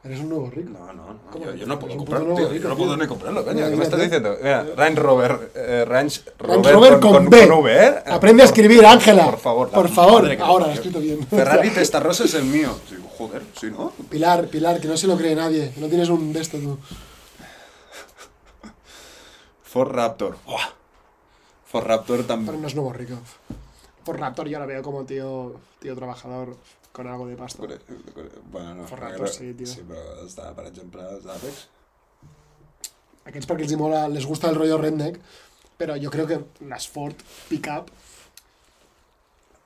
Eres 0.04 0.20
un 0.20 0.30
nuevo 0.30 0.50
rico. 0.52 0.70
No, 0.78 0.86
no, 0.94 1.14
no. 1.14 1.20
¿Cómo 1.32 1.52
Yo, 1.54 1.66
no 1.66 1.80
puedo 1.80 1.96
comprarlo, 1.98 2.36
tío. 2.36 2.50
rico, 2.50 2.64
Yo 2.64 2.70
no 2.70 2.76
tío? 2.76 2.86
puedo 2.86 2.98
ni 2.98 3.08
comprarlo, 3.08 3.46
coño. 3.46 3.70
¿Qué 3.70 3.76
me 3.78 3.84
estás 3.86 4.00
diciendo? 4.02 4.36
Mira, 4.44 4.66
Range 4.76 5.00
Rover. 5.00 5.52
Eh, 5.56 5.86
Range 5.88 6.22
Rover, 6.38 6.74
Rover 6.74 7.00
con, 7.00 7.30
B. 7.30 7.48
con 7.48 7.60
V, 7.62 7.88
¿eh? 7.88 8.04
Aprende 8.08 8.44
a 8.44 8.46
escribir, 8.46 8.86
Ángela. 8.86 9.26
Por 9.26 9.40
favor. 9.40 9.70
Por 9.72 9.88
favor. 9.90 10.30
Ahora, 10.42 10.66
lo 10.68 10.72
he 10.72 10.76
escrito 10.76 11.00
bien. 11.00 11.26
Ferrari 11.26 11.70
Testarossa 11.74 12.26
es 12.26 12.34
el 12.36 12.44
mío. 12.44 12.78
Digo, 12.92 13.03
joder, 13.18 13.44
si 13.60 13.68
no. 13.72 13.92
Pilar, 14.10 14.48
Pilar, 14.48 14.80
que 14.82 14.88
no 14.88 14.98
se 14.98 15.08
lo 15.08 15.18
cree 15.18 15.36
nadie. 15.36 15.72
que 15.74 15.80
No 15.82 15.88
tienes 15.88 16.10
un 16.10 16.32
de 16.34 16.40
esto 16.42 16.58
tú. 16.60 16.78
Ford 19.64 19.92
Raptor. 19.92 20.38
Buah. 20.46 20.70
Ford 21.66 21.86
Raptor 21.86 22.18
Pero 22.18 22.28
también. 22.28 22.62
no 22.62 22.68
es 22.68 22.76
nuevo 22.76 22.94
rico. 22.94 23.16
Por 24.06 24.20
Raptor 24.20 24.48
yo 24.48 24.60
lo 24.60 24.68
veo 24.68 24.84
como 24.84 25.04
tío, 25.06 25.56
tío 25.80 25.96
trabajador 25.96 26.56
con 26.92 27.08
algo 27.08 27.26
de 27.28 27.36
pasta. 27.36 27.64
Bueno, 28.52 28.76
no. 28.76 28.88
Ford 28.88 29.00
Raptor, 29.00 29.20
pero- 29.22 29.34
sí, 29.34 29.54
tío. 29.54 29.68
Sí, 29.68 29.82
però 29.88 30.26
està, 30.28 30.54
per 30.54 30.68
exemple, 30.68 31.02
els 31.10 31.26
Apex. 31.26 31.68
Aquests 33.26 33.48
perquè 33.48 33.64
els, 33.64 33.72
hi 33.72 33.78
mola, 33.80 34.08
les 34.12 34.26
gusta 34.28 34.50
el 34.52 34.56
rollo 34.60 34.78
redneck, 34.78 35.18
pero 35.78 35.96
yo 35.96 36.12
creo 36.12 36.28
que 36.28 36.42
las 36.68 36.88
Ford 36.90 37.16
Pickup, 37.50 37.90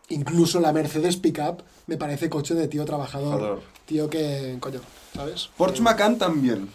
incluso 0.10 0.60
la 0.60 0.72
Mercedes 0.74 1.18
Pickup, 1.18 1.62
me 1.88 1.97
parece 1.97 2.30
coche 2.30 2.53
de 2.53 2.68
tío 2.68 2.86
trabajador. 2.86 3.62
Tío 3.86 4.10
que, 4.10 4.58
coño, 4.60 4.80
¿sabes? 5.14 5.49
Porsche 5.58 5.82
Macan 5.82 6.18
también. 6.18 6.70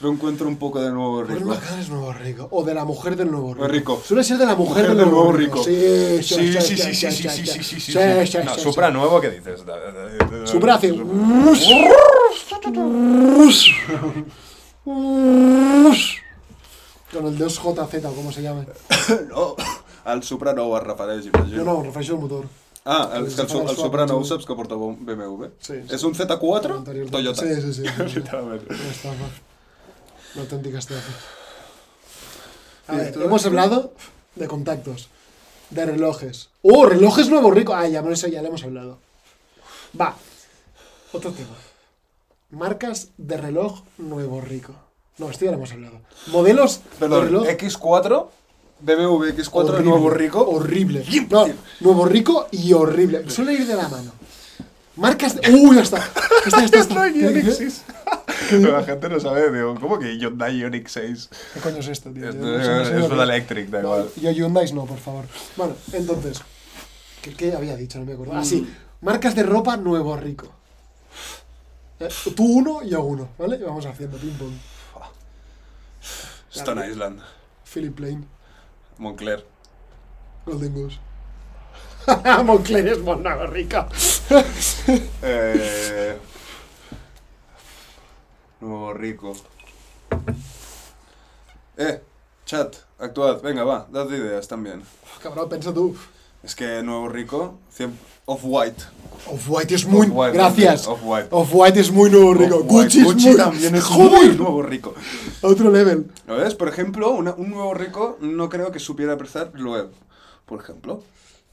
Lo 0.00 0.10
encuentro 0.10 0.48
un 0.48 0.56
poco 0.56 0.80
de 0.80 0.90
nuevo 0.90 1.22
rico. 1.22 1.44
Macan 1.44 1.78
es 1.78 1.90
nuevo 1.90 2.10
rico. 2.12 2.48
O 2.52 2.64
de 2.64 2.72
la 2.72 2.86
mujer 2.86 3.16
del 3.16 3.30
nuevo 3.30 3.52
rico. 3.52 3.68
Rico. 3.68 4.02
Suele 4.02 4.24
ser 4.24 4.38
de 4.38 4.46
la 4.46 4.54
mujer, 4.54 4.84
Mujer 4.84 4.96
del 4.96 5.10
nuevo 5.10 5.32
rico. 5.32 5.62
Sí, 5.62 6.22
sí, 6.22 6.52
Sí, 6.52 6.60
sí, 6.62 6.76
sí, 6.76 7.10
sí, 7.12 7.62
sí, 7.62 7.80
sí, 7.80 8.38
No, 8.44 8.54
Supra 8.56 8.90
nuevo, 8.90 9.20
¿qué 9.20 9.30
dices? 9.30 9.60
Supra 10.46 10.76
hace... 10.76 10.94
Con 17.12 17.26
el 17.26 17.38
2JZ, 17.38 18.04
o 18.06 18.14
como 18.14 18.32
se 18.32 18.42
llame. 18.42 18.66
No, 19.28 19.56
al 20.04 20.22
Supra 20.22 20.54
nou 20.54 20.76
es 20.78 20.84
refereix, 20.84 21.26
No, 21.26 21.30
imagino. 21.34 21.64
no, 21.64 21.82
refereixo 21.82 22.14
al 22.14 22.20
motor. 22.20 22.44
Ah, 22.84 23.10
el, 23.14 23.26
El 23.26 23.34
que 23.34 23.42
el, 23.42 24.06
nou. 24.08 24.24
saps 24.24 24.46
que 24.48 24.54
portava 24.56 24.86
un 24.86 25.04
BMW? 25.04 25.50
Sí, 25.60 25.74
sí. 25.82 25.94
És 25.94 26.02
un 26.08 26.14
Z4 26.14 26.76
Anterior- 26.78 27.10
Toyota. 27.10 27.42
Sí, 27.42 27.60
sí, 27.60 27.74
sí. 27.74 27.82
Literalment. 28.14 28.64
Una 28.70 28.90
estafa. 28.90 29.28
Una 30.34 30.42
auténtica 30.42 30.78
estafa. 30.78 31.12
A 32.88 32.94
¿Y 32.94 32.96
ver, 32.98 33.22
hemos 33.22 33.44
hablado 33.46 33.92
de 34.34 34.48
contactos, 34.48 35.08
de 35.70 35.84
relojes. 35.86 36.48
¡Oh, 36.62 36.86
relojes 36.86 37.28
nuevo 37.28 37.50
rico! 37.50 37.74
Ah, 37.74 37.86
ya, 37.86 38.00
bueno, 38.00 38.14
eso 38.14 38.28
ya 38.28 38.40
lo 38.42 38.48
hemos 38.48 38.64
hablado. 38.64 38.98
Va, 40.00 40.16
otro 41.12 41.32
tema. 41.32 41.54
Marcas 42.50 43.08
de 43.18 43.36
reloj 43.36 43.82
nuevo 43.98 44.40
rico. 44.40 44.74
No, 45.18 45.30
esto 45.30 45.44
ya 45.44 45.50
lo 45.50 45.58
hemos 45.58 45.70
hablado. 45.72 46.00
Modelos 46.28 46.80
de 46.82 46.98
Perdón, 46.98 47.24
reloj 47.26 47.46
X4, 47.46 48.26
BMW 48.82 49.24
X4 49.36 49.52
horrible, 49.54 49.82
nuevo 49.90 50.10
rico. 50.10 50.48
Horrible. 50.48 51.04
No, 51.30 51.46
nuevo 51.80 52.04
rico 52.06 52.48
y 52.50 52.72
horrible. 52.72 53.28
Suele 53.30 53.52
ir 53.54 53.66
de 53.66 53.74
la 53.76 53.88
mano. 53.88 54.12
Marcas 54.96 55.40
de... 55.40 55.50
¡Uy, 55.52 55.76
ya 55.76 55.82
está! 55.84 55.98
Está, 56.46 56.64
está, 56.64 56.78
está. 56.80 57.12
¿Qué, 57.12 57.18
Ioniq 57.20 57.44
qué? 57.44 57.52
6. 57.52 57.82
Pero 58.50 58.72
la 58.72 58.82
gente 58.82 59.08
no 59.08 59.20
sabe, 59.20 59.50
digo, 59.52 59.74
¿cómo 59.80 59.98
que 59.98 60.16
Hyundai 60.18 60.58
Ioniq 60.58 60.88
6? 60.88 61.30
¿Qué 61.54 61.60
coño 61.60 61.76
es 61.78 61.88
esto, 61.88 62.10
tío? 62.10 62.28
Es, 62.28 62.34
Yo 62.34 62.40
no 62.40 62.64
sé- 62.64 62.68
no 62.70 62.84
sé 62.84 62.90
lo 62.94 62.98
es 63.00 63.06
que- 63.08 63.14
un 63.14 63.20
electric, 63.20 63.68
da 63.70 63.80
igual. 63.80 64.08
yo 64.20 64.30
Hyundai 64.30 64.72
no, 64.72 64.84
por 64.86 64.98
favor. 64.98 65.24
Bueno, 65.56 65.74
entonces, 65.92 66.40
¿qué, 67.22 67.34
qué 67.34 67.54
había 67.54 67.76
dicho? 67.76 67.98
No 67.98 68.04
me 68.06 68.12
acuerdo. 68.14 68.32
Ah, 68.34 68.40
Mm. 68.40 68.44
sí, 68.44 68.68
marcas 69.02 69.34
de 69.34 69.42
ropa 69.44 69.76
nuevo 69.76 70.16
rico. 70.16 70.50
Eh, 72.00 72.08
Tú 72.34 72.44
uno, 72.44 72.82
yo 72.82 73.02
uno, 73.02 73.28
¿vale? 73.38 73.56
Y 73.56 73.62
vamos 73.62 73.84
haciendo 73.86 74.16
ping 74.18 74.32
pong. 74.32 74.52
Stone 76.52 76.88
Island. 76.90 77.20
Philip 77.72 77.94
Plain. 77.94 78.26
Moncler. 79.00 79.46
Golden 80.44 80.74
Goose. 80.74 80.98
Moncler 82.44 82.86
es 82.88 82.98
Monago 82.98 83.46
rica. 83.46 83.88
Eh, 85.22 86.18
nuevo 88.60 88.92
rico. 88.92 89.32
Eh, 91.76 92.00
chat, 92.44 92.76
actuad, 92.98 93.40
venga, 93.42 93.64
va, 93.64 93.88
dad 93.90 94.08
ideas 94.10 94.46
también. 94.46 94.84
Cabrón, 95.22 95.48
pensa 95.48 95.74
tú. 95.74 95.96
Es 96.42 96.54
que 96.54 96.82
nuevo 96.82 97.08
rico, 97.08 97.58
100 97.72 97.92
Off-White. 98.26 98.82
Off-White 99.26 99.74
es 99.74 99.86
muy. 99.86 100.06
Off-White 100.06 100.32
Gracias. 100.32 100.82
también, 100.84 101.02
Off-White. 101.04 101.28
Off-White 101.32 101.80
es 101.80 101.90
muy 101.90 102.10
nuevo 102.10 102.32
rico. 102.34 102.56
Off-White. 102.56 102.72
Gucci, 102.84 102.98
es 103.00 103.04
Gucci 103.04 103.26
muy. 103.28 103.36
también 103.36 103.74
es 103.74 103.84
Joder. 103.84 104.26
muy 104.28 104.36
nuevo 104.36 104.62
rico. 104.62 104.94
Otro 105.42 105.70
level. 105.70 106.06
¿Lo 106.26 106.36
ves? 106.36 106.54
Por 106.54 106.68
ejemplo, 106.68 107.10
una- 107.10 107.34
un 107.34 107.50
nuevo 107.50 107.74
rico 107.74 108.16
no 108.20 108.48
creo 108.48 108.70
que 108.72 108.78
supiera 108.78 109.12
apreciar 109.14 109.50
Loewe, 109.54 109.90
por 110.46 110.60
ejemplo. 110.60 111.02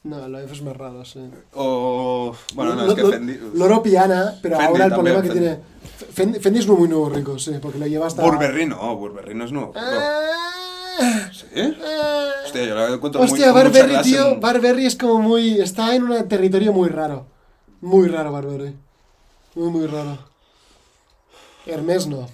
No, 0.03 0.25
lo 0.29 0.39
es 0.39 0.61
más 0.61 0.77
raro, 0.77 1.03
sí. 1.03 1.19
O... 1.53 2.33
Bueno, 2.53 2.75
no, 2.75 2.85
Lo- 2.85 2.91
es 2.93 2.95
que 2.95 3.05
Fendi... 3.11 3.39
Loro 3.55 3.83
Piana, 3.83 4.35
pero 4.41 4.55
Fendi 4.55 4.71
ahora 4.71 4.85
el 4.85 4.91
también, 4.91 5.15
problema 5.15 5.21
que 5.21 5.27
Fendi. 5.27 5.39
tiene. 5.39 6.13
Fendi, 6.13 6.39
Fendi 6.39 6.59
es 6.59 6.67
muy 6.67 6.87
nuevo 6.87 7.09
rico, 7.09 7.37
sí, 7.37 7.51
porque 7.61 7.77
lo 7.79 7.87
lleva 7.87 8.07
hasta. 8.07 8.21
Burberry 8.23 8.67
no, 8.67 8.95
Burberry 8.95 9.35
no 9.35 9.43
es 9.43 9.51
nuevo 9.51 9.73
rico. 9.73 9.85
Ah, 9.85 11.29
¿Sí? 11.53 11.77
ah. 11.83 12.29
Hostia, 12.45 12.63
yo 12.65 12.75
la 12.75 12.87
encuentro 12.93 13.21
Hostia, 13.21 13.51
Barberry, 13.51 14.01
tío. 14.01 14.27
en- 14.33 14.39
Barberry 14.39 14.85
es 14.85 14.95
como 14.95 15.19
muy. 15.21 15.59
Está 15.61 15.95
en 15.95 16.03
un 16.03 16.27
territorio 16.27 16.71
muy 16.73 16.89
raro. 16.89 17.25
Muy 17.81 18.07
raro, 18.07 18.31
Barberry. 18.31 18.75
Muy, 19.55 19.69
muy 19.69 19.87
raro. 19.87 20.17
Hermes 21.65 22.07
no. 22.07 22.27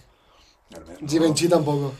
Hermes, 0.71 1.01
no. 1.01 1.07
Givenchy 1.07 1.47
tampoco. 1.47 1.93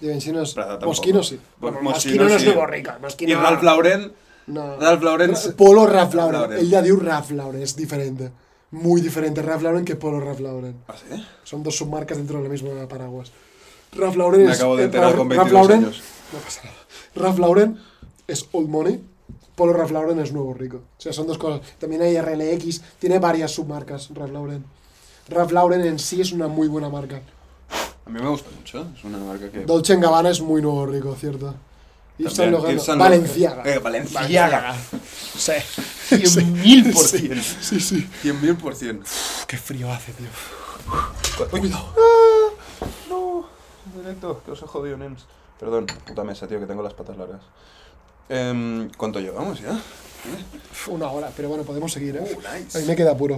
Givenchy 0.00 0.32
no 0.32 0.42
es. 0.42 0.54
Moschino 0.84 1.22
sí. 1.22 1.38
Bueno, 1.58 1.78
Moschino 1.82 2.24
Moschino 2.24 2.28
no 2.28 2.34
es 2.36 2.44
nuevo 2.44 2.66
rico. 2.66 2.90
Moschino 3.00 3.30
Y 3.32 3.34
Ralph 3.34 3.62
Lauren... 3.62 4.12
No. 4.46 4.76
Ralph 4.76 5.02
Lauren... 5.02 5.34
Polo 5.56 5.86
Ralph 5.86 6.14
Lauren. 6.14 6.40
Lauren. 6.40 6.58
El 6.58 6.68
ya 6.68 6.82
diu 6.82 6.98
Ralph 6.98 7.30
Lauren. 7.30 7.62
Es 7.62 7.76
diferente. 7.76 8.32
Muy 8.72 9.00
diferente 9.00 9.40
Ralph 9.42 9.62
Lauren 9.62 9.84
que 9.84 9.94
Polo 9.96 10.18
Ralph 10.20 10.40
Lauren. 10.40 10.76
¿Ah, 10.88 10.94
sí? 10.96 11.24
Son 11.44 11.62
dos 11.62 11.76
submarcas 11.76 12.18
dentro 12.18 12.38
de 12.38 12.44
la 12.44 12.50
misma 12.50 12.88
paraguas. 12.88 13.30
Ralph 13.92 14.16
Lauren 14.16 14.44
Me 14.46 14.52
es. 14.52 14.58
acabo 14.58 14.76
de 14.76 14.82
eh, 14.82 14.86
enterar 14.86 15.12
Ra- 15.12 15.16
con 15.18 15.30
Ralph 15.30 15.42
22 15.44 15.52
Lauren, 15.68 15.84
años. 15.84 16.02
No 16.32 16.38
pasa 16.38 16.62
nada. 16.64 16.76
Ralph 17.14 17.38
Lauren 17.38 17.78
es 18.26 18.48
old 18.52 18.68
money. 18.68 19.02
Polo 19.54 19.72
Ralph 19.74 19.90
Lauren 19.90 20.18
es 20.18 20.32
nuevo 20.32 20.54
rico. 20.54 20.78
O 20.98 21.00
sea, 21.00 21.12
son 21.12 21.26
dos 21.26 21.38
cosas. 21.38 21.60
También 21.78 22.02
hay 22.02 22.18
RLX. 22.18 22.80
Tiene 22.98 23.18
varias 23.18 23.52
submarcas 23.52 24.08
Ralph 24.14 24.32
Lauren. 24.32 24.64
Ralph 25.28 25.52
Lauren 25.52 25.82
en 25.82 25.98
sí 25.98 26.20
es 26.20 26.32
una 26.32 26.48
muy 26.48 26.68
buena 26.68 26.88
marca. 26.88 27.20
A 28.04 28.10
mí 28.10 28.20
me 28.20 28.28
gusta 28.28 28.50
mucho, 28.50 28.86
es 28.96 29.04
una 29.04 29.18
marca 29.18 29.50
que... 29.50 29.60
Dolce 29.60 29.96
Gabbana 29.96 30.30
es 30.30 30.40
muy 30.40 30.60
nuevo 30.60 30.84
rico, 30.86 31.14
¿cierto? 31.14 31.54
Yves 32.18 32.38
no. 32.50 32.80
Saint 32.80 33.00
Valenciaga. 33.00 33.62
Eh, 33.64 33.78
Valenciaga. 33.78 34.74
Sí. 35.36 35.52
100.000 36.10 36.92
por 36.92 37.04
cien. 37.04 37.42
Sí, 37.42 37.80
sí. 37.80 38.08
100.000 38.24 38.56
por 38.56 38.74
cien. 38.74 39.02
Qué 39.46 39.56
frío 39.56 39.90
hace, 39.90 40.12
tío. 40.12 40.26
Cuidado. 41.50 41.94
No, 43.08 43.46
directo, 43.96 44.42
que 44.44 44.50
os 44.50 44.62
he 44.62 44.66
jodido, 44.66 44.96
nens. 44.96 45.24
Perdón, 45.62 45.86
puta 45.86 46.24
mesa, 46.24 46.48
tío, 46.48 46.58
que 46.58 46.66
tengo 46.66 46.82
las 46.82 46.92
patas 46.92 47.16
largas. 47.16 47.40
Em, 48.28 48.90
¿Cuánto 48.96 49.20
llevamos 49.20 49.60
ya? 49.60 49.80
Una 50.88 51.08
hora, 51.08 51.30
pero 51.36 51.48
bueno, 51.48 51.62
podemos 51.62 51.92
seguir, 51.92 52.16
¿eh? 52.16 52.20
Uh, 52.20 52.38
nice. 52.38 52.76
A 52.76 52.80
mí 52.80 52.86
me 52.88 52.96
queda 52.96 53.16
puro. 53.16 53.36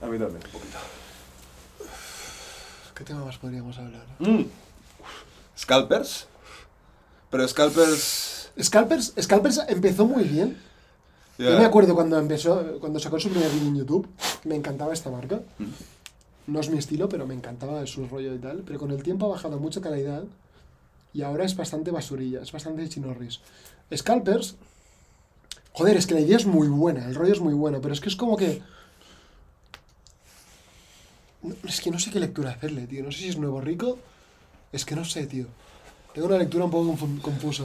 A 0.00 0.06
mí 0.06 0.18
también, 0.18 0.42
un 0.46 0.50
poquito. 0.50 0.78
¿Qué 2.94 3.04
tema 3.04 3.26
más 3.26 3.36
podríamos 3.36 3.76
hablar? 3.76 4.06
Mm. 4.18 4.44
Scalpers. 5.58 6.26
Pero 7.28 7.46
Scalpers... 7.46 8.50
Scalpers, 8.58 9.12
Scalpers 9.20 9.60
empezó 9.68 10.06
muy 10.06 10.24
bien. 10.24 10.56
Yo 11.36 11.58
me 11.58 11.66
acuerdo 11.66 11.94
cuando 11.94 12.18
empezó, 12.18 12.80
cuando 12.80 12.98
sacó 12.98 13.20
su 13.20 13.28
primer 13.28 13.50
vídeo 13.50 13.68
en 13.68 13.76
YouTube, 13.76 14.08
me 14.44 14.56
encantaba 14.56 14.94
esta 14.94 15.10
marca. 15.10 15.42
Mm. 15.58 15.64
No 16.46 16.60
es 16.60 16.70
mi 16.70 16.78
estilo, 16.78 17.10
pero 17.10 17.26
me 17.26 17.34
encantaba 17.34 17.86
su 17.86 18.06
rollo 18.06 18.34
y 18.34 18.38
tal. 18.38 18.62
Pero 18.66 18.78
con 18.78 18.90
el 18.90 19.02
tiempo 19.02 19.26
ha 19.26 19.28
bajado 19.28 19.58
mucha 19.58 19.82
calidad 19.82 20.24
y 21.14 21.22
ahora 21.22 21.44
es 21.44 21.56
bastante 21.56 21.90
basurilla, 21.90 22.42
es 22.42 22.52
bastante 22.52 22.88
chinorris. 22.88 23.40
Scalpers, 23.94 24.56
joder, 25.72 25.96
es 25.96 26.06
que 26.06 26.14
la 26.14 26.20
idea 26.20 26.36
es 26.36 26.46
muy 26.46 26.68
buena, 26.68 27.06
el 27.06 27.14
rollo 27.14 27.32
es 27.32 27.40
muy 27.40 27.54
bueno, 27.54 27.80
pero 27.80 27.92
es 27.94 28.00
que 28.00 28.08
es 28.08 28.16
como 28.16 28.36
que... 28.36 28.62
No, 31.42 31.54
Es 31.68 31.80
que 31.80 31.90
no 31.90 31.98
sé 31.98 32.10
qué 32.10 32.20
lectura 32.20 32.50
hacerle, 32.52 32.86
tío. 32.86 33.02
No 33.04 33.10
sé 33.10 33.18
si 33.18 33.28
es 33.28 33.36
nuevo 33.36 33.60
rico. 33.60 33.98
Es 34.70 34.84
que 34.84 34.94
no 34.94 35.04
sé, 35.04 35.26
tío. 35.26 35.46
Tengo 36.14 36.28
una 36.28 36.38
lectura 36.38 36.64
un 36.66 36.70
poco 36.70 36.92
confu- 36.92 37.20
confusa. 37.20 37.64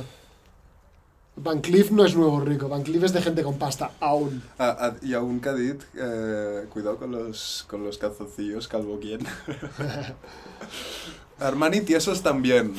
Van 1.35 1.61
Cleef 1.61 1.91
no 1.91 2.03
es 2.03 2.15
nuevo 2.15 2.39
rico. 2.39 2.67
Van 2.67 2.81
Cleef 2.81 3.03
es 3.03 3.13
de 3.13 3.21
gente 3.21 3.43
con 3.43 3.59
pasta, 3.59 3.91
aún. 3.99 4.41
Ah, 4.57 4.75
ah, 4.79 4.95
y 5.03 5.13
aún 5.13 5.39
que 5.39 5.49
ha 5.49 5.53
dit, 5.53 5.79
eh, 5.93 6.65
cuidado 6.71 6.97
con 6.97 7.11
los, 7.11 7.65
con 7.69 7.83
los 7.83 7.99
calzoncillos, 7.99 8.67
calvo 8.67 8.99
quien. 8.99 9.19
Armani 11.39 11.81
tiesos 11.81 12.23
también. 12.23 12.73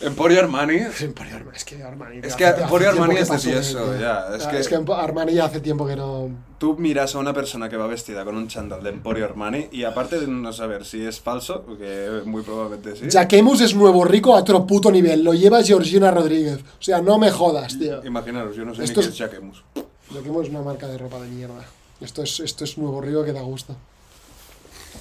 Emporio 0.00 0.40
Armani. 0.40 0.74
Es 0.76 1.00
Emporio 1.02 1.36
Armani, 1.36 1.56
es 1.56 1.64
que 1.64 1.82
Armani. 1.82 2.20
Es 2.22 2.34
que 2.36 2.44
hace 2.46 2.62
Emporio 2.62 2.90
Armani 2.90 3.14
que 3.14 3.20
es 3.22 3.28
de 3.30 3.38
tieso, 3.38 3.98
ya, 3.98 4.28
es 4.36 4.44
Ah, 4.44 4.50
que- 4.50 4.58
es 4.58 4.72
Armani 4.72 5.32
ya 5.34 5.44
hace 5.46 5.60
tiempo 5.60 5.86
que 5.86 5.96
no. 5.96 6.30
Tú 6.58 6.76
miras 6.76 7.14
a 7.14 7.18
una 7.18 7.32
persona 7.32 7.68
que 7.68 7.76
va 7.76 7.86
vestida 7.86 8.24
con 8.24 8.36
un 8.36 8.48
chándal 8.48 8.82
de 8.82 8.90
Emporio 8.90 9.24
Armani 9.24 9.68
y 9.70 9.84
aparte 9.84 10.18
de 10.18 10.26
no 10.26 10.52
saber 10.52 10.84
si 10.84 11.04
es 11.06 11.20
falso, 11.20 11.64
que 11.78 12.22
muy 12.24 12.42
probablemente 12.42 12.96
sí. 12.96 13.06
Jacquemus 13.08 13.60
es 13.60 13.74
nuevo 13.74 14.04
rico 14.04 14.34
a 14.34 14.40
otro 14.40 14.66
puto 14.66 14.90
nivel. 14.90 15.22
Lo 15.22 15.32
lleva 15.32 15.62
Georgina 15.62 16.10
Rodríguez. 16.10 16.58
O 16.60 16.82
sea, 16.82 17.00
no 17.00 17.18
me 17.18 17.30
jodas, 17.30 17.78
tío. 17.78 18.04
Imaginaros, 18.04 18.56
yo 18.56 18.64
no 18.64 18.74
sé 18.74 18.84
Esto 18.84 19.00
ni 19.00 19.06
qué 19.06 19.08
es- 19.12 19.14
es 19.14 19.18
Jacquemus. 19.18 19.64
Jacquemus 20.12 20.44
es 20.44 20.50
una 20.50 20.62
marca 20.62 20.86
de 20.88 20.98
ropa 20.98 21.20
de 21.20 21.28
mierda. 21.28 21.64
Esto 22.00 22.22
es, 22.22 22.40
esto 22.40 22.64
es 22.64 22.76
nuevo 22.78 23.00
rico 23.00 23.24
que 23.24 23.32
da 23.32 23.42
gusto. 23.42 23.76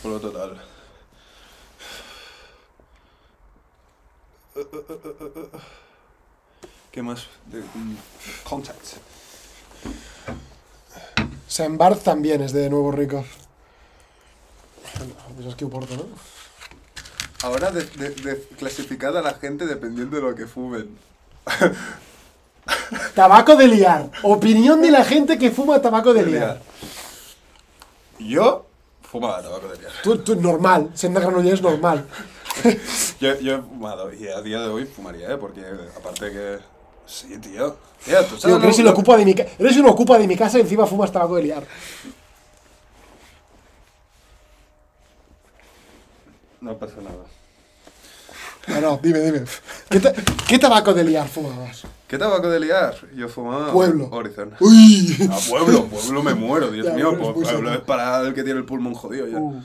Por 0.02 0.12
lo 0.12 0.20
total. 0.20 0.58
¿Qué 6.92 7.02
más? 7.02 7.28
De, 7.48 7.60
mm, 7.60 7.98
contacts. 8.44 8.98
Saint 11.48 11.78
Barth 11.78 12.04
también 12.04 12.42
es 12.42 12.54
de 12.54 12.70
nuevo 12.70 12.92
rico. 12.92 13.26
Pues 15.36 15.48
es 15.48 15.56
que 15.56 15.66
importa, 15.66 15.96
¿no? 15.96 16.06
Ahora 17.44 17.72
de, 17.72 17.84
de, 17.86 18.10
de 18.12 19.22
la 19.22 19.34
gente 19.34 19.66
dependiendo 19.66 20.16
de 20.16 20.22
lo 20.22 20.36
que 20.36 20.48
fumen. 20.48 20.98
Tabaco 23.16 23.56
de 23.56 23.68
liar. 23.68 24.10
Opinión 24.24 24.82
de 24.82 24.92
la 24.92 25.04
gente 25.04 25.38
que 25.38 25.52
fuma 25.52 25.82
tabaco 25.82 26.14
de 26.14 26.26
liar. 26.26 26.62
Yo 28.20 28.66
fumaba 29.02 29.42
tabaco 29.42 29.68
de 29.68 29.80
liar. 29.80 29.92
Tú, 30.04 30.18
tú, 30.20 30.36
normal. 30.36 30.92
Siendo 30.94 31.20
Granollers, 31.20 31.62
normal. 31.62 32.06
Yo, 33.20 33.40
yo 33.40 33.56
he 33.56 33.62
fumado 33.62 34.14
y 34.14 34.28
a 34.28 34.42
día 34.42 34.60
de 34.62 34.68
hoy 34.68 34.86
fumaría, 34.86 35.32
¿eh? 35.32 35.38
Porque 35.38 35.62
aparte 35.98 36.32
que... 36.32 36.60
Sí, 37.06 37.38
tío. 37.40 37.76
Tío, 38.06 38.20
tú 38.26 38.36
Tío, 38.36 38.40
sabes 38.40 38.58
que 38.60 38.64
eres, 38.66 38.78
lo- 38.80 38.84
el 38.86 38.88
ocupa 38.90 39.18
de 39.18 39.26
mi 39.26 39.34
ca- 39.36 39.46
eres 39.58 39.78
un 39.78 39.86
ocupa 39.88 40.18
de 40.18 40.28
mi 40.28 40.36
casa 40.38 40.58
y 40.58 40.62
encima 40.62 40.86
fumas 40.86 41.12
tabaco 41.12 41.36
de 41.38 41.44
liar. 41.44 41.64
No 46.62 46.78
pasa 46.78 46.96
nada. 47.02 47.26
No, 48.68 48.80
no, 48.82 49.00
dime, 49.04 49.20
dime. 49.20 49.42
¿Qué, 49.90 50.00
ta- 50.00 50.14
qué 50.48 50.58
tabaco 50.58 50.94
de 50.94 51.04
liar 51.04 51.28
fumabas? 51.28 51.84
¿Qué 52.08 52.18
tabaco 52.18 52.50
de 52.50 52.60
liar? 52.62 52.96
Yo 53.16 53.28
fumaba... 53.28 53.74
Pueblo. 53.74 54.08
Horizon. 54.12 54.54
¡Uy! 54.62 55.18
Ah, 55.30 55.38
pueblo, 55.50 55.86
pueblo 55.88 56.24
me 56.24 56.34
muero, 56.34 56.72
Dios 56.72 56.88
Ya, 56.88 56.94
mío. 56.94 57.12
es 57.12 57.18
muy 57.20 57.34
Pueblo 57.34 57.74
es 57.74 57.80
para 57.82 58.22
el 58.22 58.34
que 58.34 58.44
tiene 58.44 58.60
el 58.60 58.66
pulmón 58.66 58.94
jodido 58.94 59.28
ya. 59.28 59.38
Uh. 59.40 59.62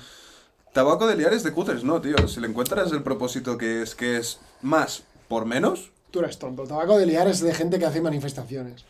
Tabaco 0.78 1.08
de 1.08 1.16
liar 1.16 1.32
es 1.32 1.42
de 1.42 1.52
cutters, 1.52 1.82
no, 1.82 2.00
tío. 2.00 2.28
Si 2.28 2.38
le 2.38 2.46
encuentras 2.46 2.92
el 2.92 3.02
propósito 3.02 3.58
que 3.58 3.82
es 3.82 3.96
que 3.96 4.16
es 4.16 4.38
más 4.62 5.02
por 5.26 5.44
menos, 5.44 5.90
Tú 6.12 6.20
eres 6.20 6.38
tonto. 6.38 6.62
El 6.62 6.68
tabaco 6.68 6.96
de 6.96 7.04
liar 7.04 7.26
es 7.26 7.40
de 7.40 7.52
gente 7.52 7.80
que 7.80 7.84
hace 7.84 8.00
manifestaciones. 8.00 8.84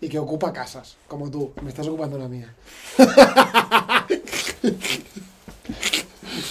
Y 0.00 0.08
que 0.08 0.20
ocupa 0.20 0.52
casas, 0.52 0.96
como 1.08 1.32
tú. 1.32 1.52
Me 1.62 1.70
estás 1.70 1.88
ocupando 1.88 2.16
la 2.16 2.28
mía. 2.28 2.54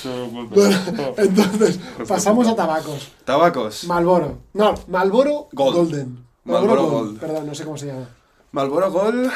Bueno, 0.04 0.78
entonces, 1.16 1.80
pasamos 2.06 2.50
a 2.50 2.56
tabacos. 2.58 3.14
tabacos. 3.24 3.86
Malboro. 3.86 4.40
No, 4.52 4.76
Malboro 4.88 5.48
Gold. 5.54 5.76
Golden. 5.78 6.26
Marlboro 6.44 6.90
Gold. 6.90 7.20
Perdón, 7.22 7.48
no 7.48 7.56
sé 7.56 7.64
cómo 7.64 7.78
se 7.78 7.86
llama. 7.88 8.10
Malboro 8.52 8.92
Gold, 8.92 9.32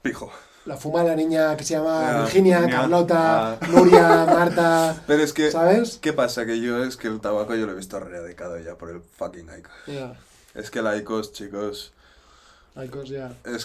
pijo. 0.00 0.32
La 0.66 0.76
fuma 0.76 1.04
la 1.04 1.14
niña 1.14 1.56
que 1.56 1.62
se 1.64 1.74
llama 1.74 2.00
Ah, 2.10 2.22
Virginia, 2.24 2.58
Virginia. 2.58 2.80
Carlota, 2.82 3.52
Ah. 3.52 3.58
Nuria, 3.70 4.26
Marta. 4.26 4.96
Pero 5.06 5.22
es 5.22 5.32
que, 5.32 5.50
¿Sabes? 5.52 5.98
¿qué 6.02 6.12
pasa? 6.12 6.44
Que 6.44 6.60
yo 6.60 6.82
es 6.84 6.96
que 6.96 7.06
el 7.06 7.20
tabaco 7.20 7.54
yo 7.54 7.66
lo 7.66 7.72
he 7.72 7.76
visto 7.76 7.96
erradicado 7.98 8.58
ya 8.58 8.74
por 8.74 8.90
el 8.90 9.00
fucking 9.00 9.48
ICO. 9.58 9.70
Ya, 9.86 10.14
Es 10.54 10.70
que 10.70 10.80
el 10.80 10.98
ICOS, 10.98 11.32
chicos, 11.32 11.92
cosas 12.90 13.08
ya. 13.08 13.32
es 13.44 13.64